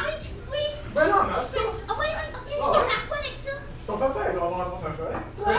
Oui. 0.52 0.58
Ben 0.94 1.06
non, 1.08 1.16
mais 1.26 1.34
C'est- 1.48 1.58
ça. 1.58 1.62
Ah 1.88 1.92
oui, 1.98 2.06
ok, 2.32 2.48
je 2.48 2.54
peux 2.56 2.88
faire 2.88 3.04
quoi 3.08 3.16
avec 3.18 3.36
ça? 3.38 3.50
Ton 3.86 3.96
papa, 3.96 4.20
il 4.28 4.34
doit 4.34 4.46
avoir 4.46 4.60
un 4.60 4.70
portefeuille. 4.70 5.18
Ouais. 5.38 5.54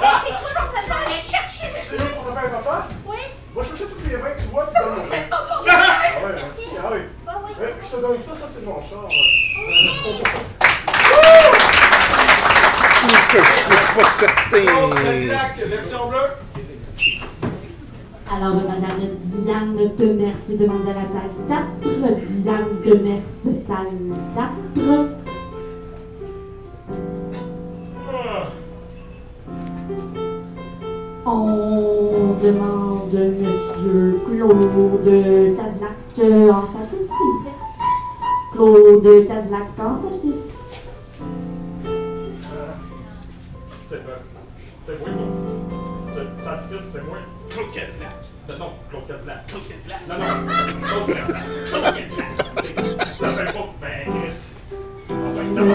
Mais 0.00 0.16
c'est 0.24 0.32
quoi 0.32 0.50
ton 0.54 0.66
papa? 0.72 0.94
aller 1.06 1.16
le 1.16 1.22
chercher, 1.22 1.68
C'est 1.88 1.98
le 1.98 2.04
portefeuille 2.14 2.46
à 2.46 2.48
papa? 2.58 2.76
Oui. 3.06 3.16
Va 3.54 3.60
chercher 3.64 3.84
toutes 3.84 4.06
les 4.08 4.16
20 4.16 4.30
que 4.30 4.40
tu 4.40 4.46
vois, 4.48 4.66
tu 4.66 4.72
donnes 4.82 5.02
C'est 5.10 5.22
ça. 5.28 5.36
pas 5.36 5.42
pour 5.42 5.66
Ah 5.68 5.70
moi. 5.76 6.28
ouais, 6.28 6.34
merci, 6.36 6.64
ah 6.78 6.88
oui. 6.92 7.00
Ah 7.26 7.30
oui. 7.44 7.50
Euh, 7.60 7.66
Je 7.82 7.88
te 7.96 8.00
donne 8.00 8.18
ça, 8.18 8.32
ça 8.32 8.46
c'est 8.48 8.64
mon 8.64 8.80
char. 8.82 9.08
Que 13.32 13.38
je 13.38 13.44
suis 13.44 13.94
pas 13.94 14.08
certain. 14.08 14.64
Donc, 14.80 14.94
Cadillac, 15.04 15.56
version 15.66 16.06
bleue. 16.08 16.30
Alors, 18.30 18.54
Madame 18.54 19.00
Diane 19.24 19.76
Demers 19.98 20.42
demande 20.62 20.88
à 20.88 20.94
la 20.94 21.02
salle 21.02 21.30
4. 21.48 21.64
Diane 22.42 22.64
Demers, 22.84 23.22
salle 23.66 23.86
4. 24.34 24.50
On 31.24 32.34
demande 32.42 33.12
Monsieur 33.12 34.20
Claude 34.26 35.04
Cadillac 35.56 35.92
euh, 36.18 36.50
en 36.52 36.66
salle 36.66 36.86
6, 36.88 36.96
s'il 36.96 37.06
vous 37.06 37.42
plaît. 37.42 37.52
Claude 38.52 39.26
Cadillac 39.26 39.68
en 39.78 39.96
salle 39.96 40.20
6. 40.20 40.34
C'est 43.88 43.94
euh, 43.96 44.18
c'est 44.86 44.98
moi, 45.00 45.08
moi. 45.14 45.26
C'est- 46.14 46.44
6, 46.62 46.76
c'est 46.92 47.04
moi. 47.04 47.18
Claude. 47.50 48.31
Non, 48.48 48.72
Claude 48.90 49.06
Cadillac. 49.08 49.46
Claude 49.46 49.62
Cadillac. 49.68 50.00
Non, 50.08 50.16
non, 50.18 50.26
Claude 50.84 51.06
Cadillac. 51.16 51.42
Claude 51.68 51.84
Cadillac. 51.94 52.26
Je 53.06 53.18
t'appelle 53.20 53.52
pas, 53.52 53.68
ben, 53.80 54.20
Chris. 54.20 54.38
Ah, 55.08 55.12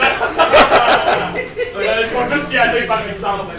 Euh, 1.80 2.05
Je 2.05 2.14
vais 2.14 2.38
juste 2.38 2.52
y 2.52 2.59
aller 2.59 2.82
par 2.86 3.01
exemple. 3.09 3.55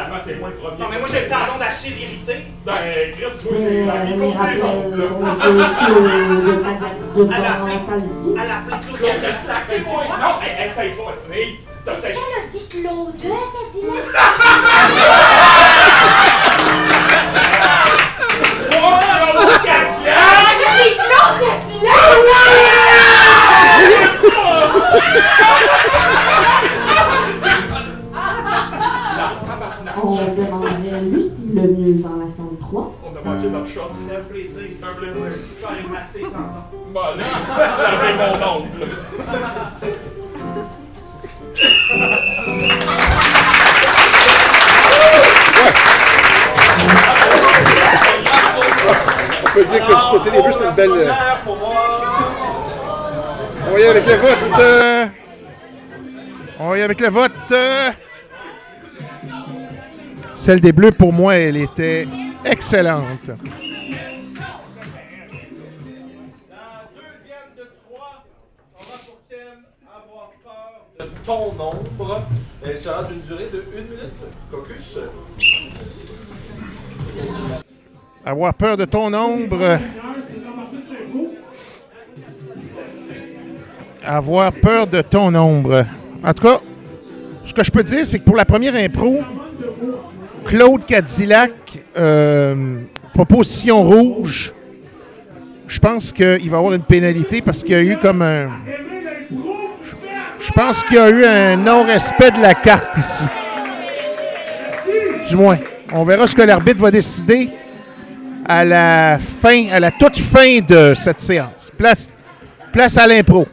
Clairement, 0.00 0.20
c'est 0.24 0.36
moi 0.36 0.48
le 0.48 0.54
premier. 0.54 0.78
Non, 0.78 0.86
mais 0.90 0.98
moi 0.98 1.08
j'ai 1.12 1.20
le 1.20 1.28
talon 1.28 1.58
d'Achille 1.58 2.00
irrité. 2.00 2.36
Ben, 2.64 2.72
Chris, 3.12 3.24
moi, 3.44 3.52
j'ai 3.58 3.84
la 3.84 3.92
euh, 3.92 4.04
les 4.04 4.12
demande 4.12 4.32
en 4.32 4.32
salle 7.86 8.06
6. 8.06 8.32
Elle 8.32 8.50
a 8.50 8.56
appelé 8.56 8.76
Claude 8.96 9.10
c'est 9.62 9.80
moi! 9.84 10.04
Non, 10.08 10.40
essaye 10.64 10.92
pas, 10.92 11.12
essaye! 11.14 11.50
T'as 11.84 11.92
Est-ce 11.92 12.02
qu'elle 12.02 12.16
a 12.16 12.48
dit 12.50 12.64
Claude? 12.68 13.20
Cadillac? 13.20 14.04
Oh, 18.72 18.96
Claude 19.30 19.60
Cadillac! 19.62 20.16
C'est 20.60 20.96
Claude 20.96 21.36
Cadillac! 21.40 22.00
On 30.20 30.34
demanderait 30.34 31.00
Lucie 31.02 31.50
Lemieux 31.54 31.94
dans 32.02 32.16
la 32.16 32.26
salle 32.26 32.58
3. 32.60 32.92
On 33.04 33.16
a 33.16 33.34
manqué 33.34 33.48
notre 33.48 33.66
shot. 33.70 33.80
C'est 33.92 34.16
un 34.16 34.20
plaisir. 34.20 34.62
C'est 34.68 34.84
un 34.84 34.94
plaisir. 34.94 35.22
Je 35.24 35.66
vais 35.66 35.88
masser 35.92 36.20
tantôt. 36.22 36.86
Bon, 36.92 37.00
là, 37.16 37.24
j'avais 37.78 38.16
mon 38.16 38.58
oncle. 38.58 38.86
On 49.44 49.50
peut 49.52 49.64
dire 49.64 49.86
que 49.86 49.92
du 49.92 50.10
côté 50.18 50.30
des 50.30 50.42
Bleus, 50.42 50.52
c'est 50.52 50.64
une 50.68 50.74
belle. 50.74 50.90
euh. 50.90 51.12
On 53.68 53.72
va 53.72 53.80
y 53.80 53.84
avec 53.84 54.06
le 54.06 54.14
vote. 54.14 54.38
euh, 54.58 55.06
On 56.60 56.68
va 56.70 56.78
y 56.78 56.82
avec 56.82 57.00
le 57.00 57.08
vote. 57.08 57.32
Celle 60.32 60.60
des 60.60 60.72
Bleus, 60.72 60.92
pour 60.92 61.12
moi, 61.12 61.36
elle 61.36 61.56
était 61.56 62.06
excellente. 62.44 63.28
La 63.28 63.36
deuxième 66.94 67.50
de 67.56 67.64
trois 67.88 68.24
aura 68.74 68.98
pour 69.04 69.18
thème 69.28 69.64
avoir 69.86 70.30
peur 70.42 70.86
de 70.98 71.04
ton 71.24 71.50
ombre. 71.60 72.22
Elle 72.64 72.76
sera 72.76 73.04
d'une 73.04 73.20
durée 73.20 73.48
de 73.52 73.64
une 73.76 73.84
minute. 73.84 74.14
Caucus. 74.50 74.98
Avoir 78.24 78.54
peur 78.54 78.76
de 78.76 78.84
ton 78.84 79.12
ombre. 79.12 79.78
Avoir 84.04 84.52
peur 84.52 84.86
de 84.86 85.02
ton 85.02 85.34
ombre. 85.34 85.84
En 86.24 86.32
tout 86.32 86.42
cas, 86.42 86.60
ce 87.44 87.52
que 87.52 87.64
je 87.64 87.70
peux 87.70 87.82
dire, 87.82 88.06
c'est 88.06 88.18
que 88.18 88.24
pour 88.24 88.36
la 88.36 88.44
première 88.44 88.74
impro, 88.74 89.18
Claude 90.44 90.84
Cadillac, 90.84 91.52
euh, 91.96 92.80
proposition 93.12 93.82
rouge, 93.82 94.52
je 95.66 95.78
pense 95.78 96.12
qu'il 96.12 96.50
va 96.50 96.58
avoir 96.58 96.72
une 96.74 96.82
pénalité 96.82 97.40
parce 97.42 97.62
qu'il 97.62 97.72
y 97.72 97.74
a 97.76 97.82
eu 97.82 97.96
comme 97.96 98.22
un. 98.22 98.50
Je 100.40 100.52
pense 100.52 100.82
qu'il 100.82 100.96
y 100.96 101.00
a 101.00 101.10
eu 101.10 101.24
un 101.24 101.56
non-respect 101.56 102.32
de 102.32 102.40
la 102.40 102.54
carte 102.54 102.96
ici. 102.98 103.24
Du 105.28 105.36
moins. 105.36 105.58
On 105.92 106.02
verra 106.02 106.26
ce 106.26 106.34
que 106.34 106.42
l'arbitre 106.42 106.80
va 106.80 106.90
décider 106.90 107.50
à 108.46 108.64
la 108.64 109.18
fin, 109.18 109.68
à 109.70 109.78
la 109.78 109.90
toute 109.90 110.18
fin 110.18 110.60
de 110.60 110.92
cette 110.94 111.20
séance. 111.20 111.70
Place, 111.76 112.08
place 112.72 112.96
à 112.96 113.06
l'impro. 113.06 113.46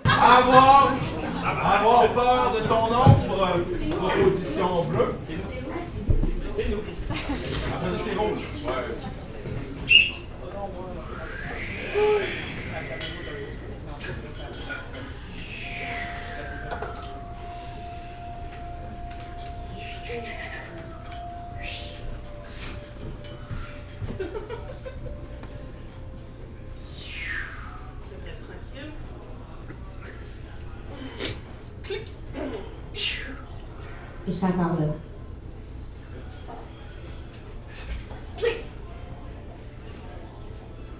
Je 34.40 34.46
suis 34.46 34.54
encore 34.54 34.80
là. 34.80 34.86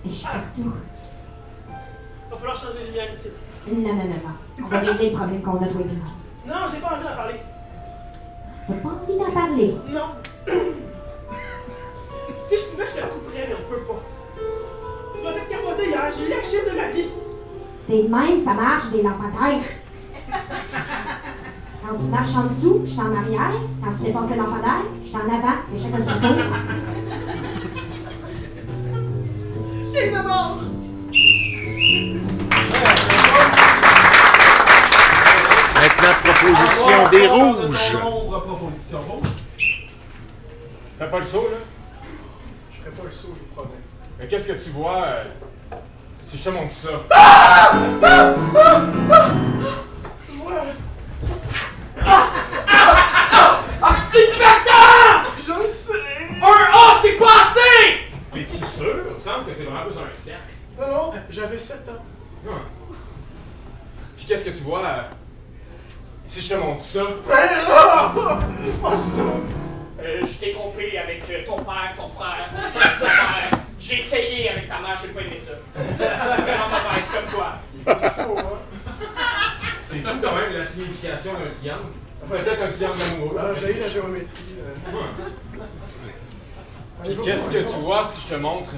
Et 0.04 0.10
je 0.10 0.10
suis 0.10 0.26
partout. 0.26 0.74
Va 2.32 2.38
falloir 2.38 2.56
changer 2.56 2.80
les 2.80 2.86
lumières 2.86 3.14
ici. 3.14 3.28
Non, 3.68 3.78
non, 3.78 3.94
non, 3.94 4.06
non. 4.06 4.66
On 4.66 4.68
va 4.70 4.80
régler 4.80 5.10
le 5.12 5.16
problème 5.16 5.42
qu'on 5.44 5.58
a 5.58 5.68
tous 5.68 5.78
les 5.78 5.84
deux. 5.84 6.02
Non, 6.48 6.56
j'ai 6.74 6.80
pas 6.80 6.96
envie 6.96 7.04
d'en 7.04 7.16
parler. 7.16 7.36
T'as 8.68 8.74
pas 8.74 8.90
envie 8.90 9.18
d'en 9.20 9.32
parler? 9.32 9.76
Non. 9.90 10.10
si 12.50 12.56
je 12.58 12.66
pouvais, 12.72 12.88
je 12.88 13.02
te 13.02 13.06
couperais, 13.06 13.46
mais 13.50 13.56
on 13.56 13.70
peut 13.70 13.82
pas. 13.82 14.02
Tu 15.16 15.24
m'as 15.24 15.34
fait 15.34 15.48
capoter 15.48 15.90
hier, 15.90 16.12
j'ai 16.18 16.28
lâché 16.28 16.72
de 16.72 16.76
ma 16.76 16.90
vie. 16.90 17.10
C'est 17.86 18.02
même, 18.02 18.44
ça 18.44 18.54
marche, 18.56 18.90
des 18.90 19.04
lampadaires. 19.04 19.62
Quand 21.88 21.96
tu 21.96 22.04
marches 22.10 22.36
en 22.36 22.44
dessous, 22.54 22.82
je 22.84 22.90
suis 22.90 23.00
en 23.00 23.16
arrière. 23.16 23.52
Quand 23.82 23.92
tu 23.98 24.04
dépasses 24.04 24.30
le 24.30 24.36
lampadaire, 24.36 24.84
je 25.02 25.08
suis 25.08 25.16
en 25.16 25.22
avant. 25.22 25.56
C'est 25.72 25.80
chacun 25.80 26.04
son 26.04 26.20
tour. 26.20 26.36
J'ai 29.94 30.08
une 30.10 30.22
mort! 30.22 30.58
Maintenant, 35.76 36.14
proposition 36.24 37.10
des 37.10 37.28
rouges. 37.28 37.94
Nombre 38.04 38.42
proposition 38.42 39.00
rouge. 39.08 39.28
Fais 41.00 41.08
pas 41.10 41.20
le 41.20 41.26
saut, 41.26 41.48
là? 41.52 41.58
Je 42.72 42.78
ferai 42.80 42.92
pas 42.92 43.04
le 43.06 43.12
saut, 43.12 43.34
je 43.34 43.40
vous 43.40 43.46
promets. 43.56 43.82
Mais 44.20 44.28
qu'est-ce 44.28 44.48
que 44.48 44.54
tu 44.62 44.72
vois? 44.72 45.04
Euh, 45.06 45.24
si 46.22 46.38
je 46.38 46.44
te 46.44 46.50
montre 46.50 46.74
ça? 46.74 46.90
Je 50.30 50.36
vois. 50.38 50.64
Ah, 53.80 53.96
c'est 54.12 54.32
bâtard! 54.40 55.22
Je 55.38 55.68
sais! 55.68 55.94
Un 57.08 57.14
A, 57.14 57.14
c'est 57.14 57.18
pas 57.18 57.26
assez! 57.50 58.40
Es-tu 58.42 58.58
sûr? 58.58 59.04
Il 59.10 59.16
me 59.16 59.22
semble 59.34 59.46
que 59.46 59.54
c'est 59.54 59.64
vraiment 59.64 59.84
plus 59.86 59.98
un 59.98 60.14
cercle. 60.14 60.54
Non, 60.80 60.88
non, 60.88 61.14
j'avais 61.30 61.60
7 61.60 61.90
ans. 61.90 62.04
Ouais. 62.46 62.52
Puis 64.16 64.26
qu'est-ce 64.26 64.46
que 64.46 64.50
tu 64.52 64.64
vois 64.64 64.86
euh, 64.86 65.02
si 66.28 66.42
je 66.42 66.50
te 66.54 66.60
montre 66.60 66.84
ça? 66.84 67.02
Oh, 68.84 68.90
stop! 69.00 69.26
Euh, 70.00 70.22
je 70.22 70.40
t'ai 70.40 70.52
trompé 70.54 70.98
avec 70.98 71.24
euh, 71.30 71.46
ton 71.46 71.56
père, 71.58 71.94
ton 71.96 72.10
frère, 72.10 72.50
ton 73.00 73.06
père. 73.06 73.50
J'ai 73.80 73.96
essayé 74.00 74.50
avec 74.50 74.68
ta 74.70 74.80
mère, 74.80 74.98
j'ai 75.02 75.10
pas 75.10 75.22
aimé 75.22 75.38
ça. 75.38 75.54
Vraiment 75.76 76.70
mauvaise 76.70 77.10
comme 77.12 77.32
toi. 77.32 77.54
Ça 77.86 78.12
faut, 78.12 78.38
hein? 78.38 78.60
C'est 79.86 80.00
fou 80.00 80.10
quand 80.22 80.36
même 80.36 80.54
la 80.54 80.66
signification 80.66 81.34
d'un 81.34 81.50
triangle. 81.60 81.92
Peut-être 82.30 82.62
un 82.62 82.72
triangle 82.72 83.02
amoureux. 83.14 83.38
Ah, 83.40 83.54
j'ai 83.60 83.78
eu 83.78 83.80
la 83.80 83.88
géométrie. 83.90 84.56
euh. 84.60 84.96
Ouais. 84.96 85.64
Puis 87.04 87.18
qu'est-ce 87.24 87.50
que 87.50 87.60
tu 87.60 87.78
vois 87.80 88.04
si 88.04 88.22
je 88.22 88.36
te 88.36 88.40
montre 88.40 88.72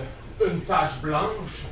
une 0.46 0.62
page 0.62 1.00
blanche? 1.02 1.66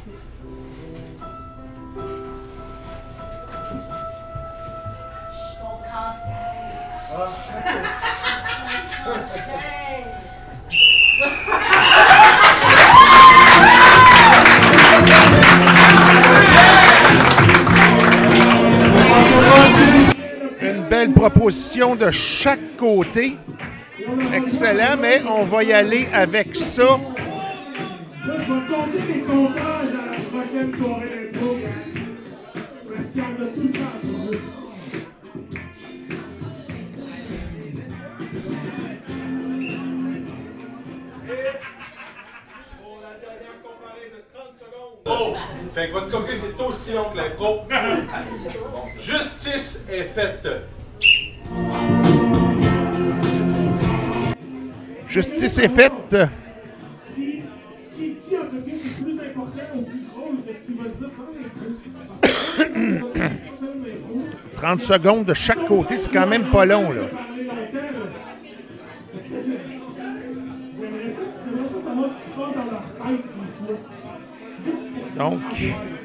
Une 20.62 20.84
belle 20.84 21.12
proposition 21.14 21.96
de 21.96 22.12
chaque 22.12 22.78
côté. 22.78 23.38
Excellent, 24.34 24.98
mais 25.00 25.24
on 25.28 25.44
va 25.44 25.64
y 25.64 25.74
aller 25.74 26.08
avec 26.14 26.56
ça. 26.56 26.84
Là, 26.84 26.98
je 28.28 28.34
vais 28.34 28.46
compter 28.46 29.14
les 29.14 29.22
comptages 29.22 29.94
à 29.94 30.06
la 30.12 30.20
prochaine 30.30 30.76
soirée 30.76 31.32
d'impro. 31.34 31.56
Parce 32.94 33.08
qu'il 33.08 33.22
y 33.22 33.24
en 33.24 33.26
a 33.26 33.32
tout 33.32 33.62
le 33.64 33.72
temps 33.72 33.98
trop. 34.04 34.34
Pour 42.80 43.02
la 43.02 43.14
dernière 43.20 43.58
comparée 43.64 44.12
de 44.14 44.20
30 44.34 44.46
secondes. 44.60 44.98
Oh! 45.06 45.36
Fait 45.74 45.88
que 45.88 45.94
votre 45.94 46.10
coquille, 46.10 46.38
c'est 46.40 46.64
aussi 46.64 46.94
long 46.94 47.10
que 47.10 47.18
l'impro. 47.18 47.62
Justice 49.00 49.86
est 49.90 50.04
faite. 50.04 50.48
Justice 55.08 55.58
est 55.58 55.70
faite. 55.70 56.18
L'impro, 62.60 64.26
30 64.56 64.82
secondes 64.82 65.26
de 65.26 65.34
chaque 65.34 65.66
côté, 65.66 65.98
c'est 65.98 66.12
quand 66.12 66.28
même 66.28 66.50
pas 66.52 66.66
long, 66.66 66.92
là. 66.92 67.04
parler 75.18 75.97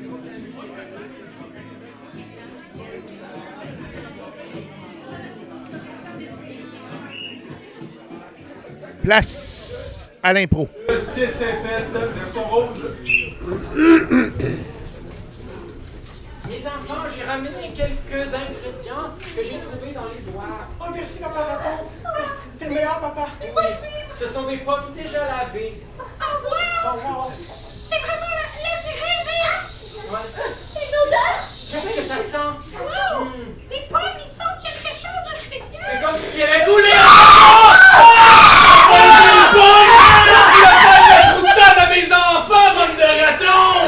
place 9.03 10.12
à 10.23 10.33
l'impro. 10.33 10.69
Justice 10.89 11.41
est 11.41 11.59
faite. 11.62 11.89
Version 11.93 12.45
rouge. 12.45 12.87
Mes 16.49 16.59
enfants, 16.66 17.05
j'ai 17.16 17.24
ramené 17.24 17.73
quelques 17.74 18.35
ingrédients 18.35 19.11
que 19.19 19.43
j'ai 19.43 19.59
trouvés 19.61 19.93
dans 19.95 20.05
les 20.05 20.20
bois. 20.31 20.69
Oh, 20.81 20.91
merci, 20.95 21.19
papa 21.20 21.41
raton. 21.41 21.85
T'es 22.59 22.66
le 22.66 22.74
meilleur, 22.74 23.01
papa. 23.01 23.29
Oui, 23.41 23.49
ce 24.19 24.27
sont 24.29 24.43
des 24.45 24.59
pommes 24.59 24.93
déjà 24.95 25.27
lavées. 25.27 25.83
Ah 25.99 26.37
ouais? 26.45 26.69
Oh, 26.85 26.97
wow. 27.07 27.31
C'est 27.33 27.99
vraiment 27.99 28.33
la, 28.37 28.47
la 28.62 28.74
vraie 28.83 29.20
vraie. 29.24 29.57
Ouais. 30.11 30.27
Une 30.77 30.95
odeur? 31.09 31.37
Qu'est-ce 31.70 31.93
que 31.97 32.05
ça 32.07 32.19
sent? 32.19 32.51
Wow! 32.79 33.24
Hmm. 33.24 33.51
Ces 33.62 33.83
pommes, 33.91 34.20
ils 34.23 34.29
sentent 34.29 34.61
quelque 34.62 34.89
chose 34.95 35.23
de 35.24 35.35
spécial. 35.41 35.83
C'est 35.91 36.01
comme 36.05 36.19
s'il 36.19 36.39
y 36.39 36.43
avait 36.43 36.65
roulé 36.65 36.93
en 36.93 37.73
Une 38.93 39.47
pomme! 39.53 39.93
Il 40.59 40.65
a 40.66 40.69
pas 40.85 40.99
de 41.01 41.09
la 41.09 41.19
croustade 41.33 41.79
à 41.79 41.81
mes 41.89 42.07
enfants, 42.12 42.70
bande 42.74 42.97
de 42.99 43.09
ratons! 43.24 43.81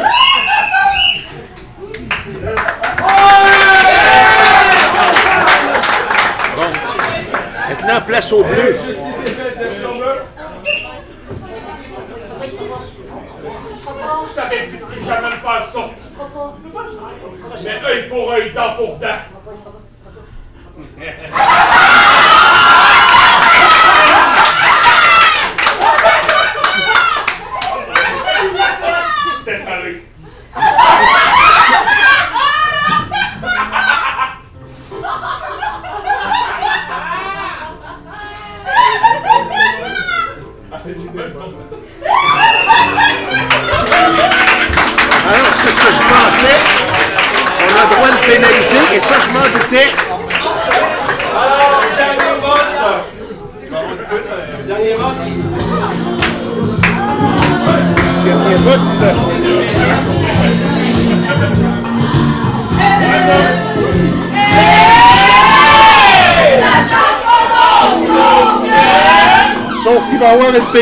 Place 8.24 8.32
au 8.32 8.42
bleu. 8.42 8.76
Je 14.30 14.34
t'avais 14.34 14.66
dit 14.66 14.78
jamais 15.06 15.26
me 15.26 15.30
faire 15.30 15.64
ça. 15.66 15.90
Mais 17.64 17.84
œil 17.86 18.08
pour 18.08 18.32
œil, 18.32 18.52
dent 18.54 18.74
pour 18.76 18.96
dent. 18.96 19.33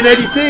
Avoir 0.04 0.41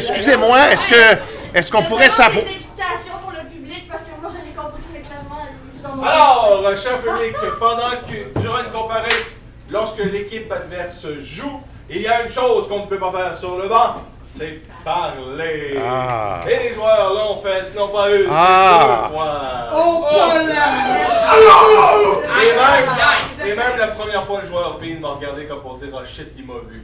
excusez-moi, 0.00 0.70
est-ce 0.72 0.86
que 0.86 1.18
est-ce 1.54 1.70
qu'on 1.70 1.82
pourrait 1.82 2.08
savoir 2.10 2.44
des 2.44 2.52
explications 2.52 3.12
pour 3.22 3.32
le 3.32 3.44
public 3.48 3.86
parce 3.90 4.04
que 4.04 4.10
moi 4.20 4.30
je 4.30 4.36
l'ai 4.46 4.52
compris, 4.54 4.82
mais 4.92 5.00
clairement 5.00 5.46
ils 5.76 5.86
en 5.86 5.98
ont 5.98 6.02
Alors, 6.02 6.62
cher 6.82 6.98
public, 7.00 7.34
pendant 7.58 7.90
que, 8.08 8.38
durant 8.40 8.58
une 8.58 8.70
comparée 8.72 9.08
lorsque 9.70 9.98
l'équipe 9.98 10.50
adverse 10.52 11.06
joue, 11.22 11.60
il 11.88 12.02
y 12.02 12.08
a 12.08 12.22
une 12.22 12.30
chose 12.30 12.68
qu'on 12.68 12.80
ne 12.80 12.86
peut 12.86 12.98
pas 12.98 13.10
faire 13.12 13.34
sur 13.36 13.56
le 13.58 13.68
banc, 13.68 13.96
c'est 14.36 14.60
parler. 14.84 15.76
Ah. 15.84 16.40
Et 16.48 16.68
les 16.68 16.74
joueurs 16.74 17.12
l'ont 17.12 17.38
fait, 17.42 17.74
non 17.76 17.88
pas 17.88 18.08
une, 18.10 18.28
mais 18.28 18.32
Ah. 18.32 19.08
deux 19.08 19.14
fois. 19.14 19.40
Oh, 19.74 20.04
pas 20.08 20.34
la 20.38 20.44
Et 22.42 22.52
même, 22.52 22.88
et 23.46 23.54
même 23.54 23.76
la 23.78 23.88
première 23.88 24.24
fois, 24.24 24.40
le 24.42 24.48
joueur 24.48 24.78
Bean 24.80 25.00
m'a 25.00 25.08
regardé 25.14 25.44
comme 25.46 25.60
pour 25.60 25.74
dire 25.74 25.88
Oh 25.92 26.04
shit, 26.04 26.28
il 26.38 26.46
m'a 26.46 26.54
vu. 26.70 26.82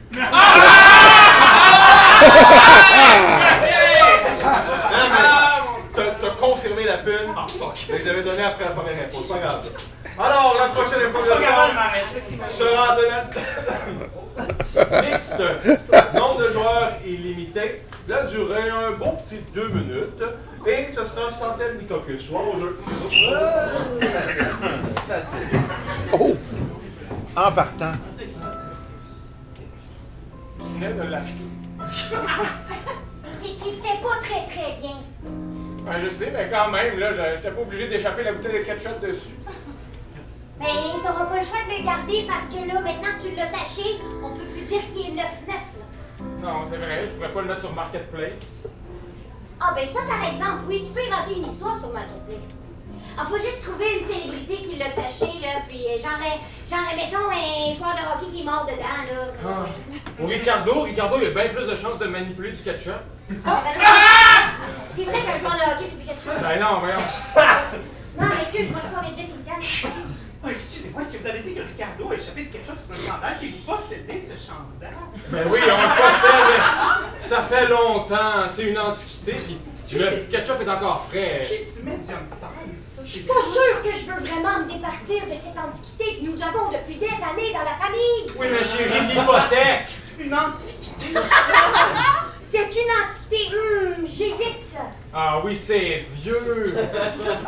Non, 4.91 5.05
mais 5.11 5.25
t'as 5.95 6.11
t'as 6.21 6.29
confirmé 6.35 6.83
la 6.85 6.97
pune. 6.97 7.33
Mais 7.89 8.01
j'avais 8.01 8.23
donné 8.23 8.43
après 8.43 8.65
la 8.65 8.71
première 8.71 8.93
info, 8.93 9.23
c'est 9.27 9.33
pas 9.33 9.39
grave. 9.39 9.69
Alors, 10.19 10.55
la 10.59 10.67
prochaine 10.69 11.07
improvisation 11.07 11.51
sera 12.49 12.95
de 12.95 13.03
notre 13.13 15.01
mixte. 15.11 15.41
Nombre 16.15 16.47
de 16.47 16.51
joueurs 16.51 16.93
illimité. 17.05 17.83
La 18.07 18.23
durée, 18.23 18.69
un 18.69 18.91
bon 18.91 19.11
petit 19.17 19.39
deux 19.53 19.67
minutes. 19.67 20.23
Et 20.65 20.91
ce 20.91 21.03
sera 21.03 21.29
centaine 21.29 21.77
d'icocus. 21.77 22.25
Jouons 22.27 22.55
au 22.55 22.59
jeu. 22.59 22.79
C'est 23.99 24.05
facile. 24.05 24.47
C'est 24.89 25.13
facile. 25.13 25.59
Oh! 26.13 26.35
En 27.35 27.51
partant. 27.51 27.91
Je 30.59 30.79
viens 30.79 30.91
de 30.91 31.03
l'acheter. 31.03 31.47
C'est 33.41 33.55
qu'il 33.55 33.75
fait 33.75 33.99
pas 34.01 34.17
très 34.21 34.45
très 34.47 34.71
bien. 34.79 34.97
Ben, 35.87 36.03
je 36.03 36.09
sais, 36.09 36.31
mais 36.33 36.49
quand 36.51 36.69
même, 36.69 36.99
là, 36.99 37.11
j'étais 37.35 37.51
pas 37.51 37.61
obligé 37.61 37.87
d'échapper 37.87 38.23
la 38.23 38.33
bouteille 38.33 38.59
de 38.59 38.65
ketchup 38.65 38.99
dessus. 38.99 39.35
Mais 40.59 40.65
t'auras 41.01 41.25
pas 41.25 41.37
le 41.37 41.45
choix 41.45 41.59
de 41.65 41.77
le 41.79 41.85
garder 41.85 42.27
parce 42.27 42.47
que 42.53 42.67
là, 42.67 42.81
maintenant 42.81 43.17
que 43.17 43.29
tu 43.29 43.35
l'as 43.35 43.45
taché, 43.47 43.95
on 44.21 44.35
peut 44.35 44.43
plus 44.43 44.65
dire 44.65 44.81
qu'il 44.93 45.07
est 45.07 45.21
9-9. 45.21 45.47
là. 45.47 46.25
Non, 46.41 46.65
c'est 46.69 46.77
vrai, 46.77 47.05
je 47.07 47.13
pourrais 47.13 47.31
pas 47.31 47.41
le 47.41 47.47
mettre 47.47 47.61
sur 47.61 47.73
Marketplace. 47.73 48.67
Ah 49.59 49.73
ben 49.75 49.87
ça 49.87 49.99
par 50.07 50.23
exemple, 50.29 50.63
oui, 50.67 50.83
tu 50.85 50.93
peux 50.93 51.07
inventer 51.07 51.39
une 51.39 51.47
histoire 51.47 51.79
sur 51.79 51.91
Marketplace. 51.93 52.49
Ah, 53.17 53.25
faut 53.27 53.37
juste 53.37 53.63
trouver 53.63 53.99
une 53.99 54.05
célébrité 54.05 54.57
qui 54.57 54.77
l'a 54.77 54.89
taché, 54.89 55.39
là, 55.41 55.61
puis 55.67 55.85
euh, 55.87 55.97
genre, 55.97 56.19
euh, 56.21 56.69
genre, 56.69 56.85
mettons 56.95 57.29
un 57.31 57.73
joueur 57.73 57.95
de 57.95 58.01
hockey 58.01 58.31
qui 58.35 58.41
est 58.41 58.45
mort 58.45 58.65
dedans, 58.65 59.01
là. 59.09 59.31
Ah. 59.45 60.21
Au 60.21 60.27
Ricardo, 60.27 60.81
Ricardo, 60.81 61.17
il 61.21 61.27
a 61.27 61.29
bien 61.31 61.49
plus 61.53 61.65
de 61.65 61.75
chances 61.75 61.97
de 61.97 62.05
manipuler 62.05 62.51
du 62.51 62.61
ketchup. 62.61 62.93
Ah, 63.45 63.63
C'est 64.97 65.03
vrai 65.03 65.21
qu'un 65.21 65.37
joueur 65.37 65.53
de 65.53 65.61
hockey 65.61 65.89
fait 65.91 65.95
du 65.95 66.05
ketchup. 66.07 66.41
Ben 66.41 66.59
non, 66.59 66.79
voyons. 66.79 66.97
Non, 68.19 68.25
mais 68.33 68.41
excuse, 68.41 68.71
moi 68.71 68.79
je 68.81 68.87
suis 68.87 68.95
pas 68.95 69.01
vite 69.03 69.29
tout 69.29 69.37
le 69.37 69.45
temps. 69.45 70.07
Oh, 70.43 70.49
Excusez-moi, 70.49 71.01
est-ce 71.03 71.13
que 71.13 71.21
vous 71.21 71.27
avez 71.27 71.39
dit 71.41 71.53
que 71.53 71.61
Ricardo 71.61 72.09
a 72.11 72.15
échappé 72.15 72.43
du 72.45 72.49
ketchup 72.49 72.79
sur 72.79 72.93
un 72.95 73.13
chandail? 73.13 73.35
Et 73.43 73.47
vous 73.47 73.71
possédez 73.71 74.23
ce 74.25 74.35
chandail? 74.41 74.97
Ben 75.29 75.45
oui, 75.51 75.59
on 75.61 75.81
le 75.81 76.01
possède. 76.01 77.29
Ça 77.29 77.41
fait 77.43 77.67
longtemps, 77.67 78.47
c'est 78.47 78.63
une 78.63 78.79
antiquité, 78.79 79.33
puis 79.33 79.59
le 79.99 80.31
ketchup 80.31 80.61
est 80.61 80.69
encore 80.69 81.05
frais. 81.07 81.45
Du 81.77 81.83
medium 81.83 82.25
size, 82.25 82.39
ça. 82.39 83.01
Je 83.05 83.11
suis 83.11 83.21
pas 83.21 83.33
sûre 83.53 83.81
que 83.83 83.91
je 83.95 84.05
veux 84.05 84.19
vraiment 84.19 84.59
me 84.61 84.65
départir 84.65 85.25
de 85.27 85.33
cette 85.33 85.57
antiquité 85.57 86.17
que 86.17 86.25
nous 86.25 86.41
avons 86.41 86.71
depuis 86.71 86.95
des 86.95 87.05
années 87.05 87.53
dans 87.53 87.65
la 87.69 87.77
famille. 87.77 88.33
Oui, 88.35 88.47
mais 88.51 88.63
chérie, 88.63 89.13
l'hypothèque. 89.13 89.89
Une 90.19 90.33
antiquité. 90.33 91.19
C'est 92.49 92.59
une 92.59 92.91
antiquité, 93.03 93.55
hum, 93.57 94.05
j'hésite. 94.05 94.77
Ah 95.13 95.41
oui, 95.43 95.53
c'est 95.55 96.05
vieux. 96.13 96.75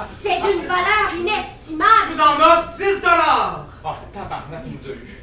C'est 0.06 0.42
d'une 0.42 0.62
valeur 0.66 1.14
inestimable. 1.18 2.10
Je 2.10 2.14
vous 2.16 2.22
en 2.22 2.36
offre 2.36 2.74
10 2.78 3.02
dollars. 3.02 3.66
Ah, 3.86 3.96
tabarnak, 4.14 4.64
il 4.66 4.74
nous 4.74 4.90
a 4.90 4.96
eu. 4.96 5.20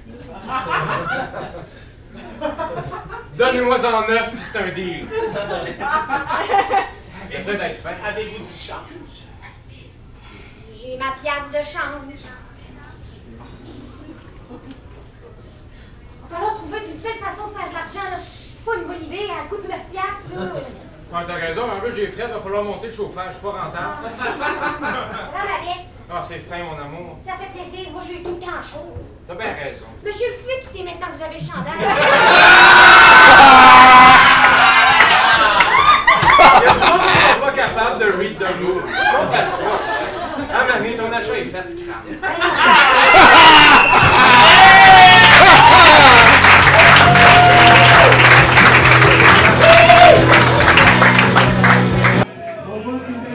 Donnez-moi 3.36 3.76
en 3.86 4.08
neuf, 4.08 4.30
puis 4.30 4.40
c'est 4.50 4.58
un 4.58 4.68
deal. 4.70 5.06
J'essaie 7.30 7.56
d'être 7.56 7.82
fin. 7.82 7.94
Avez-vous 8.02 8.44
du 8.44 8.50
change? 8.58 9.24
J'ai 10.74 10.96
ma 10.96 11.10
pièce 11.12 11.50
de 11.52 11.62
change. 11.62 12.24
Va 16.22 16.36
falloir 16.36 16.54
trouver 16.54 16.78
une 16.88 16.98
belle 16.98 17.18
façon 17.22 17.48
de 17.48 17.52
faire 17.54 17.68
de 17.68 17.74
l'argent. 17.74 18.10
là. 18.10 18.16
Pas 18.66 18.74
une 18.74 18.84
bonne 18.88 19.02
idée, 19.04 19.28
elle 19.30 19.48
coûte 19.48 19.68
9 19.68 19.78
piastres. 19.92 20.30
Là. 20.34 20.40
Ah, 21.14 21.22
t'as 21.24 21.34
raison, 21.34 21.68
mais 21.68 21.74
en 21.74 21.80
plus 21.80 21.92
j'ai 21.94 22.08
frais, 22.08 22.26
va 22.26 22.40
falloir 22.40 22.64
monter 22.64 22.88
le 22.88 22.92
chauffage, 22.92 23.36
pas 23.36 23.50
rentable. 23.50 23.94
Voilà 24.18 24.80
ma 24.80 25.58
veste. 25.64 25.90
Ah, 26.10 26.20
c'est 26.26 26.40
fin, 26.40 26.58
mon 26.58 26.76
amour. 26.84 27.16
Ça 27.24 27.34
fait 27.34 27.46
plaisir. 27.56 27.88
Moi, 27.92 28.02
j'ai 28.06 28.14
eu 28.20 28.24
tout 28.24 28.32
le 28.32 28.40
temps 28.40 28.60
chaud. 28.60 28.92
T'as 29.26 29.34
bien 29.36 29.54
raison. 29.54 29.86
Monsieur, 30.04 30.26
vous 30.32 30.38
pouvez 30.42 30.58
quitter 30.60 30.82
maintenant 30.82 31.06
que 31.06 31.12
vous 31.16 31.22
avez 31.22 31.34
le 31.34 31.40
chandail. 31.40 31.78
Il 36.58 37.40
pas 37.40 37.52
capables 37.52 37.98
de 38.00 38.06
read 38.18 38.36
the 38.38 38.46
room. 38.60 38.82
Ah, 40.52 40.64
Mané, 40.68 40.96
ton 40.96 41.12
achat 41.12 41.38
est 41.38 41.44
fait, 41.44 41.68
scrap. 41.68 42.04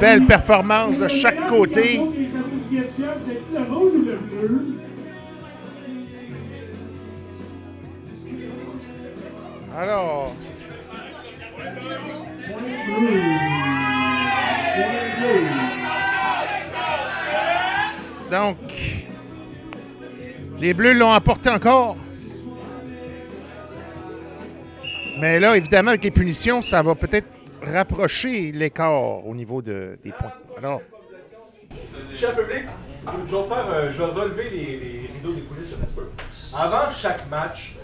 Belle 0.01 0.25
performance 0.25 0.97
de 0.97 1.07
chaque 1.07 1.47
côté. 1.47 2.01
Alors, 9.77 10.33
donc, 18.31 18.57
les 20.59 20.73
Bleus 20.73 20.93
l'ont 20.93 21.13
emporté 21.13 21.51
encore. 21.51 21.95
Mais 25.19 25.39
là, 25.39 25.55
évidemment, 25.55 25.89
avec 25.89 26.03
les 26.03 26.09
punitions, 26.09 26.63
ça 26.63 26.81
va 26.81 26.95
peut-être 26.95 27.27
rapprocher 27.61 28.51
l'écart 28.51 29.25
au 29.25 29.33
niveau 29.33 29.61
de- 29.61 29.97
des 30.03 30.11
points. 30.11 30.33
Alors, 30.57 30.81
Cher 32.15 32.35
public, 32.35 32.65
je 33.29 33.35
vais, 33.35 33.43
faire, 33.43 33.65
euh, 33.71 33.91
je 33.91 33.97
vais 33.97 34.05
relever 34.05 34.49
les, 34.49 35.09
rideaux 35.13 35.33
des 35.33 35.41
coulisses 35.41 35.73
un 35.79 35.83
petit 35.83 35.93
peu. 35.93 36.07
Avant 36.55 36.91
chaque 36.91 37.27
match, 37.29 37.75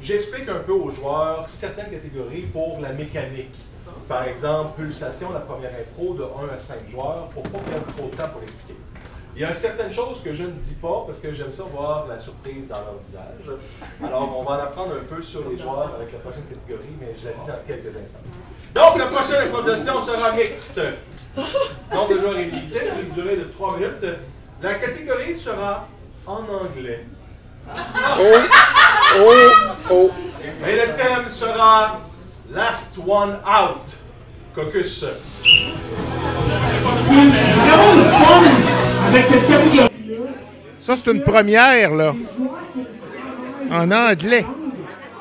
j'explique 0.00 0.48
un 0.48 0.60
peu 0.60 0.72
aux 0.72 0.90
joueurs 0.90 1.46
certaines 1.48 1.90
catégories 1.90 2.42
pour 2.52 2.78
la 2.80 2.92
mécanique. 2.92 3.54
Par 4.08 4.24
exemple, 4.24 4.80
pulsation, 4.80 5.32
la 5.32 5.40
première 5.40 5.72
impro 5.74 6.14
de 6.14 6.22
1 6.22 6.54
à 6.54 6.58
5 6.58 6.88
joueurs, 6.88 7.28
pour 7.34 7.42
pas 7.42 7.58
perdre 7.58 7.86
trop 7.96 8.08
de 8.08 8.16
temps 8.16 8.28
pour 8.28 8.40
l'expliquer. 8.40 8.74
Il 9.36 9.42
y 9.42 9.44
a 9.44 9.52
certaines 9.52 9.92
choses 9.92 10.22
que 10.22 10.32
je 10.32 10.44
ne 10.44 10.50
dis 10.52 10.74
pas 10.74 11.02
parce 11.06 11.18
que 11.18 11.34
j'aime 11.34 11.50
ça 11.50 11.64
voir 11.64 12.06
la 12.06 12.20
surprise 12.20 12.68
dans 12.68 12.78
leur 12.78 12.94
visage. 13.04 13.58
Alors, 14.04 14.38
on 14.38 14.44
va 14.44 14.50
en 14.52 14.62
apprendre 14.62 14.94
un 14.94 15.04
peu 15.12 15.20
sur 15.20 15.48
les 15.48 15.56
joueurs 15.56 15.92
avec 15.92 16.12
la 16.12 16.18
prochaine 16.20 16.44
catégorie, 16.44 16.94
mais 17.00 17.14
je 17.20 17.26
la 17.26 17.32
dis 17.32 17.46
dans 17.46 17.66
quelques 17.66 17.96
instants. 17.96 18.20
Donc, 18.74 18.98
la 18.98 19.06
prochaine 19.06 19.46
improvisation 19.46 20.04
sera 20.04 20.32
mixte. 20.32 20.80
Nombre 21.92 22.14
de 22.14 22.18
joueurs 22.20 22.38
est 22.38 22.44
limité, 22.44 22.80
une 23.02 23.14
durée 23.14 23.36
de 23.36 23.44
3 23.44 23.76
minutes. 23.76 24.18
La 24.62 24.74
catégorie 24.74 25.34
sera 25.34 25.88
en 26.26 26.38
anglais. 26.38 27.04
oh, 27.68 28.22
oh, 29.18 29.32
oh. 29.90 30.10
Et 30.66 30.72
le 30.72 30.94
thème 30.94 31.28
sera 31.28 32.00
Last 32.52 32.96
One 33.06 33.38
Out. 33.46 33.96
Caucus. 34.54 35.04
Avec 39.08 39.24
cette. 39.24 39.44
Ça, 40.80 40.96
c'est 40.96 41.12
une 41.12 41.22
première, 41.22 41.94
là. 41.94 42.14
En 43.70 43.90
anglais. 43.90 44.44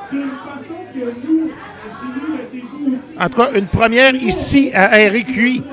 C'est 0.09 0.15
une 0.17 0.29
façon 0.29 0.75
que 0.93 1.27
nous, 1.27 1.51
En 3.19 3.29
tout 3.29 3.37
cas, 3.37 3.51
une 3.53 3.67
première 3.67 4.15
ici 4.15 4.71
à 4.73 4.87
RQI. 5.09 5.63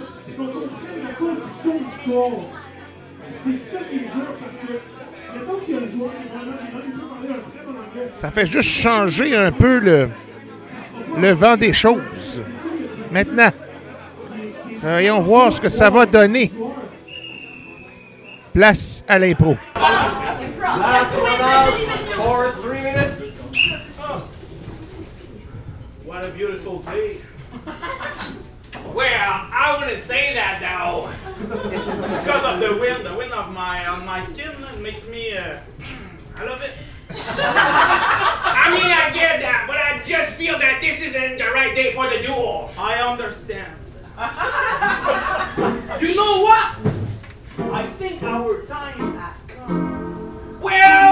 ça 8.13 8.31
fait 8.31 8.47
juste 8.47 8.69
changer 8.69 9.35
un 9.37 9.53
peu 9.53 9.79
le, 9.79 10.09
le 11.17 11.33
vent 11.33 11.57
des 11.57 11.73
choses. 11.73 12.43
Maintenant, 13.11 13.51
voyons 14.83 15.21
voir 15.21 15.53
ce 15.53 15.61
que 15.61 15.69
ça 15.69 15.91
va 15.91 16.07
donner. 16.07 16.51
Place 18.53 19.05
à 19.09 19.19
l'impro. 19.19 19.57
Last 19.77 21.15
one 21.15 21.41
out 21.41 21.79
for 22.15 22.53
3 22.63 22.75
minutes. 22.75 23.33
What 26.05 26.25
a 26.25 26.31
beautiful 26.31 26.81
day. 26.81 27.21
Well, 28.95 29.47
I 29.53 29.77
wouldn't 29.79 30.03
say 30.03 30.35
that 30.35 30.59
though. 30.61 31.11
Because 31.49 32.45
of 32.45 32.61
the 32.61 32.77
wind, 32.81 33.07
the 33.07 33.15
wind 33.15 33.33
of 33.33 33.53
my 33.53 33.87
on 33.87 34.05
my 34.05 34.25
skin 34.25 34.53
makes 34.83 35.09
me. 35.09 35.37
Uh, 35.37 35.61
I 36.37 36.45
love 36.45 36.63
it. 36.63 36.75
I 37.11 38.71
mean, 38.73 38.91
I 38.91 39.11
get 39.13 39.41
that, 39.41 39.65
but 39.67 39.77
I 39.77 40.03
just 40.05 40.35
feel 40.37 40.59
that 40.59 40.81
this 40.81 41.03
isn't 41.03 41.39
the 41.39 41.51
right 41.51 41.75
day 41.75 41.93
for 41.93 42.09
the 42.11 42.21
duel. 42.21 42.71
I 42.79 42.95
understand. 43.01 43.77
you 46.03 46.15
know 46.15 46.43
what? 46.43 46.77
I 47.73 47.87
think 47.99 48.23
our 48.23 48.63
time 48.63 49.17
has 49.17 49.47
come. 49.47 50.61
Well, 50.61 51.10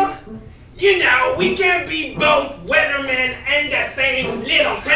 you 0.78 0.98
know, 0.98 1.34
we 1.36 1.56
can't 1.56 1.88
be 1.88 2.14
both 2.14 2.56
weathermen 2.66 3.36
and 3.46 3.72
the 3.72 3.82
same 3.82 4.40
little 4.44 4.76
town. 4.76 4.84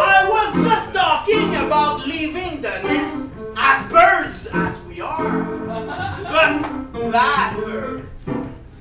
I 0.00 0.26
was 0.30 0.64
just 0.64 0.92
talking 0.94 1.56
about 1.56 2.06
leaving 2.06 2.62
the 2.62 2.70
nest 2.82 3.34
as 3.56 3.90
birds 3.90 4.46
as 4.46 4.82
we 4.86 5.00
are. 5.00 5.42
But 6.24 6.62
bad 7.12 7.56
birds. 7.58 8.28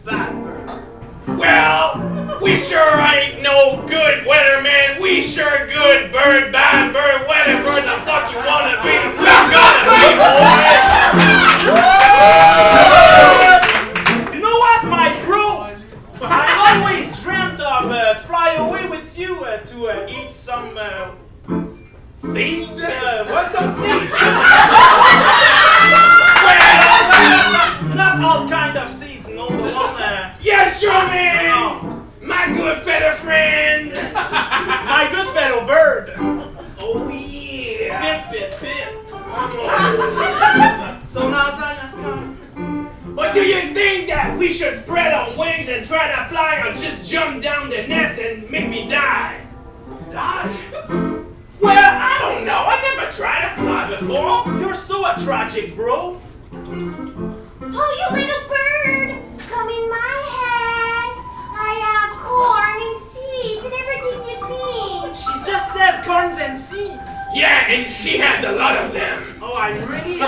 Bad 0.06 0.34
birds. 0.44 0.88
well, 1.27 2.39
we 2.41 2.56
sure 2.56 2.99
ain't 2.99 3.41
no 3.41 3.84
good 3.88 4.26
weatherman. 4.26 5.02
We 5.02 5.22
sure 5.22 5.68
good 5.68 6.14
bird, 6.14 6.53
bad 6.53 6.94
bird, 6.94 7.27
whatever 7.27 7.81
the 7.81 7.98
fuck 8.06 8.31
you 8.31 8.38
wanna 8.38 8.81
be. 8.81 8.98
We're 9.19 9.52
gonna 9.52 9.84
be, 9.91 10.15
boy. 10.15 10.73
You 14.34 14.39
know 14.41 14.57
what, 14.57 14.85
my 14.85 15.22
bro? 15.26 15.69
I 16.27 16.80
always 16.80 17.22
dreamt 17.22 17.60
of 17.60 17.91
uh, 17.91 18.15
fly 18.22 18.53
away 18.53 18.88
with 18.89 19.06
you 19.18 19.44
uh, 19.44 19.57
to 19.65 19.88
uh, 19.88 20.07
eat 20.10 20.31
some 20.31 20.77
uh, 20.77 21.11
seeds. 22.14 22.69
Uh, 22.72 23.26
what 23.30 23.52
some 23.52 23.72
seeds? 23.73 24.11
not 27.95 28.22
all 28.23 28.48
kind 28.48 28.77
of 28.77 28.89
seeds, 28.89 29.27
no. 29.30 29.48
The 29.49 29.64
one. 29.64 29.73
Uh, 30.02 30.35
Yes, 30.39 30.80
sure, 30.80 30.91
man. 31.07 32.06
My 32.22 32.53
good 32.53 32.77
feather 32.84 33.14
friend. 33.15 33.89
my 34.14 35.07
good 35.11 35.27
fellow 35.30 35.65
bird. 35.65 36.14
Oh 36.80 37.10
yeah. 37.10 38.30
Pit, 38.30 38.52
pit, 38.52 38.57
pit. 38.61 39.07
so 41.10 41.30
now 41.30 41.49
time 41.52 41.76
has 41.77 41.95
come. 41.95 42.38
But 43.18 43.34
do 43.34 43.41
you 43.41 43.73
think 43.73 44.07
that 44.10 44.38
we 44.38 44.52
should 44.52 44.77
spread 44.77 45.11
our 45.11 45.35
wings 45.35 45.69
and 45.69 45.84
try 45.84 46.15
to 46.15 46.30
fly 46.30 46.57
or 46.57 46.72
just 46.72 47.10
jump 47.10 47.41
down 47.41 47.68
the 47.68 47.88
nest 47.88 48.22
and 48.22 48.48
maybe 48.52 48.88
die? 48.88 49.44
Die? 50.11 50.57
Well, 51.60 51.98
I 51.99 52.19
don't 52.22 52.45
know. 52.45 52.64
I 52.68 52.80
never 52.95 53.11
tried 53.11 53.41
to 53.41 53.56
fly 53.60 53.89
before. 53.89 54.60
You're 54.60 54.76
so 54.76 55.03
a 55.03 55.15
tragic, 55.19 55.73
bro. 55.73 56.22
Oh, 56.53 57.91
you 57.99 58.07
little 58.15 58.48
bird! 58.48 59.19
Come 59.49 59.68
in 59.68 59.89
my 59.89 60.23
head! 60.30 60.57
I 61.82 61.84
have 62.02 62.14
corn 62.20 62.82
and 62.88 62.99
seeds 63.02 63.66
and 63.66 63.74
everything 63.74 64.20
you 64.30 64.38
need! 64.49 65.16
She's 65.18 65.44
just 65.45 65.74
said 65.74 66.04
corns 66.04 66.38
and 66.40 66.58
seeds. 66.58 67.10
Yeah, 67.34 67.68
and 67.70 67.88
she 67.90 68.18
has 68.18 68.44
a 68.44 68.52
lot 68.52 68.76
of 68.78 68.91
them. 68.94 69.18
Oh, 69.41 69.56
I'm 69.56 69.82
really. 69.88 70.20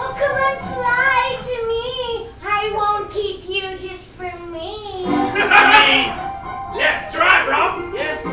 oh, 0.00 0.12
come 0.18 0.36
on, 0.46 0.56
fly 0.74 1.38
to 1.42 1.56
me! 1.68 2.28
I 2.44 2.70
won't 2.74 3.10
keep 3.10 3.48
you 3.48 3.76
just 3.78 4.14
for 4.14 4.30
me! 4.46 5.04
Let's 6.76 7.12
try, 7.14 7.44
bro. 7.46 7.92
Yes, 7.94 8.24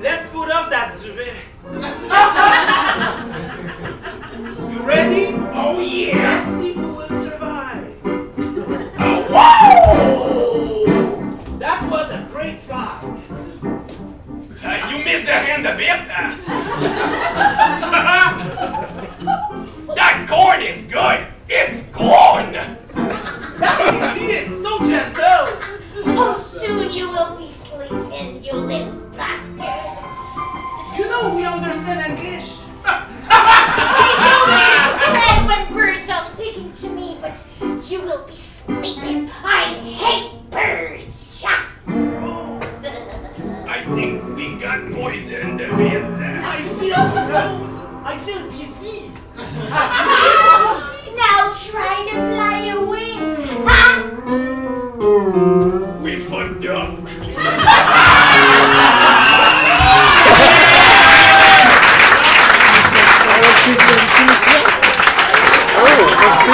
let's 0.00 0.26
put 0.32 0.50
off 0.50 0.70
that 0.70 0.98
duvet. 0.98 1.36
you 4.72 4.78
ready? 4.86 5.34
Oh 5.54 5.78
yeah. 5.80 6.16
Let's 6.44 6.50
see 6.58 6.72
who 6.72 6.94
will 6.94 7.06
survive. 7.08 7.81
Uh, 14.64 14.88
you 14.90 15.04
missed 15.04 15.26
the 15.26 15.32
hand 15.32 15.66
a 15.66 15.76
bit. 15.76 16.08
uh. 16.08 16.36
that 19.94 20.26
corn 20.28 20.62
is 20.62 20.82
good. 20.82 21.26
It's 21.48 21.88
corn. 21.90 22.52
That 22.52 24.14
baby 24.14 24.32
is 24.32 24.62
so 24.62 24.78
gentle. 24.78 25.48
Oh, 26.14 26.58
soon 26.60 26.90
you 26.92 27.08
will 27.08 27.36
be 27.36 27.50
sleeping, 27.50 28.42
you 28.44 28.54
little 28.54 28.94
bastards! 29.16 30.06
You 30.98 31.08
know 31.10 31.34
we 31.34 31.44
understand 31.44 32.18
English. 32.18 32.58
I 32.84 34.10
don't 34.22 34.50
understand 34.62 35.46
when 35.48 35.72
birds 35.74 36.08
are 36.10 36.24
speaking 36.34 36.72
to 36.82 36.88
me, 36.90 37.18
but 37.20 37.34
you 37.90 38.00
will 38.02 38.24
be 38.26 38.34
sleeping. 38.34 39.30
I 39.44 39.74
hate 39.74 40.50
birds! 40.50 41.21
I 43.92 43.94
think 43.94 44.24
we 44.36 44.56
got 44.56 44.90
poisoned 44.90 45.60
a 45.60 45.76
bit. 45.76 46.02
I 46.02 46.62
feel 46.80 46.94
so. 46.94 48.00
I 48.02 48.16
feel 48.24 48.42
dizzy. 48.50 49.12
now 51.14 51.52
try 51.52 52.08
to 52.10 52.16
fly 52.32 52.68
away. 52.72 53.12
Ha! 53.66 53.84
We 56.00 56.16
fucked 56.16 56.64
up. 56.64 57.02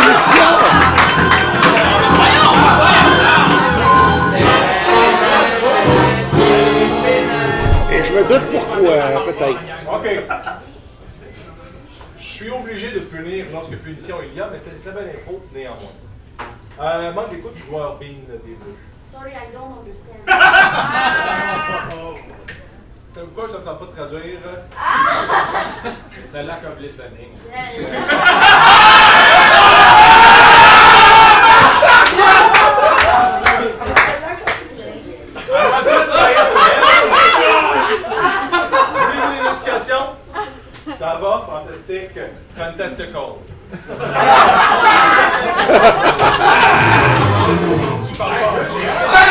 Et 0.01 0.88
peut-être. 9.24 9.60
OK. 9.93 10.06
Je 12.19 12.24
suis 12.44 12.51
obligé 12.51 12.90
de 12.93 13.01
punir 13.01 13.47
lorsque 13.52 13.77
punition 13.78 14.16
il 14.23 14.35
y 14.36 14.40
a, 14.40 14.48
mais 14.51 14.59
c'est 14.59 14.70
une 14.70 14.81
très 14.81 14.93
belle 14.93 15.16
info, 15.16 15.43
néanmoins. 15.52 15.93
Euh, 16.81 17.12
manque 17.12 17.31
d'écoute 17.31 17.55
du 17.55 17.62
joueur 17.65 17.97
Bean 17.98 18.06
des 18.28 18.55
Bleus. 18.55 18.77
Sorry, 19.12 19.32
I 19.32 19.51
don't 19.52 19.78
understand. 19.81 20.20
Pourquoi 23.15 23.48
ça 23.52 23.59
ne 23.59 23.65
pas 23.65 23.86
de 23.86 23.90
traduire? 23.90 24.39
C'est 26.31 26.43
lack 26.44 26.62
of 26.65 26.78
listening. 26.81 27.31
Voulez-vous 37.98 39.32
des 39.32 39.43
notifications? 39.43 40.06
Ça 40.97 41.19
va, 41.20 41.47
fantastique, 41.47 42.19
fantastical. 42.69 43.39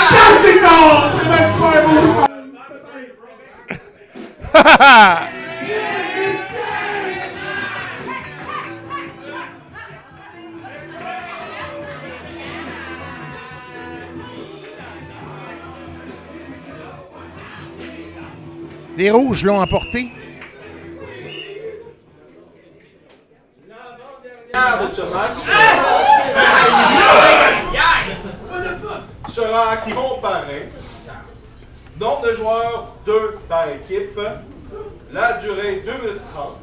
Fantastical! 0.10 0.94
C'est 1.18 1.30
même 1.30 1.54
pas 1.60 1.72
un 1.78 1.88
mot. 1.88 2.24
Les 18.98 19.12
Rouges 19.12 19.44
l'ont 19.44 19.62
emporté. 19.62 20.10
Dernière 24.52 24.82
de 24.82 24.87
ce 24.87 24.87
match 25.04 26.48
sera 29.38 29.78
comparé. 29.78 30.70
Nombre 32.00 32.28
de 32.28 32.34
joueurs, 32.36 32.96
2 33.06 33.38
par 33.48 33.70
équipe. 33.70 34.20
La 35.12 35.34
durée, 35.34 35.84
2 35.86 35.92
minutes 35.94 36.22
30. 36.34 36.56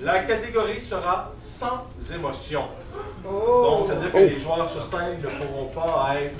La 0.00 0.20
catégorie 0.20 0.80
sera 0.80 1.32
sans 1.40 1.86
émotion. 2.14 2.64
Donc, 3.24 3.86
c'est-à-dire 3.86 4.12
que 4.12 4.18
les 4.18 4.38
joueurs 4.38 4.68
sur 4.68 4.82
scène 4.84 5.20
ne 5.22 5.28
pourront 5.28 5.66
pas 5.66 6.16
être 6.20 6.38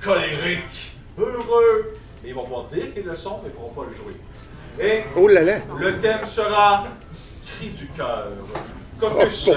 colériques, 0.00 0.96
heureux. 1.18 1.94
Mais 2.22 2.28
ils 2.30 2.34
vont 2.34 2.44
pouvoir 2.44 2.64
dire 2.66 2.94
qu'ils 2.94 3.04
le 3.04 3.16
sont, 3.16 3.40
mais 3.42 3.50
ils 3.50 3.52
ne 3.52 3.68
pourront 3.68 3.82
pas 3.82 3.90
le 3.90 3.96
jouer. 3.96 4.20
Et 4.80 5.02
Oh 5.16 5.26
là 5.28 5.42
là. 5.42 5.58
le 5.76 5.94
thème 5.94 6.24
sera 6.24 6.84
Cri 7.44 7.70
du 7.70 7.88
cœur. 7.88 8.28
Caucus. 9.02 9.50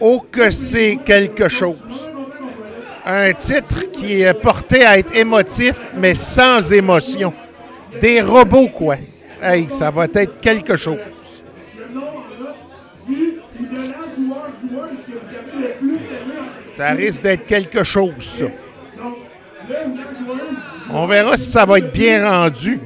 Oh 0.00 0.24
que 0.30 0.50
c'est 0.50 0.98
quelque 1.04 1.48
chose. 1.48 2.10
Un 3.06 3.32
titre 3.34 3.90
qui 3.92 4.22
est 4.22 4.34
porté 4.34 4.84
à 4.84 4.98
être 4.98 5.14
émotif, 5.14 5.78
mais 5.96 6.14
sans 6.14 6.72
émotion. 6.72 7.32
Des 8.00 8.20
robots, 8.20 8.68
quoi. 8.68 8.96
Hey, 9.40 9.70
ça 9.70 9.90
va 9.90 10.06
être 10.06 10.40
quelque 10.40 10.74
chose. 10.74 10.98
Ça 16.66 16.88
risque 16.90 17.22
d'être 17.22 17.46
quelque 17.46 17.84
chose, 17.84 18.12
ça. 18.18 18.46
On 20.90 21.06
verra 21.06 21.36
si 21.36 21.50
ça 21.50 21.64
va 21.64 21.78
être 21.78 21.92
bien 21.92 22.28
rendu. 22.28 22.80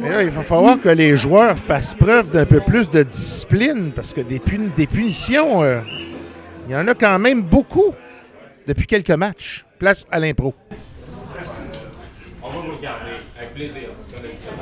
Mais 0.00 0.10
là, 0.10 0.22
il 0.22 0.30
va 0.30 0.42
falloir 0.42 0.80
que 0.80 0.88
les 0.88 1.16
joueurs 1.16 1.58
fassent 1.58 1.94
preuve 1.94 2.30
d'un 2.30 2.46
peu 2.46 2.60
plus 2.60 2.90
de 2.90 3.02
discipline 3.02 3.92
parce 3.92 4.14
que 4.14 4.22
des, 4.22 4.38
puni- 4.38 4.70
des 4.74 4.86
punitions, 4.86 5.62
euh, 5.62 5.80
il 6.66 6.72
y 6.72 6.76
en 6.76 6.86
a 6.88 6.94
quand 6.94 7.18
même 7.18 7.42
beaucoup 7.42 7.92
depuis 8.66 8.86
quelques 8.86 9.10
matchs. 9.10 9.66
Place 9.78 10.06
à 10.10 10.18
l'impro. 10.18 10.54
On 12.42 12.48
va 12.50 12.58
vous 12.60 12.76
regarder 12.76 13.10
avec 13.36 13.54
plaisir. 13.54 13.88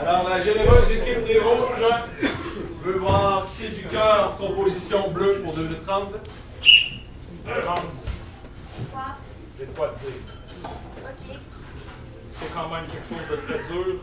Alors, 0.07 0.29
la 0.29 0.41
généreuse 0.41 0.91
équipe 0.91 1.25
des 1.27 1.39
Rouges 1.39 2.31
veut 2.85 2.99
voir 2.99 3.47
Cri 3.59 3.69
du 3.71 3.83
cœur, 3.89 4.37
composition 4.39 5.11
bleue 5.11 5.41
pour 5.45 5.55
2030. 5.55 6.15
Avance. 7.47 7.83
Quoi? 8.93 9.03
J'ai 9.59 9.67
de 9.67 9.71
quoi 9.73 9.95
te 9.99 10.05
dire. 10.07 10.15
Ok. 10.65 11.37
C'est 12.33 12.55
quand 12.55 12.69
même 12.71 12.85
quelque 12.85 13.09
chose 13.09 13.27
de 13.31 13.37
très 13.53 13.73
dur. 13.73 13.97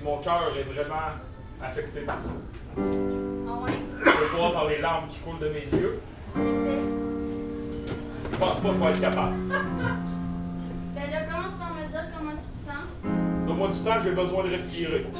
Puis 0.00 0.08
Mon 0.08 0.16
cœur 0.16 0.50
est 0.58 0.62
vraiment 0.62 1.12
affecté 1.62 2.00
par 2.00 2.16
ça. 2.22 2.30
Ah? 2.74 2.80
Je 2.80 4.10
peux 4.10 4.36
voir 4.36 4.52
par 4.52 4.66
les 4.66 4.78
larmes 4.78 5.08
qui 5.08 5.18
coulent 5.18 5.38
de 5.38 5.48
mes 5.48 5.66
yeux. 5.78 6.00
En 6.34 6.40
effet. 6.40 6.80
Je 8.32 8.36
pense 8.38 8.60
pas 8.60 8.68
que 8.68 8.74
je 8.74 8.80
vais 8.80 8.90
être 8.92 9.00
capable. 9.00 9.36
Ben 9.50 11.10
là, 11.10 11.20
commence 11.30 11.52
par 11.52 11.74
me 11.74 11.86
dire 11.86 12.04
comment 12.16 12.32
tu 12.32 12.38
te 12.38 12.64
sens. 12.66 12.84
Donne-moi 13.46 13.68
du 13.68 13.78
temps, 13.78 14.00
j'ai 14.02 14.12
besoin 14.12 14.44
de 14.44 14.50
respirer. 14.50 15.06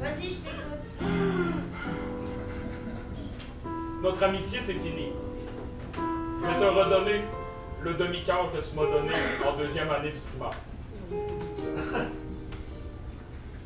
Vas-y, 0.00 0.30
je 0.30 0.38
t'écoute. 0.38 0.84
Notre 4.02 4.22
amitié, 4.24 4.58
c'est 4.60 4.72
fini. 4.72 5.12
Je 5.94 6.46
vais 6.46 6.58
te 6.58 6.64
redonner 6.64 7.20
le 7.84 7.94
demi-quart 7.94 8.50
que 8.50 8.56
tu 8.56 8.74
m'as 8.74 8.86
donné 8.86 9.12
en 9.48 9.56
deuxième 9.56 9.90
année 9.92 10.10
du 10.10 10.18
primaire. 10.18 10.56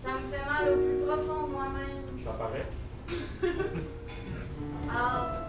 Ça 0.04 0.10
me 0.12 0.28
fait 0.30 0.44
mal 0.44 0.68
au 0.70 0.76
plus 0.76 1.06
profond 1.06 1.46
de 1.46 1.52
moi-même. 1.52 2.04
Ça 2.22 2.32
paraît. 2.32 2.66
Ah, 4.96 5.48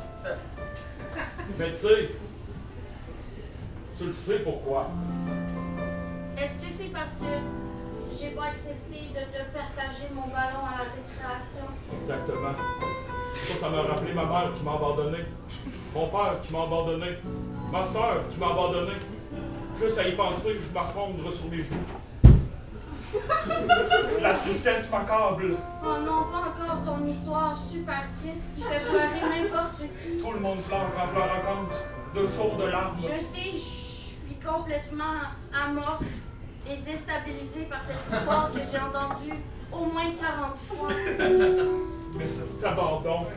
Mais 1.60 1.70
tu 1.72 1.76
sais, 1.76 2.10
tu 3.98 4.06
le 4.08 4.14
sais 4.14 4.40
pourquoi. 4.40 4.88
est-ce 6.38 6.54
que 6.56 6.72
c'est 6.72 6.92
parce 6.92 7.12
que 7.12 7.26
j'ai 8.12 8.30
pas 8.30 8.46
accepté 8.46 9.10
de 9.14 9.20
te 9.20 9.44
partager 9.54 10.08
mon 10.14 10.22
ballon 10.28 10.66
à 10.66 10.78
la 10.80 10.86
récréation? 10.96 11.66
Exactement. 12.02 12.56
Ça, 13.48 13.56
ça 13.60 13.70
m'a 13.70 13.82
rappelé 13.84 14.14
ma 14.14 14.26
mère 14.26 14.52
qui 14.58 14.64
m'a 14.64 14.74
abandonné. 14.74 15.20
Mon 15.94 16.08
père 16.08 16.40
qui 16.42 16.54
m'a 16.54 16.64
abandonné. 16.64 17.18
Ma 17.72 17.86
soeur 17.86 18.24
qui 18.32 18.40
m'a 18.40 18.48
abandonné. 18.48 18.94
Juste 19.82 20.00
à 20.00 20.08
y 20.08 20.16
penser, 20.16 20.56
je 20.68 20.74
m'affondre 20.74 21.32
sur 21.32 21.52
mes 21.52 21.58
joues. 21.62 21.76
La 24.22 24.34
tristesse 24.34 24.90
m'accable. 24.92 25.58
Oh 25.84 25.98
non, 26.00 26.24
pas 26.32 26.50
encore 26.50 26.84
ton 26.84 27.06
histoire 27.06 27.58
super 27.58 28.04
triste 28.22 28.44
qui 28.56 28.62
fait 28.62 28.80
pleurer 28.80 29.22
n'importe 29.22 29.80
qui. 29.80 30.20
Tout 30.20 30.32
le 30.32 30.40
monde 30.40 30.58
pleure 30.58 30.92
quand 30.96 31.08
je 31.12 31.16
leur 31.20 31.30
raconte 31.30 31.74
de 32.16 32.28
chaudes 32.28 32.70
larmes. 32.70 32.98
Je 33.02 33.20
sais, 33.20 33.52
je 33.54 33.58
suis 33.58 34.36
complètement 34.44 35.22
amorphe 35.54 36.04
et 36.70 36.78
déstabilisée 36.78 37.66
par 37.66 37.84
cette 37.84 38.06
histoire 38.12 38.52
que 38.52 38.60
j'ai 38.60 38.80
entendue 38.80 39.34
au 39.72 39.86
moins 39.86 40.12
40 40.16 40.58
fois. 40.68 40.88
Mais 42.18 42.28
cet 42.28 42.64
abandon 42.64 43.28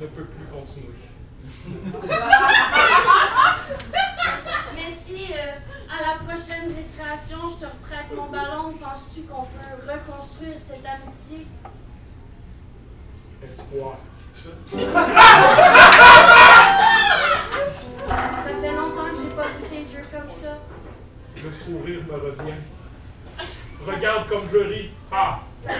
ne 0.00 0.06
peut 0.06 0.24
plus 0.24 0.46
continuer. 0.46 0.88
Mais 4.74 4.90
si 4.90 5.32
euh, 5.32 5.52
à 5.88 6.00
la 6.02 6.14
prochaine 6.24 6.68
récréation, 6.74 7.38
je 7.48 7.66
te 7.66 7.70
reprête 7.70 8.10
mon 8.16 8.26
ballon, 8.26 8.72
penses-tu 8.80 9.22
qu'on 9.22 9.42
peut 9.42 9.74
reconstruire 9.86 10.58
cette 10.58 10.84
amitié? 10.86 11.46
Espoir. 13.48 13.96
Ça 14.34 14.50
fait 18.60 18.72
longtemps 18.72 19.10
que 19.10 19.16
j'ai 19.16 19.34
pas 19.36 19.46
vu 19.48 19.64
tes 19.68 19.76
yeux 19.76 20.06
comme 20.10 20.30
ça. 20.42 20.58
Le 21.44 21.52
sourire 21.52 22.00
me 22.08 22.14
revient. 22.14 22.60
Regarde 23.86 24.28
comme 24.28 24.48
je 24.52 24.58
ris. 24.58 24.90
Ah! 25.10 25.40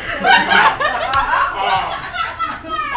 Ah! 1.55 1.91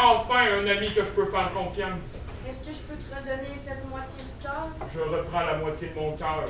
Enfin 0.03 0.43
un 0.61 0.67
ami 0.67 0.93
que 0.93 1.01
je 1.01 1.09
peux 1.09 1.25
faire 1.25 1.51
confiance. 1.53 2.19
Est-ce 2.47 2.59
que 2.59 2.73
je 2.73 2.79
peux 2.81 2.95
te 2.95 3.09
redonner 3.15 3.55
cette 3.55 3.89
moitié 3.89 4.21
de 4.21 4.43
cœur? 4.43 4.67
Je 4.93 4.99
reprends 4.99 5.41
la 5.41 5.57
moitié 5.57 5.89
de 5.89 5.99
mon 5.99 6.15
cœur. 6.15 6.45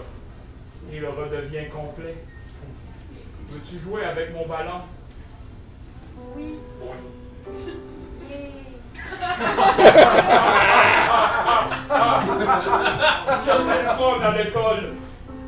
Il 0.92 1.06
redevient 1.06 1.70
complet. 1.70 2.16
Veux-tu 3.50 3.80
jouer 3.80 4.04
avec 4.04 4.34
mon 4.34 4.46
ballon? 4.46 4.82
Oui. 6.36 6.60
Oui. 6.82 6.96
Et... 8.30 8.52
Que 13.46 13.52
c'est 13.64 13.82
le 13.84 13.90
fun 13.90 14.22
à 14.22 14.38
l'école! 14.38 14.94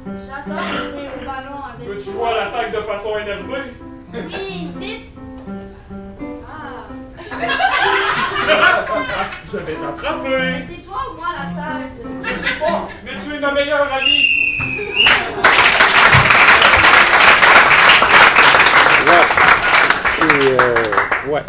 J'adore 0.05 0.67
jouer 0.67 1.07
au 1.07 1.25
ballon 1.25 1.59
avec 1.75 1.87
Veux-tu 1.89 2.11
jouer 2.11 2.27
à 2.27 2.45
l'attaque 2.45 2.71
de 2.71 2.81
façon 2.81 3.17
énervée? 3.17 3.73
Oui, 4.13 4.69
vite! 4.79 5.19
Ah! 6.47 8.13
Je 9.51 9.57
vais 9.57 9.63
Mais 9.73 9.85
t'attraper! 9.85 10.61
c'est 10.61 10.85
toi 10.85 10.97
ou 11.11 11.17
moi 11.17 11.27
la 11.37 11.47
tête? 11.53 12.05
Je 12.23 12.35
sais 12.47 12.59
pas, 12.59 12.87
mais 13.03 13.11
tu 13.15 13.35
es 13.35 13.39
ma 13.39 13.51
meilleure 13.51 13.91
amie! 13.93 15.37
C'est. 20.01 20.59
euh, 20.59 21.31
ouais. 21.31 21.41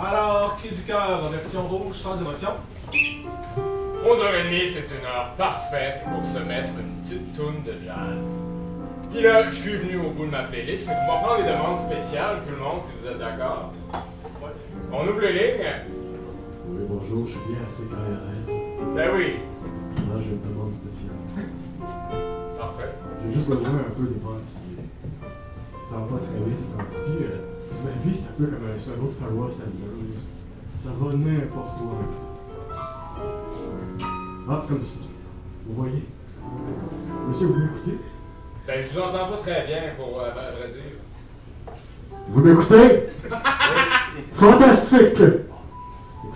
Alors, 0.00 0.56
Cri 0.58 0.70
du 0.74 0.82
cœur, 0.82 1.28
version 1.30 1.62
rouge, 1.66 1.96
sans 1.96 2.18
émotion? 2.20 2.50
11h30, 2.92 4.72
c'est 4.72 4.88
une 4.98 5.06
heure 5.06 5.30
parfaite 5.38 6.02
pour 6.04 6.24
se 6.32 6.38
mettre 6.40 6.70
une 6.78 7.00
petite 7.02 7.36
toune 7.36 7.62
de 7.64 7.72
jazz. 7.84 8.26
Puis 9.12 9.22
là, 9.22 9.50
je 9.50 9.54
suis 9.54 9.76
venu 9.76 9.98
au 9.98 10.10
bout 10.10 10.26
de 10.26 10.30
ma 10.30 10.42
playlist, 10.44 10.86
qu'on 10.88 10.94
va 11.12 11.18
prendre 11.20 11.44
les 11.44 11.52
demandes 11.52 11.78
spéciales, 11.80 12.38
tout 12.44 12.50
le 12.50 12.56
monde, 12.56 12.80
si 12.84 12.92
vous 13.00 13.08
êtes 13.08 13.18
d'accord. 13.18 13.72
On 14.92 15.06
ouvre 15.06 15.20
les 15.20 15.32
lignes? 15.32 15.66
Oui, 16.72 16.78
bonjour, 16.88 17.26
je 17.26 17.32
suis 17.32 17.40
bien 17.48 17.58
à 17.60 17.68
CKRL. 17.70 18.94
Ben 18.94 19.10
oui. 19.14 19.26
Là, 19.96 20.20
j'ai 20.20 20.30
une 20.30 20.40
demande 20.40 20.72
spéciale. 20.72 21.20
Parfait. 22.58 22.92
J'ai 23.22 23.32
juste 23.34 23.46
besoin 23.48 23.70
un 23.70 23.92
peu 23.94 24.04
d'éventiller. 24.04 24.88
Ça 25.88 25.96
va 25.96 26.02
pas 26.02 26.18
très 26.24 26.38
bien 26.38 26.56
ces 26.56 26.70
temps-ci. 26.76 27.12
euh, 27.24 27.84
Ma 27.84 27.90
vie, 28.02 28.16
c'est 28.16 28.28
un 28.28 28.32
peu 28.38 28.46
comme 28.46 28.64
un 28.74 28.78
solo 28.78 29.08
de 29.08 29.12
Pharoah 29.20 29.50
Sanders. 29.50 30.22
Ça 30.82 30.90
va 30.98 31.12
n'importe 31.14 31.76
où. 31.82 31.84
Ah, 34.50 34.64
comme 34.68 34.84
ça. 34.84 35.00
Vous 35.66 35.74
voyez? 35.74 36.04
Monsieur, 37.28 37.46
vous 37.48 37.58
m'écoutez? 37.58 37.98
Ben, 38.66 38.82
je 38.82 38.88
vous 38.94 39.00
entends 39.00 39.28
pas 39.30 39.36
très 39.38 39.66
bien, 39.66 39.82
pour 39.96 40.20
euh, 40.20 40.30
vrai 40.30 40.68
dire. 40.72 41.76
Vous 42.28 42.40
m'écoutez? 42.40 43.08
Fantastique! 44.34 45.18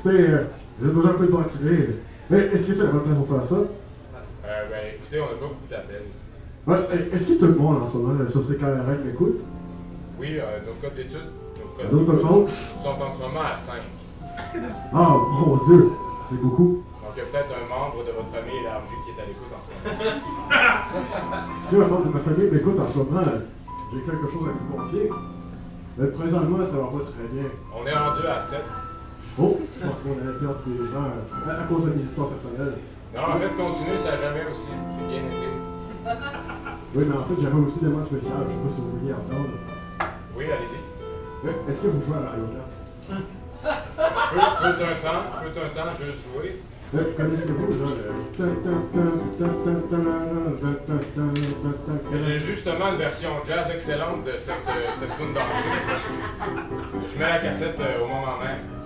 Écoutez, 0.06 0.30
euh, 0.30 0.44
j'ai 0.80 0.88
besoin 0.88 1.10
un 1.10 1.14
peu 1.14 1.26
de 1.26 1.32
ventiler. 1.32 1.88
Mais 2.30 2.38
est-ce 2.38 2.68
que 2.68 2.74
c'est 2.74 2.84
la 2.84 2.90
bonne 2.90 3.02
place 3.02 3.18
pour 3.18 3.38
faire 3.38 3.46
ça? 3.46 3.56
Euh, 3.56 4.64
ben, 4.70 4.78
écoutez, 4.94 5.20
on 5.20 5.24
n'a 5.24 5.32
pas 5.32 5.46
beaucoup 5.46 5.68
d'appels. 5.68 6.06
Ouais, 6.66 6.76
Est-ce 7.12 7.26
que 7.26 7.38
tout 7.40 7.46
le 7.46 7.54
monde 7.54 7.82
en 7.82 7.90
ce 7.90 7.96
moment 7.96 8.30
sur 8.30 8.46
ces 8.46 8.56
KRL 8.56 9.02
m'écoute? 9.04 9.40
Oui, 10.20 10.38
euh, 10.38 10.60
nos 10.64 10.74
codes 10.74 10.94
d'études, 10.94 11.32
nos 11.58 11.98
codes 12.04 12.22
D'autres 12.22 12.50
sont 12.80 13.02
en 13.02 13.10
ce 13.10 13.18
moment 13.20 13.40
à 13.52 13.56
5. 13.56 13.74
Ah, 14.94 15.16
mon 15.18 15.56
Dieu, 15.66 15.90
c'est 16.30 16.40
beaucoup. 16.40 16.84
Donc, 17.02 17.12
il 17.16 17.18
y 17.18 17.22
a 17.22 17.24
peut-être 17.26 17.50
un 17.50 17.68
membre 17.68 18.04
de 18.04 18.12
votre 18.12 18.30
famille 18.30 18.60
élargie 18.60 18.86
qui 19.04 19.10
est 19.10 19.22
à 19.22 19.26
l'écoute 19.26 19.50
en 19.50 19.62
ce 19.62 19.90
moment. 19.90 20.20
Si 21.68 21.74
un 21.74 21.86
membre 21.86 22.06
de 22.06 22.12
ma 22.12 22.20
famille 22.20 22.50
m'écoute 22.50 22.78
en 22.78 22.88
ce 22.88 22.98
moment, 22.98 23.22
j'ai 23.92 24.00
quelque 24.02 24.30
chose 24.30 24.48
à 24.48 24.52
vous 24.52 24.76
confier. 24.76 25.10
Mais 25.98 26.06
présentement, 26.08 26.64
ça 26.64 26.76
va 26.76 26.84
pas 26.94 27.04
très 27.04 27.26
bien. 27.32 27.50
On 27.74 27.84
est 27.84 27.96
rendu 27.96 28.24
à 28.26 28.38
7. 28.38 28.60
Oh, 29.38 29.60
je 29.78 29.86
pense 29.86 30.00
qu'on 30.00 30.12
avait 30.12 30.38
perdu 30.40 30.80
des 30.80 30.88
gens 30.90 31.04
à, 31.04 31.64
cause 31.68 31.84
de 31.84 31.90
mes 31.90 32.02
histoires 32.02 32.28
personnelles. 32.30 32.78
Non, 33.14 33.22
en 33.22 33.36
fait, 33.36 33.50
continuer, 33.50 33.96
ça 33.96 34.12
a 34.12 34.16
jamais 34.16 34.44
aussi 34.50 34.70
bien 35.08 35.18
été. 35.18 35.48
oui, 36.94 37.04
mais 37.06 37.16
en 37.16 37.24
fait, 37.24 37.34
j'avais 37.42 37.60
aussi 37.60 37.80
des 37.80 37.86
demandes 37.86 38.06
spéciales. 38.06 38.46
Je 38.48 38.52
sais 38.52 38.68
pas 38.68 38.74
si 38.74 38.80
vous 38.80 38.98
voulez 38.98 39.12
entendre. 39.12 39.52
Oui, 40.36 40.44
allez-y. 40.44 41.70
Est-ce 41.70 41.82
que 41.82 41.88
vous 41.88 42.02
jouez 42.02 42.16
à 42.16 42.20
Mario 42.20 42.44
Kart? 42.54 42.70
Faites 43.62 44.82
un 44.82 45.06
temps, 45.06 45.22
faites 45.42 45.64
un 45.64 45.68
temps, 45.68 45.90
juste 46.00 46.24
jouer. 46.32 46.62
Connaissez-vous. 47.16 47.66
J'ai 52.26 52.38
justement 52.38 52.92
une 52.92 52.98
version 52.98 53.30
jazz 53.46 53.70
excellente 53.70 54.24
de 54.24 54.38
cette, 54.38 54.54
cette 54.92 55.16
tune 55.18 55.34
d'orgue. 55.34 55.46
Je 57.12 57.18
mets 57.18 57.28
la 57.28 57.38
cassette 57.38 57.80
au 58.02 58.06
moment 58.06 58.38
même. 58.42 58.85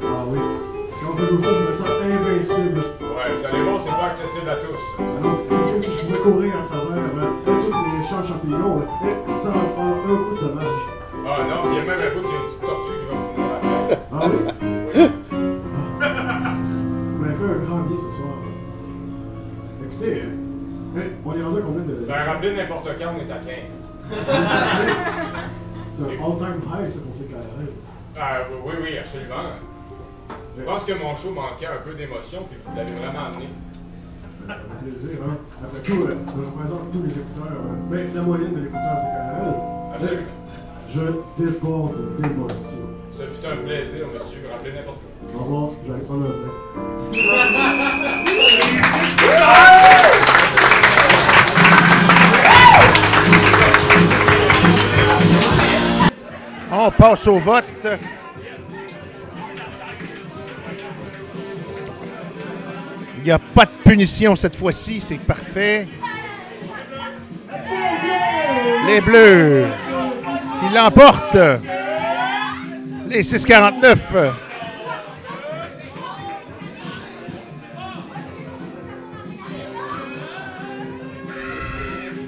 Fait, 0.00 1.26
je 1.26 1.38
ça, 1.40 1.48
je 1.54 1.62
me 1.66 1.72
sens 1.72 1.88
invincible. 2.02 2.80
Ouais, 3.00 3.28
vous 3.36 3.44
allez 3.46 3.62
voir, 3.62 3.80
c'est 3.82 3.90
pas 3.90 4.06
accessible 4.06 4.48
à 4.48 4.56
tous. 4.56 4.82
Alors, 4.98 5.38
est-ce 5.50 5.68
que 5.72 5.80
si 5.80 5.90
je 5.92 6.06
pouvais 6.06 6.18
courir 6.18 6.54
à 6.62 6.66
travers 6.66 6.96
euh, 6.96 7.30
tous 7.44 7.66
les 7.66 8.02
champs 8.06 8.20
de 8.20 8.26
champignons 8.26 8.78
euh, 8.80 8.84
sans 9.42 9.52
prendre 9.52 9.96
un 9.96 10.16
coup 10.24 10.34
de 10.36 10.40
dommage? 10.48 10.82
Ah 11.26 11.44
non, 11.48 11.70
il 11.70 11.76
y 11.76 11.78
a 11.78 11.82
même 11.82 11.90
un 11.90 12.10
bout 12.14 12.24
qui 12.26 12.34
a 12.34 12.38
une 12.38 12.44
petite 12.46 12.60
tortue 12.60 12.96
qui 12.98 13.06
va 13.06 13.14
vous 13.14 13.42
la 13.42 13.58
tête. 13.88 14.02
Ah 14.12 14.14
oui? 14.24 14.38
Vous 17.10 17.18
m'avez 17.24 17.34
fait 17.34 17.44
un 17.44 17.58
grand 17.66 17.80
bien 17.80 17.96
ce 17.96 18.10
soir. 18.16 18.34
Écoutez, 19.84 20.14
euh, 20.22 21.20
on 21.24 21.32
est 21.34 21.42
rendu 21.42 21.58
à 21.58 21.62
combien 21.62 21.82
de. 21.82 21.94
Ben, 22.06 22.24
rappelez 22.24 22.56
n'importe 22.56 22.88
quand, 22.98 23.14
on 23.14 23.18
est 23.18 23.32
à 23.32 23.38
15. 23.38 23.46
C'est 25.94 26.04
un 26.04 26.06
all-time 26.06 26.60
high, 26.64 26.88
ça, 26.88 27.00
pour 27.00 27.16
ces 27.16 27.24
KRL. 27.24 27.72
Ah, 28.16 28.38
oui, 28.64 28.74
oui, 28.82 28.98
absolument. 28.98 29.50
Je 30.58 30.64
pense 30.64 30.84
que 30.84 30.92
mon 30.92 31.16
show 31.16 31.30
manquait 31.30 31.66
un 31.66 31.78
peu 31.84 31.94
d'émotion, 31.94 32.46
puis 32.50 32.58
vous 32.64 32.76
l'avez 32.76 32.92
vraiment 32.92 33.26
amené. 33.26 33.48
Ça 34.46 34.54
fait 34.54 34.90
plaisir, 34.90 35.18
hein? 35.24 35.36
Après 35.62 35.80
tout, 35.82 36.02
euh, 36.04 36.14
je 36.36 36.44
représente 36.44 36.92
tous 36.92 37.02
les 37.02 37.10
écouteurs. 37.10 37.58
hein. 37.64 37.76
Mais 37.90 38.06
la 38.14 38.22
moyenne 38.22 38.52
de 38.54 38.60
l'écouteur, 38.60 38.96
c'est 38.98 39.12
KRL. 39.12 39.54
Absolument. 39.94 40.26
Je 40.94 41.42
déborde 41.44 42.16
d'émotion. 42.18 42.78
Ce 43.16 43.22
fut 43.22 43.46
un 43.46 43.56
plaisir, 43.64 44.06
monsieur. 44.14 44.40
Rappelez 44.50 44.72
n'importe 44.72 44.98
quoi. 45.32 45.40
Au 45.40 45.44
revoir, 45.44 45.70
j'allais 45.86 46.00
prendre 46.04 46.24
un. 46.26 47.88
On 56.70 56.90
passe 56.90 57.26
au 57.26 57.38
vote. 57.38 57.64
N'y 63.28 63.34
a 63.34 63.38
pas 63.38 63.66
de 63.66 63.70
punition 63.90 64.34
cette 64.34 64.56
fois-ci, 64.56 65.02
c'est 65.02 65.18
parfait. 65.18 65.86
Les 68.86 69.02
Bleus 69.02 69.66
qui 70.60 70.74
l'emportent. 70.74 71.36
Les 73.06 73.22
649. 73.22 74.00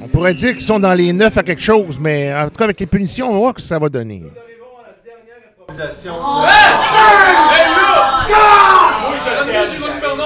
On 0.03 0.09
pourrait 0.09 0.35
dire 0.35 0.53
qu'ils 0.53 0.61
sont 0.61 0.81
dans 0.81 0.93
les 0.93 1.15
9 1.15 1.39
à 1.39 1.43
quelque 1.43 1.63
chose, 1.63 1.99
mais 1.99 2.35
en 2.35 2.45
tout 2.51 2.57
cas, 2.57 2.65
avec 2.65 2.79
les 2.79 2.87
punitions, 2.87 3.31
on 3.31 3.33
va 3.33 3.39
voir 3.39 3.53
ce 3.53 3.57
que 3.57 3.63
ça 3.63 3.79
va 3.79 3.89
donner. 3.89 4.23
Improvisation. 5.63 6.13
Oui, 6.13 6.49
je 9.19 9.45
t'ai 9.45 9.71
dit 9.71 9.77
votre 9.77 10.01
pardon. 10.01 10.25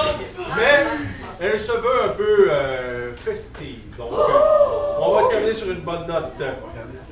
Mais 0.55 0.85
elle 1.39 1.59
se 1.59 1.71
veut 1.71 2.03
un 2.05 2.09
peu 2.09 2.47
euh, 2.49 3.15
festive. 3.15 3.79
Donc, 3.97 4.11
euh, 4.13 5.01
on 5.01 5.13
va 5.15 5.21
sur 5.53 5.69
une 5.69 5.81
bonne 5.81 6.07
note. 6.07 6.41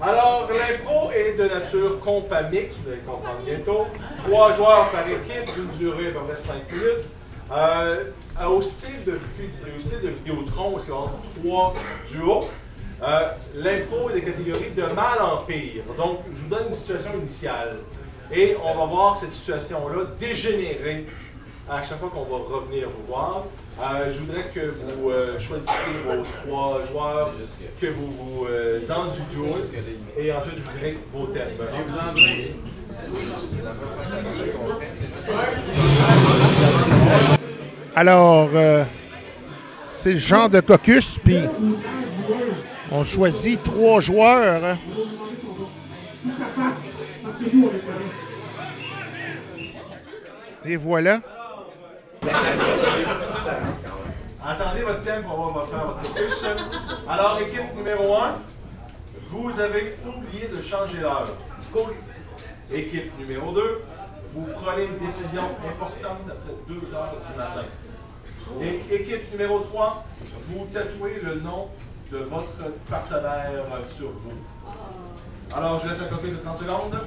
Alors, 0.01 0.49
l'impro 0.49 1.11
est 1.11 1.33
de 1.33 1.43
nature 1.43 1.99
compa 1.99 2.43
mix, 2.43 2.75
vous 2.77 2.91
allez 2.91 3.01
comprendre 3.01 3.39
bientôt. 3.45 3.87
Trois 4.17 4.53
joueurs 4.53 4.89
par 4.91 5.07
équipe, 5.07 5.53
d'une 5.55 5.77
durée 5.77 6.11
d'à 6.11 6.19
peu 6.19 6.25
près 6.27 6.35
5 6.35 6.71
minutes. 6.71 7.05
Euh, 7.51 8.03
au, 8.47 8.61
style 8.61 9.03
de, 9.05 9.11
au 9.13 9.79
style 9.79 9.99
de 10.01 10.09
Vidéotron, 10.09 10.77
aura 10.89 11.11
trois 11.43 11.73
duos. 12.11 12.45
Euh, 13.03 13.29
L'impro 13.55 14.09
est 14.09 14.13
des 14.13 14.21
catégories 14.21 14.71
de 14.71 14.83
mal 14.83 15.21
en 15.21 15.37
pire. 15.43 15.83
Donc, 15.97 16.19
je 16.33 16.41
vous 16.41 16.49
donne 16.49 16.69
une 16.69 16.75
situation 16.75 17.11
initiale. 17.19 17.77
Et 18.31 18.55
on 18.63 18.77
va 18.77 18.85
voir 18.85 19.17
cette 19.19 19.33
situation-là 19.33 20.05
dégénérer 20.19 21.05
à 21.69 21.81
chaque 21.81 21.99
fois 21.99 22.09
qu'on 22.09 22.23
va 22.23 22.43
revenir 22.55 22.89
vous 22.89 23.05
voir. 23.07 23.43
Euh, 23.81 24.11
je 24.11 24.19
voudrais 24.19 24.43
que 24.53 24.59
vous 24.69 25.09
euh, 25.09 25.39
choisissiez 25.39 25.73
vos 26.05 26.23
trois 26.23 26.81
joueurs, 26.89 27.33
que 27.81 27.87
vous 27.87 28.11
vous 28.11 28.45
euh, 28.45 28.79
et 28.79 30.31
ensuite 30.31 30.57
je 30.57 30.61
vous 30.61 30.77
dirai 30.77 30.97
vos 31.11 31.25
thèmes. 31.27 31.47
Alors, 37.95 38.49
euh, 38.53 38.83
c'est 39.91 40.13
le 40.13 40.19
genre 40.19 40.49
de 40.49 40.59
caucus, 40.59 41.19
puis 41.23 41.39
on 42.91 43.03
choisit 43.03 43.61
trois 43.63 44.01
joueurs. 44.01 44.63
hein. 44.63 44.77
Et 50.65 50.75
voilà. 50.75 51.21
Attendez 54.45 54.81
votre 54.81 55.01
thème 55.03 55.23
pour 55.23 55.51
voir 55.51 55.67
faire 55.67 55.85
votre 55.85 56.03
focus. 56.05 56.45
Alors, 57.07 57.39
équipe 57.39 57.75
numéro 57.75 58.15
1, 58.15 58.35
vous 59.27 59.59
avez 59.59 59.97
oublié 60.05 60.47
de 60.47 60.61
changer 60.61 60.99
l'heure. 60.99 61.29
Équipe 62.71 63.17
numéro 63.17 63.51
2, 63.51 63.81
vous 64.29 64.47
prenez 64.61 64.85
une 64.85 64.97
décision 64.97 65.43
importante 65.67 66.29
à 66.29 66.33
2 66.67 66.93
heures 66.93 67.15
du 67.29 67.37
matin. 67.37 67.65
Et 68.61 68.95
équipe 68.95 69.31
numéro 69.31 69.59
3, 69.59 70.05
vous 70.47 70.65
tatouez 70.71 71.21
le 71.23 71.35
nom 71.35 71.69
de 72.11 72.17
votre 72.19 72.71
partenaire 72.89 73.65
sur 73.95 74.09
vous. 74.09 74.37
Alors, 75.55 75.81
je 75.83 75.89
laisse 75.89 76.01
un 76.01 76.05
copie 76.05 76.31
de 76.31 76.37
30 76.37 76.57
secondes. 76.57 76.99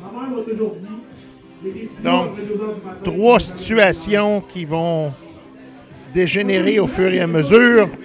Ma 0.00 0.28
m'a 0.28 0.42
toujours 0.42 0.74
dit 0.76 1.13
Donc, 2.02 2.26
après 2.30 2.42
2 2.42 2.52
heures 2.60 2.74
du 2.74 2.84
matin. 2.84 2.98
trois 3.02 3.40
situations 3.40 4.40
qui 4.40 4.64
vont 4.64 5.12
dégénérer 6.12 6.78
au 6.78 6.86
fur 6.86 7.12
et 7.12 7.20
à 7.20 7.26
mesure. 7.26 7.88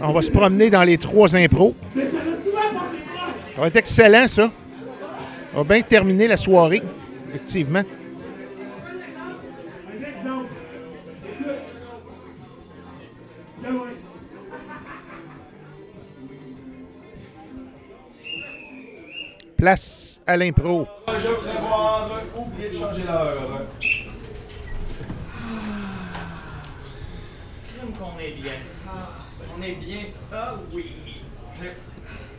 On 0.00 0.12
va 0.12 0.22
se 0.22 0.30
promener 0.30 0.70
dans 0.70 0.82
les 0.82 0.98
trois 0.98 1.36
impros. 1.36 1.74
Ça 1.94 3.60
va 3.60 3.66
être 3.68 3.76
excellent, 3.76 4.28
ça. 4.28 4.50
On 5.54 5.62
va 5.62 5.74
bien 5.74 5.82
terminer 5.82 6.28
la 6.28 6.36
soirée, 6.36 6.82
effectivement. 7.28 7.82
Place 19.56 20.20
à 20.26 20.36
l'impro. 20.36 20.86
Je 21.08 21.28
vous 21.28 21.48
avoir 21.48 22.10
oublié 22.36 22.68
de 22.70 22.74
changer 22.74 23.02
l'heure. 23.04 23.62
Qu'on 27.98 28.18
est 28.18 28.32
bien. 28.32 28.52
On 29.56 29.62
est 29.62 29.72
bien 29.72 30.04
ça, 30.04 30.56
oui. 30.72 31.22
J'ai 31.60 31.72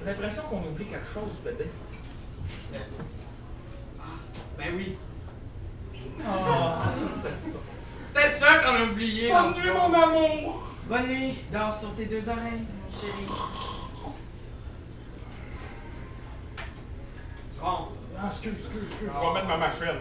l'impression 0.05 0.41
qu'on 0.49 0.59
oublie 0.59 0.85
quelque 0.85 1.13
chose, 1.13 1.33
bébé. 1.43 1.69
Ben 4.57 4.73
oui. 4.75 4.97
Ah, 6.25 6.85
ça 6.91 7.05
c'était 7.15 7.37
ça. 7.51 7.57
C'était 8.07 8.39
ça 8.39 8.59
qu'on 8.59 8.75
a 8.75 8.83
oublié. 8.91 9.31
Bonne 9.31 9.53
nuit, 9.53 9.71
mon 9.71 9.93
amour! 9.93 10.63
Bonne 10.87 11.07
nuit. 11.07 11.35
Dors 11.51 11.77
sur 11.79 11.93
tes 11.95 12.05
deux 12.05 12.27
oreilles, 12.29 12.65
mon 12.67 12.99
chéri. 12.99 13.74
Tu. 17.61 17.89
Ah, 18.17 18.27
excuse, 18.29 18.53
excuse, 18.53 18.83
excuse, 18.87 19.09
je 19.13 19.19
vais 19.19 19.33
mettre 19.33 19.47
ma 19.47 19.57
machine. 19.57 19.99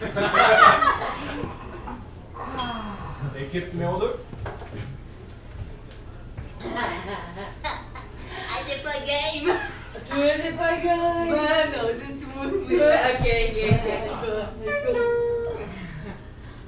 Équipe 3.38 3.72
numéro 3.74 3.98
2. 3.98 4.16
Ah, 8.48 8.60
t'es 8.66 8.78
pas 8.82 8.98
game. 9.06 9.50
Tu 10.06 10.14
es 10.20 10.52
pas 10.52 10.76
gay. 10.76 10.88
Ouais, 10.88 11.66
non, 11.72 11.84
c'est 11.98 12.16
tout. 12.18 12.38
Ok, 12.38 12.70
ok, 12.70 13.26
ok. 13.48 13.58
Let's 14.64 14.82
go. 14.86 14.92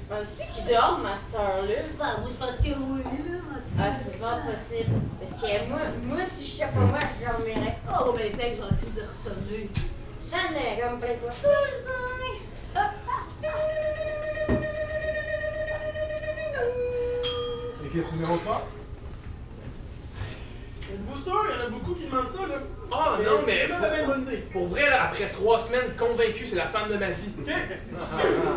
Penses-tu 0.09 0.43
qu'il 0.53 0.65
dort, 0.73 0.97
ma 0.99 1.15
soeur, 1.17 1.57
là? 1.67 1.79
Bah, 1.97 2.13
je 2.23 2.29
pense 2.33 2.57
que 2.57 2.71
oui, 2.77 3.01
là. 3.03 3.38
Ah, 3.77 3.91
c'est 3.93 4.15
fort 4.15 4.41
possible. 4.45 4.91
Parce 5.19 5.41
que 5.41 5.69
moi, 5.69 5.79
moi 6.03 6.17
si 6.25 6.45
j'étais 6.45 6.65
pas 6.65 6.79
moi, 6.79 6.99
je 7.19 7.25
dormirais. 7.25 7.77
Oh, 7.87 8.13
ben, 8.13 8.31
t'es 8.31 8.55
suis 8.55 8.95
de 8.95 9.01
ressonner. 9.01 9.69
Ça 10.21 10.37
n'est 10.51 10.81
comme 10.81 10.99
plein 10.99 11.13
de 11.13 11.17
fois. 11.17 11.31
Équipe 17.85 18.11
numéro 18.13 18.37
3. 18.37 18.67
Êtes-vous 20.91 21.23
sûr? 21.23 21.45
Il 21.49 21.59
y 21.59 21.61
en 21.61 21.65
a 21.65 21.69
beaucoup 21.69 21.93
qui 21.93 22.05
demandent 22.05 22.31
ça, 22.31 22.47
là. 22.47 22.55
Ah 22.91 23.17
non, 23.23 23.41
mais 23.45 23.67
pas 23.67 23.75
pour, 23.77 24.15
pour 24.51 24.67
vrai, 24.67 24.89
là, 24.89 25.03
après 25.03 25.29
trois 25.29 25.59
semaines, 25.59 25.95
convaincu, 25.97 26.45
c'est 26.45 26.55
la 26.55 26.67
femme 26.67 26.89
de 26.89 26.97
ma 26.97 27.09
vie. 27.09 27.31
OK? 27.39 27.53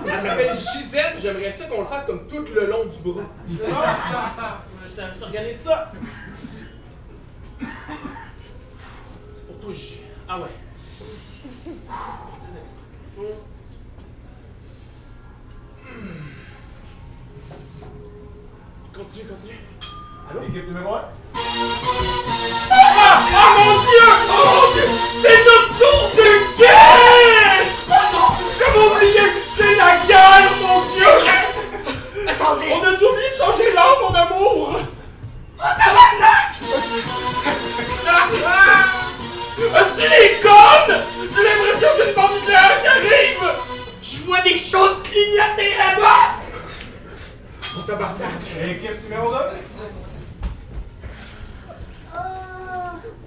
Elle 0.06 0.20
s'appelle 0.20 0.56
Gisèle, 0.56 1.14
j'aimerais 1.20 1.52
ça 1.52 1.66
qu'on 1.66 1.80
le 1.80 1.86
fasse 1.86 2.06
comme 2.06 2.26
tout 2.26 2.44
le 2.54 2.66
long 2.66 2.84
du 2.86 2.98
bras. 2.98 3.22
Je 4.88 5.18
t'organise 5.18 5.60
ça. 5.60 5.90
C'est 5.90 5.98
pour 9.46 9.60
toucher. 9.60 10.04
Ah 10.28 10.40
ouais. 10.40 10.48
Continue, 18.94 19.24
continue. 19.24 19.60
Allô? 20.30 20.42
Équipe 20.42 20.64
ah, 22.74 23.18
ah, 23.34 23.56
mon 23.58 23.72
dieu! 23.82 24.08
Oh 24.30 24.44
mon 24.46 24.64
dieu! 24.72 24.86
C'est 25.20 25.40
notre 25.44 25.70
tour 25.78 26.04
de 26.16 26.28
guerre! 26.58 27.62
Oh 27.88 27.92
non! 28.12 28.28
J'avais 28.58 28.84
oublié! 28.86 29.24
C'est 29.54 29.74
la 29.76 29.92
guerre, 30.06 30.50
mon 30.60 30.78
dieu! 30.94 31.41
Attendez! 32.42 32.72
On 32.72 32.82
a-tu 32.82 33.04
oublié 33.04 33.30
de 33.30 33.34
changer 33.36 33.72
l'heure, 33.72 33.98
mon 34.02 34.14
amour? 34.14 34.74
Oh, 34.74 35.62
tabarnak! 35.62 36.52
Ah, 39.74 39.84
c'est 39.96 40.08
les 40.08 40.40
connes! 40.42 40.98
J'ai 41.34 41.42
l'impression 41.44 41.88
que 41.96 42.08
une 42.08 42.14
bombe 42.14 42.34
nucléaire 42.34 42.82
qui 42.82 42.88
arrive! 42.88 43.46
Je 44.02 44.16
vois 44.24 44.40
des 44.40 44.58
choses 44.58 45.02
clignoter 45.04 45.76
là-bas! 45.76 46.34
Oh 47.78 47.82
tabarnak! 47.86 48.42
Équipe 48.60 49.04
numéro 49.04 49.30
2. 49.30 49.36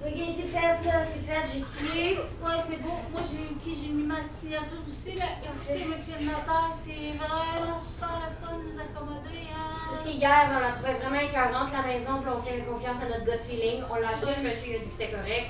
Ok, 0.05 0.19
c'est 0.35 0.47
fait 0.47 0.85
là, 0.87 1.03
c'est 1.05 1.23
fait, 1.25 1.43
j'ai 1.51 1.59
signé. 1.59 2.17
Ouais, 2.17 2.59
c'est 2.69 2.81
bon. 2.81 2.95
Moi, 3.11 3.21
j'ai 3.23 3.43
ok, 3.51 3.63
j'ai 3.75 3.89
mis 3.89 4.03
ma 4.03 4.21
signature 4.23 4.77
aussi 4.85 5.15
là. 5.15 5.25
Écoutez, 5.43 5.85
monsieur 5.85 6.15
le 6.19 6.25
notaire, 6.25 6.69
c'est 6.71 7.13
vraiment 7.17 7.77
super 7.79 8.21
le 8.29 8.35
fun 8.45 8.53
de 8.57 8.61
nous 8.63 8.79
accommoder. 8.79 9.47
Hein. 9.51 9.73
Parce 9.89 10.03
qu'hier, 10.03 10.45
on 10.55 10.59
la 10.59 10.71
trouvait 10.71 10.93
vraiment 10.93 11.19
écœurante, 11.21 11.69
la 11.73 11.81
maison, 11.87 12.21
puis 12.21 12.31
on 12.35 12.39
fait 12.39 12.59
confiance 12.65 13.01
à 13.01 13.05
notre 13.09 13.23
gut 13.25 13.39
feeling. 13.47 13.81
On 13.89 13.95
l'a 13.95 14.09
acheté, 14.09 14.35
le 14.41 14.49
monsieur 14.49 14.69
il 14.69 14.75
a 14.75 14.79
dit 14.79 14.85
que 14.89 14.95
c'était 14.97 15.11
correct. 15.11 15.47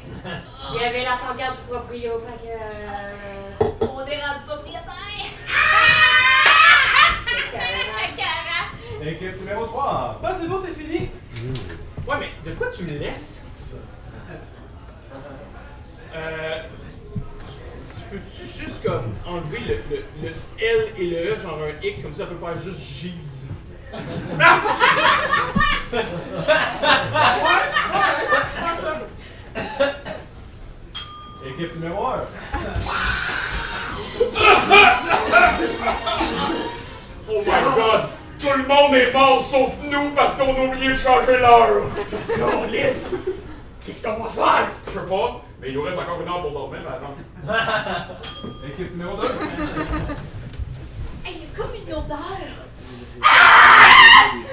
Il 0.76 0.82
y 0.82 0.84
avait 0.86 1.04
la 1.04 1.18
pancarte 1.18 1.58
du 1.62 1.68
proprio, 1.74 2.12
fait 2.20 2.40
que. 2.44 2.54
euh, 2.56 2.60
On 3.82 4.06
est 4.06 4.22
rendu 4.24 4.44
propriétaire. 4.48 4.84
Équipe 9.06 9.38
numéro 9.40 9.66
3. 9.68 10.20
Ah, 10.24 10.34
c'est 10.40 10.48
bon, 10.48 10.60
c'est 10.66 10.74
fini. 10.74 11.10
Ouais, 12.08 12.16
mais 12.20 12.30
de 12.44 12.56
quoi 12.58 12.68
tu 12.76 12.84
me 12.84 12.90
laisses? 12.98 13.44
Euh. 16.16 16.62
Tu, 17.46 17.52
tu 17.96 18.04
peux-tu 18.10 18.48
juste 18.64 18.84
comme 18.84 19.14
enlever 19.26 19.60
le, 19.60 19.76
le, 19.96 20.04
le 20.24 20.30
L 20.60 20.94
et 20.98 21.06
le 21.08 21.34
E, 21.34 21.42
genre 21.42 21.60
un 21.64 21.86
X, 21.86 22.02
comme 22.02 22.14
ça, 22.14 22.20
ça 22.24 22.26
peut 22.28 22.38
faire 22.38 22.62
juste 22.62 22.80
Gise? 22.80 23.48
Équipe 31.46 31.76
numéro 31.76 32.08
1. 32.08 32.22
Oh 37.28 37.40
my 37.40 37.46
god! 37.76 38.02
Tout 38.40 38.58
le 38.58 38.68
monde 38.68 38.94
est 38.96 39.12
mort 39.14 39.46
sauf 39.50 39.72
nous 39.90 40.10
parce 40.16 40.36
qu'on 40.36 40.54
a 40.56 40.66
oublié 40.68 40.90
de 40.90 40.96
changer 40.96 41.38
l'heure! 41.38 41.84
Qu'est-ce 43.86 44.02
qu'on 44.02 44.24
va 44.24 44.30
faire? 44.30 44.68
Je 44.88 44.92
sais 44.94 45.06
pas, 45.06 45.42
mais 45.62 45.68
il 45.70 45.76
nous 45.76 45.84
reste 45.84 46.00
encore 46.00 46.20
une 46.20 46.28
heure 46.28 46.42
pour 46.42 46.52
dormir, 46.52 46.80
par 46.84 46.96
exemple. 46.96 47.22
Équipe 48.68 48.92
numéro 48.92 49.16
2. 49.16 49.26
Hey, 51.24 51.36
il 51.36 51.42
y 51.42 51.44
a 51.44 51.56
comme 51.56 51.76
une 51.76 51.94
odeur. 51.94 52.50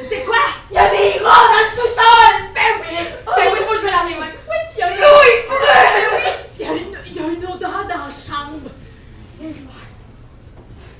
C'est 0.09 0.24
quoi? 0.24 0.36
Il 0.70 0.74
y 0.74 0.78
a 0.78 0.90
des 0.90 1.18
rats 1.24 1.48
dans 1.48 1.64
le 1.64 1.70
sous-sol! 1.70 2.34
Ben 2.54 2.72
oui! 2.82 2.96
Ben 3.24 3.52
oui, 3.54 3.59
moi 3.64 3.74
je 3.76 3.82
vais 3.86 3.90
l'amener, 3.90 4.16
moi. 4.16 4.26
Oui, 4.50 4.56
puis 4.70 4.76
il 4.76 4.80
y 4.80 4.82
a 4.82 4.90
une... 4.90 5.00
L'eau 5.00 5.22
est 5.22 5.48
bleue! 5.48 6.09
Oui, 6.14 6.30
il 6.59 6.66
y 6.66 6.68
a 6.68 6.72
une, 6.72 6.98
il 7.06 7.12
y 7.14 7.18
a 7.18 7.26
une 7.28 7.46
odeur 7.46 7.84
dans 7.88 8.04
la 8.04 8.10
chambre. 8.10 8.68
Viens 9.40 9.50
voir. 9.64 9.86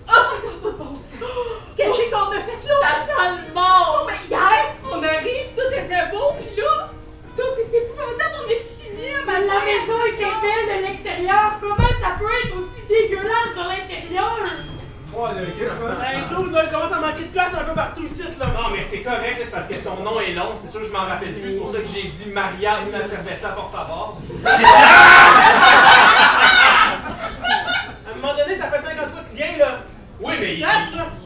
Oh, 0.09 0.37
ça 0.41 0.49
n'a 0.49 0.57
pas 0.63 0.71
de 0.71 0.77
bon 0.83 0.95
sens. 0.95 1.29
Qu'est-ce 1.77 2.11
qu'on 2.11 2.31
a 2.31 2.41
fait 2.41 2.67
là? 2.67 2.75
Ça? 2.81 2.89
sent 3.07 3.43
le 3.47 3.55
mort! 3.55 4.01
Oh, 4.01 4.07
ben 4.07 4.17
hier, 4.27 4.75
on 4.91 5.03
arrive, 5.03 5.49
tout 5.55 5.71
était 5.71 6.11
beau, 6.11 6.33
puis 6.41 6.57
là, 6.57 6.89
tout 7.37 7.61
était 7.61 7.79
épouvantable, 7.85 8.35
on 8.45 8.49
est 8.51 8.57
signé 8.57 9.15
à 9.15 9.25
ma 9.25 9.39
La 9.41 9.61
maison 9.65 9.99
est 10.07 10.17
belle 10.17 10.83
de 10.83 10.87
l'extérieur. 10.87 11.59
Comment 11.61 11.77
ça 11.77 12.17
peut 12.19 12.27
être 12.45 12.57
aussi 12.57 12.83
dégueulasse 12.89 13.55
de 13.55 13.69
l'intérieur? 13.69 14.39
Troisième 15.13 15.45
équipe. 15.45 15.69
Hey, 16.03 16.23
dude, 16.29 16.53
là, 16.53 16.65
il 16.65 16.71
commence 16.71 16.93
à 16.93 17.01
manquer 17.01 17.25
de 17.25 17.33
place 17.33 17.53
un 17.61 17.65
peu 17.65 17.75
partout 17.75 18.05
ici, 18.05 18.23
là. 18.23 18.47
Non, 18.47 18.71
mais 18.73 18.83
c'est 18.89 19.03
correct, 19.03 19.39
là, 19.39 19.45
c'est 19.45 19.51
parce 19.51 19.69
que 19.69 19.75
son 19.75 19.97
nom 20.03 20.19
est 20.21 20.33
long. 20.33 20.55
C'est 20.61 20.71
sûr 20.71 20.81
que 20.81 20.87
je 20.87 20.93
m'en 20.93 21.05
rappelle 21.07 21.35
plus. 21.35 21.51
C'est 21.53 21.59
pour 21.59 21.71
ça 21.71 21.79
que 21.81 21.87
j'ai 21.87 22.05
dit 22.09 22.27
Maria 22.33 22.81
una 22.89 23.05
cerveza, 23.05 23.49
por 23.51 23.71
favor. 23.71 24.19
À 24.47 24.49
un 28.11 28.15
moment 28.21 28.35
donné, 28.37 28.57
ça 28.57 28.67
fait 28.69 28.81
50 28.89 29.11
fois 29.11 29.21
que 29.23 29.31
tu 29.31 29.37
viens, 29.37 29.57
là. 29.59 29.81
Oui, 30.21 30.35
mais 30.41 30.55
il- 30.55 30.67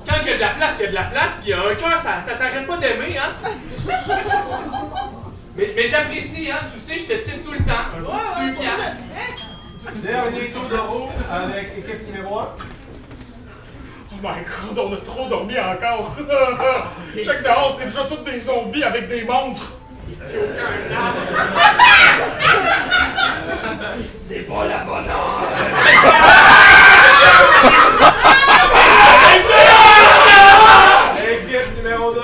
quand 0.09 0.16
il 0.23 0.28
y 0.28 0.33
a 0.33 0.37
de 0.37 0.41
la 0.41 0.49
place, 0.49 0.74
il 0.78 0.83
y 0.83 0.87
a 0.87 0.89
de 0.89 0.95
la 0.95 1.03
place. 1.05 1.33
Puis 1.41 1.47
il 1.47 1.51
y 1.51 1.53
a 1.53 1.61
un 1.61 1.74
cœur, 1.74 1.99
ça, 1.99 2.20
ça 2.27 2.35
s'arrête 2.37 2.66
pas 2.66 2.77
d'aimer, 2.78 3.16
hein? 3.19 3.33
mais 5.57 5.73
mais 5.74 5.87
j'apprécie, 5.89 6.51
hein? 6.51 6.59
Tu 6.73 6.81
sais, 6.81 6.99
je 7.01 7.07
te 7.07 7.24
tire 7.24 7.43
tout 7.45 7.53
le 7.53 7.59
temps. 7.59 7.73
Un 7.97 8.03
Ouais, 8.03 8.19
petit 8.19 8.41
ouais, 8.41 8.51
deux 8.51 8.61
piastres. 8.61 9.47
Dernier 10.03 10.49
tour 10.51 10.65
de 10.69 10.77
roue 10.77 11.11
avec 11.31 11.73
équipe 11.78 12.07
numéro 12.12 12.39
1. 12.41 12.49
Oh 14.12 14.16
my 14.23 14.74
god, 14.74 14.78
on 14.78 14.95
a 14.95 14.97
trop 14.99 15.28
dormi 15.28 15.55
encore! 15.59 16.16
Chaque 17.24 17.43
dehors, 17.43 17.74
c'est 17.78 17.85
déjà 17.87 18.05
tous 18.05 18.23
des 18.31 18.39
zombies 18.39 18.83
avec 18.83 19.09
des 19.09 19.23
montres! 19.24 19.73
Puis 20.07 20.39
aucun 20.39 20.97
arbre. 20.97 21.20
C'est 24.20 24.41
pas 24.49 24.65
la 24.66 24.78
bonne 24.78 25.09
heure. 25.09 25.43
Équipe 31.31 31.77
numéro 31.83 32.12
2. 32.12 32.20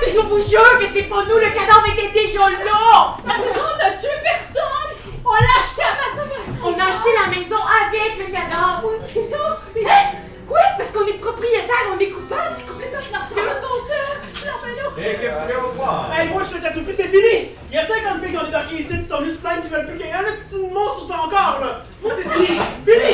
Mais 0.00 0.12
je 0.12 0.18
vous 0.20 0.39
jure 0.50 0.78
que 0.78 0.86
c'est 0.92 1.04
pas 1.04 1.24
nous, 1.28 1.38
le 1.38 1.50
cadavre 1.54 1.86
était 1.92 2.10
déjà 2.10 2.50
là! 2.50 3.16
Ah, 3.26 3.36
c'est 3.38 3.54
ça, 3.54 3.62
on 3.62 3.78
a 3.78 3.90
tué 3.92 4.08
personne! 4.22 4.90
On 5.24 5.32
l'a 5.32 5.54
acheté 5.60 5.82
à 5.82 5.94
ma 5.94 6.24
personne! 6.26 6.58
On 6.64 6.74
a 6.74 6.88
acheté 6.90 7.10
la 7.14 7.26
maison 7.30 7.62
avec 7.62 8.18
le 8.18 8.32
cadavre! 8.32 8.82
Oui, 8.84 8.98
c'est 9.08 9.24
ça! 9.24 9.58
Mais 9.74 9.82
Hein? 9.86 10.18
Quoi? 10.48 10.58
Parce 10.76 10.90
qu'on 10.90 11.06
est 11.06 11.20
propriétaire, 11.20 11.86
on 11.94 11.98
est 12.00 12.10
coupable, 12.10 12.56
c'est 12.58 12.66
complètement 12.66 12.98
non, 12.98 13.20
pas 13.20 13.54
de 13.54 13.60
bon 13.62 13.78
sens! 13.78 14.44
Non, 14.44 14.58
mais 14.66 14.74
là! 14.74 15.12
Équipe 15.12 15.40
numéro 15.46 15.68
3. 15.76 16.10
Hey, 16.16 16.28
moi, 16.30 16.42
je 16.42 16.56
te 16.56 16.62
tatoue 16.62 16.82
plus, 16.82 16.94
c'est 16.94 17.06
fini! 17.06 17.54
Il 17.70 17.74
y 17.76 17.78
a 17.78 17.86
50 17.86 18.20
pays 18.20 18.30
qui 18.32 18.36
ont 18.36 18.44
débarqué 18.44 18.74
ici, 18.74 18.98
qui 18.98 19.06
sont 19.06 19.20
venus 19.20 19.34
se 19.34 19.38
plaindre, 19.38 19.62
qui 19.62 19.68
veulent 19.68 19.86
plus 19.86 19.98
qu'il 19.98 20.06
y 20.06 20.10
ait 20.10 20.14
un 20.14 20.24
petit 20.24 20.74
monstre 20.74 20.98
sur 20.98 21.06
ton 21.06 21.30
corps, 21.30 21.58
là! 21.60 21.84
Moi, 22.02 22.12
c'est 22.16 22.28
fini! 22.28 22.58
Fini! 22.84 23.12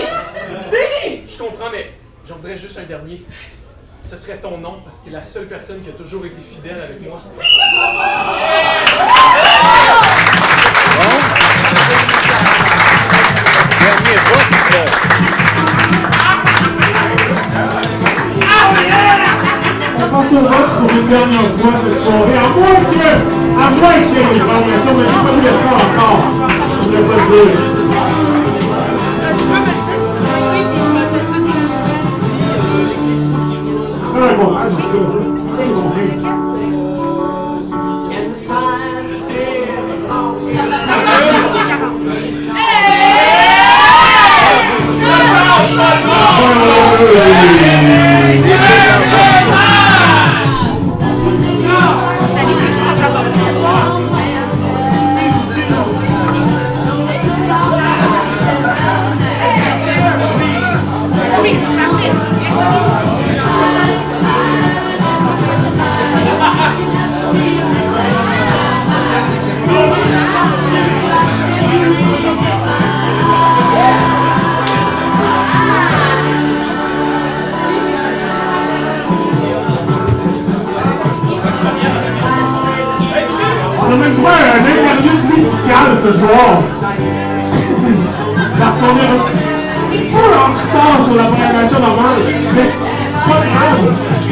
Fini! 0.73 1.25
Je 1.29 1.37
comprends, 1.37 1.69
mais 1.69 1.93
j'en 2.27 2.37
voudrais 2.37 2.57
juste 2.57 2.79
un 2.79 2.85
dernier. 2.85 3.21
Ce 4.09 4.16
serait 4.16 4.37
ton 4.37 4.59
nom, 4.59 4.78
parce 4.85 4.99
que 5.05 5.11
la 5.11 5.24
seule 5.24 5.47
personne 5.47 5.83
qui 5.83 5.89
a 5.89 5.93
toujours 5.93 6.24
été 6.24 6.37
fidèle 6.41 6.81
avec 6.81 7.03
moi. 7.03 7.19
Passe 20.12 20.33
au 20.33 20.41
vote 20.41 20.70
pour 20.78 20.91
une 20.91 21.09
dernière 21.09 21.51
fois 21.59 21.73
cette 21.83 22.01
soirée. 22.01 22.39
À 22.39 22.49
moins 22.49 22.78
que, 22.89 23.09
à 23.59 23.70
moins 23.70 23.99
variation, 24.47 24.95
mais 24.95 25.05
je 25.05 25.09
sais 25.09 25.16
pas 25.16 25.33
vous 25.33 25.41
laisser 25.41 25.69
encore. 25.74 26.20
Je 26.33 26.97
ne 26.97 27.03
pas 27.03 27.16
le 27.16 27.55
dire. 27.55 27.76
Ah, 34.39 34.45
bon, 34.45 34.55
ah, 34.55 34.69
j'ai 35.97 36.09
dit, 36.09 36.15
soir. 86.16 86.62
Parce 88.59 88.78
qu'on 88.80 88.97
est 88.97 89.06
un 89.06 89.36
en 90.16 90.52
retard 90.55 91.05
sur 91.05 91.16
la 91.16 91.24
programmation 91.24 91.80
normale, 91.80 92.22
mais 92.55 92.64
c'est 92.64 93.28
pas 93.28 93.40
grave, 93.47 93.82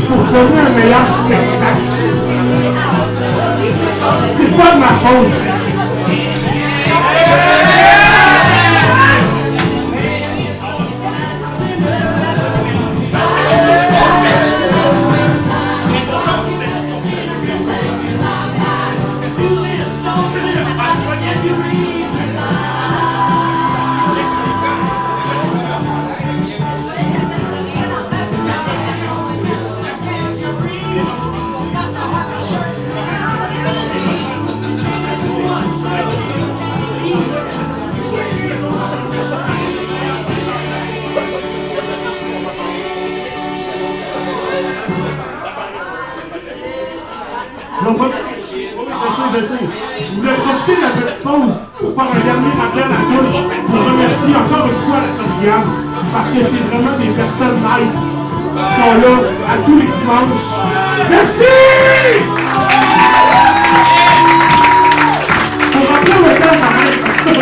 pour 0.09 0.25
donner 0.25 0.61
un 0.61 0.71
meilleur 0.71 1.09
spectacle. 1.09 1.85
C'est 4.35 4.57
pas 4.57 4.75
de 4.75 4.81
ma 4.81 4.87
faute. 4.87 5.64
Pause 51.25 51.57
pour 51.81 51.95
faire 51.95 52.13
un 52.13 52.21
dernier 52.21 52.53
appel 52.61 52.85
à 52.85 53.01
tous 53.09 53.33
pour 53.67 53.81
remercier 53.93 54.37
encore 54.37 54.67
une 54.67 54.81
fois 54.85 55.01
la 55.01 55.11
Torriane 55.17 55.69
parce 56.13 56.31
que 56.31 56.43
c'est 56.43 56.65
vraiment 56.69 56.99
des 56.99 57.13
personnes 57.17 57.57
nice 57.57 58.01
qui 58.55 58.73
sont 58.77 58.95
là 59.03 59.15
à 59.49 59.57
tous 59.65 59.77
les 59.77 59.89
dimanches. 59.89 60.51
Merci! 61.11 61.55
Pour 65.73 65.85
rappeler 65.91 66.19
le 66.21 66.35
temps 66.41 66.59
quand 66.63 66.75
même, 66.79 66.99
parce 67.03 67.21
que... 67.21 67.33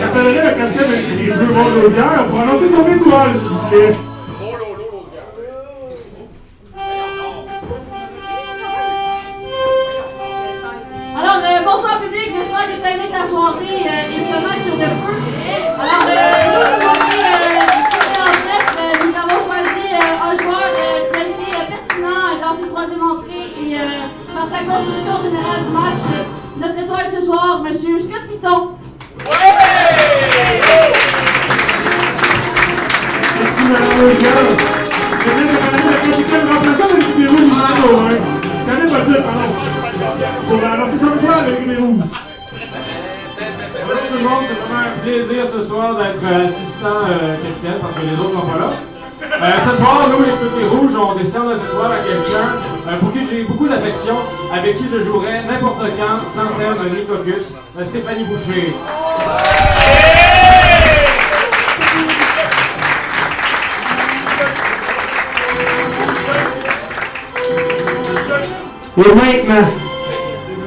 J'appellerai 0.00 0.42
le 0.42 0.52
capitaine 0.58 0.90
des 0.90 1.26
deux 1.26 1.80
d'osière 1.82 2.26
pour 2.28 2.40
annoncer 2.40 2.68
son 2.68 2.84
étoile, 2.88 3.32
s'il 3.38 3.50
vous 3.50 3.68
plaît. 3.68 4.09
Soirée 13.40 13.84
euh, 13.86 14.16
et 14.16 14.20
ce 14.20 14.36
match 14.44 14.62
sur 14.64 14.76
feu. 14.76 15.16
Alors, 15.80 16.04
euh, 16.04 16.12
euh, 16.12 16.76
euh, 18.76 18.92
nous 19.00 19.14
avons 19.16 19.40
choisi 19.48 19.84
euh, 19.94 20.28
un 20.28 20.34
joueur 20.36 20.68
euh, 20.68 21.00
qui 21.08 21.16
a 21.16 21.22
été 21.22 21.48
euh, 21.56 21.64
pertinent 21.70 22.28
dans 22.42 22.54
ses 22.54 22.68
troisième 22.68 23.02
entrées 23.02 23.48
et 23.56 23.70
euh, 23.76 23.84
dans 24.36 24.44
sa 24.44 24.58
construction 24.58 25.16
générale 25.24 25.62
du 25.64 25.72
match. 25.72 26.04
Notre 26.60 26.78
étoile 26.84 27.08
ce 27.14 27.20
soir, 27.24 27.62
Monsieur 27.62 27.98
Scott 27.98 28.24
Piton. 28.28 28.72
Merci, 33.40 33.62
madame 33.72 33.94
des 34.06 34.20
Mano, 37.48 37.88
hein. 38.00 38.18
L'équipe 41.46 41.68
des 41.68 41.76
rouges. 41.76 42.29
C'est 44.10 44.16
vraiment 44.16 44.40
un 44.40 45.00
plaisir 45.04 45.46
ce 45.46 45.62
soir 45.62 45.96
d'être 45.96 46.18
euh, 46.24 46.44
assistant 46.44 47.06
euh, 47.08 47.36
capitaine 47.36 47.78
parce 47.80 47.94
que 47.94 48.00
les 48.00 48.18
autres 48.18 48.32
sont 48.32 48.46
pas 48.46 48.58
là. 48.58 48.72
Euh, 49.22 49.70
ce 49.70 49.76
soir, 49.76 50.08
nous, 50.10 50.24
les 50.24 50.32
Petits 50.32 50.66
Rouges, 50.66 50.96
on 50.96 51.14
décerne 51.14 51.50
notre 51.50 51.64
étoile 51.64 51.92
à 51.92 51.98
quelqu'un 51.98 52.98
pour 52.98 53.12
qui 53.12 53.24
j'ai 53.24 53.44
beaucoup 53.44 53.68
d'affection, 53.68 54.16
avec 54.52 54.78
qui 54.78 54.86
je 54.92 55.00
jouerais 55.00 55.44
n'importe 55.44 55.82
quand, 55.96 56.26
sans 56.26 56.48
thème 56.58 56.92
ni 56.92 57.06
focus, 57.06 57.54
Stéphanie 57.84 58.24
Boucher. 58.24 58.74
Et 68.96 69.14
maintenant, 69.14 69.68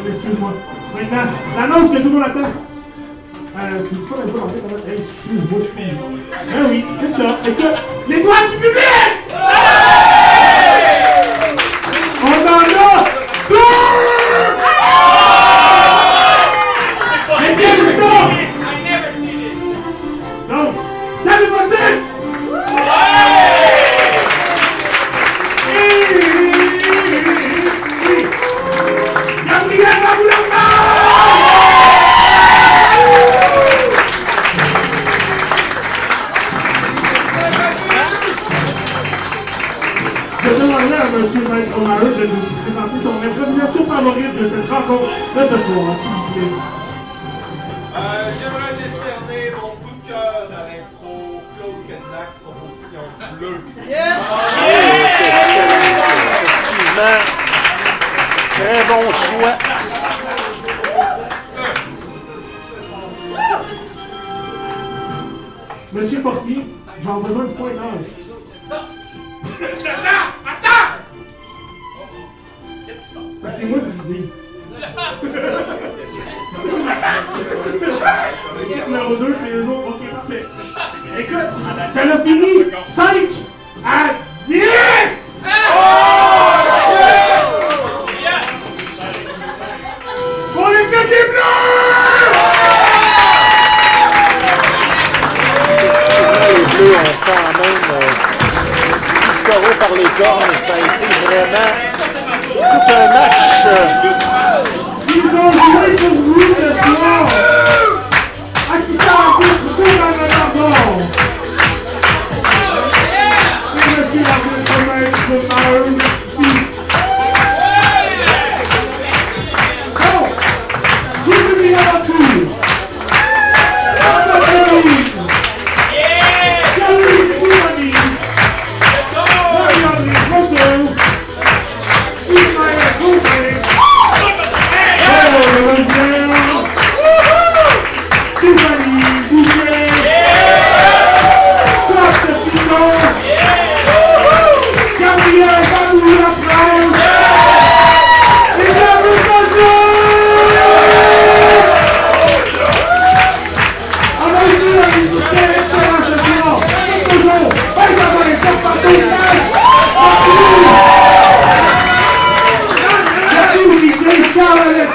excuse-moi, 0.07 0.53
maintenant, 0.95 1.31
l'annonce 1.57 1.91
que 1.91 1.97
tout 1.97 2.03
le 2.03 2.09
monde 2.09 2.23
attend. 2.23 2.72
En 3.73 3.79
fait, 3.79 4.91
Hey, 4.91 4.99
je 4.99 5.03
suis. 5.03 5.37
Ben 6.51 6.69
oui, 6.69 6.85
c'est 6.99 7.09
ça. 7.09 7.39
Écoute, 7.43 7.65
l'étoile 8.07 8.49
du 8.51 8.57
public! 8.57 9.22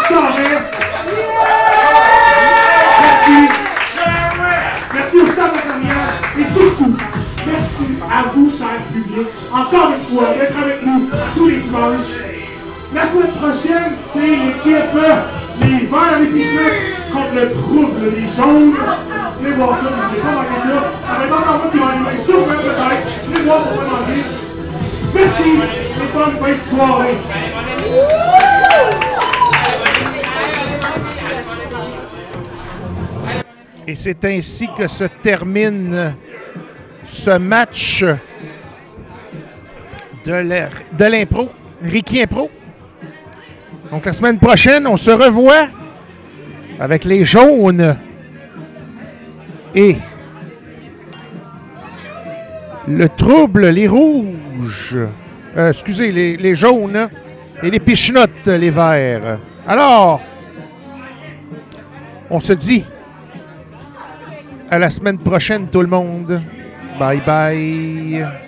sang, 0.08 0.22
man. 0.22 0.32
Hein. 0.40 0.60
Merci. 3.02 3.38
Merci 4.94 5.16
au 5.20 5.26
staff 5.26 5.52
et 6.38 6.44
surtout, 6.44 6.96
merci 7.46 7.86
à 8.10 8.28
vous, 8.32 8.50
cher 8.50 8.80
public, 8.92 9.26
encore 9.52 9.90
une 9.90 10.16
fois, 10.16 10.28
d'être 10.38 10.58
avec 10.62 10.86
nous 10.86 11.10
tous 11.36 11.48
les 11.48 11.56
dimanches. 11.56 12.14
La 12.94 13.06
semaine 13.06 13.32
prochaine, 13.32 13.92
c'est 13.96 14.20
l'équipe 14.20 14.94
Les 15.60 15.86
Verts 15.86 16.18
les 16.20 16.26
Pichenettes 16.26 17.12
contre 17.12 17.34
le 17.34 17.52
trouble 17.52 18.14
des 18.14 18.28
jaunes. 18.36 18.74
Les 19.42 19.52
voir 19.52 19.76
ça, 19.76 19.90
n'oubliez 19.90 20.22
pas 20.22 20.32
manquer 20.32 20.60
ça. 20.62 20.68
Ça 21.06 21.18
va 21.18 21.24
être 21.24 21.34
encore 21.34 21.58
moi 21.58 21.68
qui 21.70 21.78
va 21.78 21.86
animer 21.88 22.24
sur 22.24 22.38
le 22.38 22.44
peut-être. 22.44 23.34
Les 23.34 23.42
voir 23.42 23.62
pour 23.64 23.82
demander. 23.82 24.22
Merci 25.14 25.50
et 25.50 26.12
bonne 26.14 26.36
fin 26.40 26.52
de 26.52 26.76
soirée. 26.76 27.16
C'est 34.08 34.24
ainsi 34.24 34.66
que 34.74 34.88
se 34.88 35.04
termine 35.04 36.14
ce 37.04 37.36
match 37.36 38.02
de 40.24 41.04
l'impro, 41.04 41.50
Ricky 41.82 42.22
Impro. 42.22 42.50
Donc 43.90 44.06
la 44.06 44.14
semaine 44.14 44.38
prochaine, 44.38 44.86
on 44.86 44.96
se 44.96 45.10
revoit 45.10 45.68
avec 46.80 47.04
les 47.04 47.22
jaunes 47.26 47.98
et 49.74 49.96
le 52.86 53.08
trouble, 53.10 53.68
les 53.68 53.88
rouges. 53.88 54.98
Euh, 55.54 55.68
excusez, 55.68 56.12
les, 56.12 56.38
les 56.38 56.54
jaunes 56.54 57.10
et 57.62 57.70
les 57.70 57.80
pichenottes, 57.80 58.46
les 58.46 58.70
verts. 58.70 59.38
Alors, 59.66 60.22
on 62.30 62.40
se 62.40 62.54
dit 62.54 62.86
à 64.70 64.78
la 64.78 64.90
semaine 64.90 65.18
prochaine, 65.18 65.68
tout 65.68 65.80
le 65.80 65.88
monde. 65.88 66.40
Bye 66.98 67.22
bye. 67.24 68.47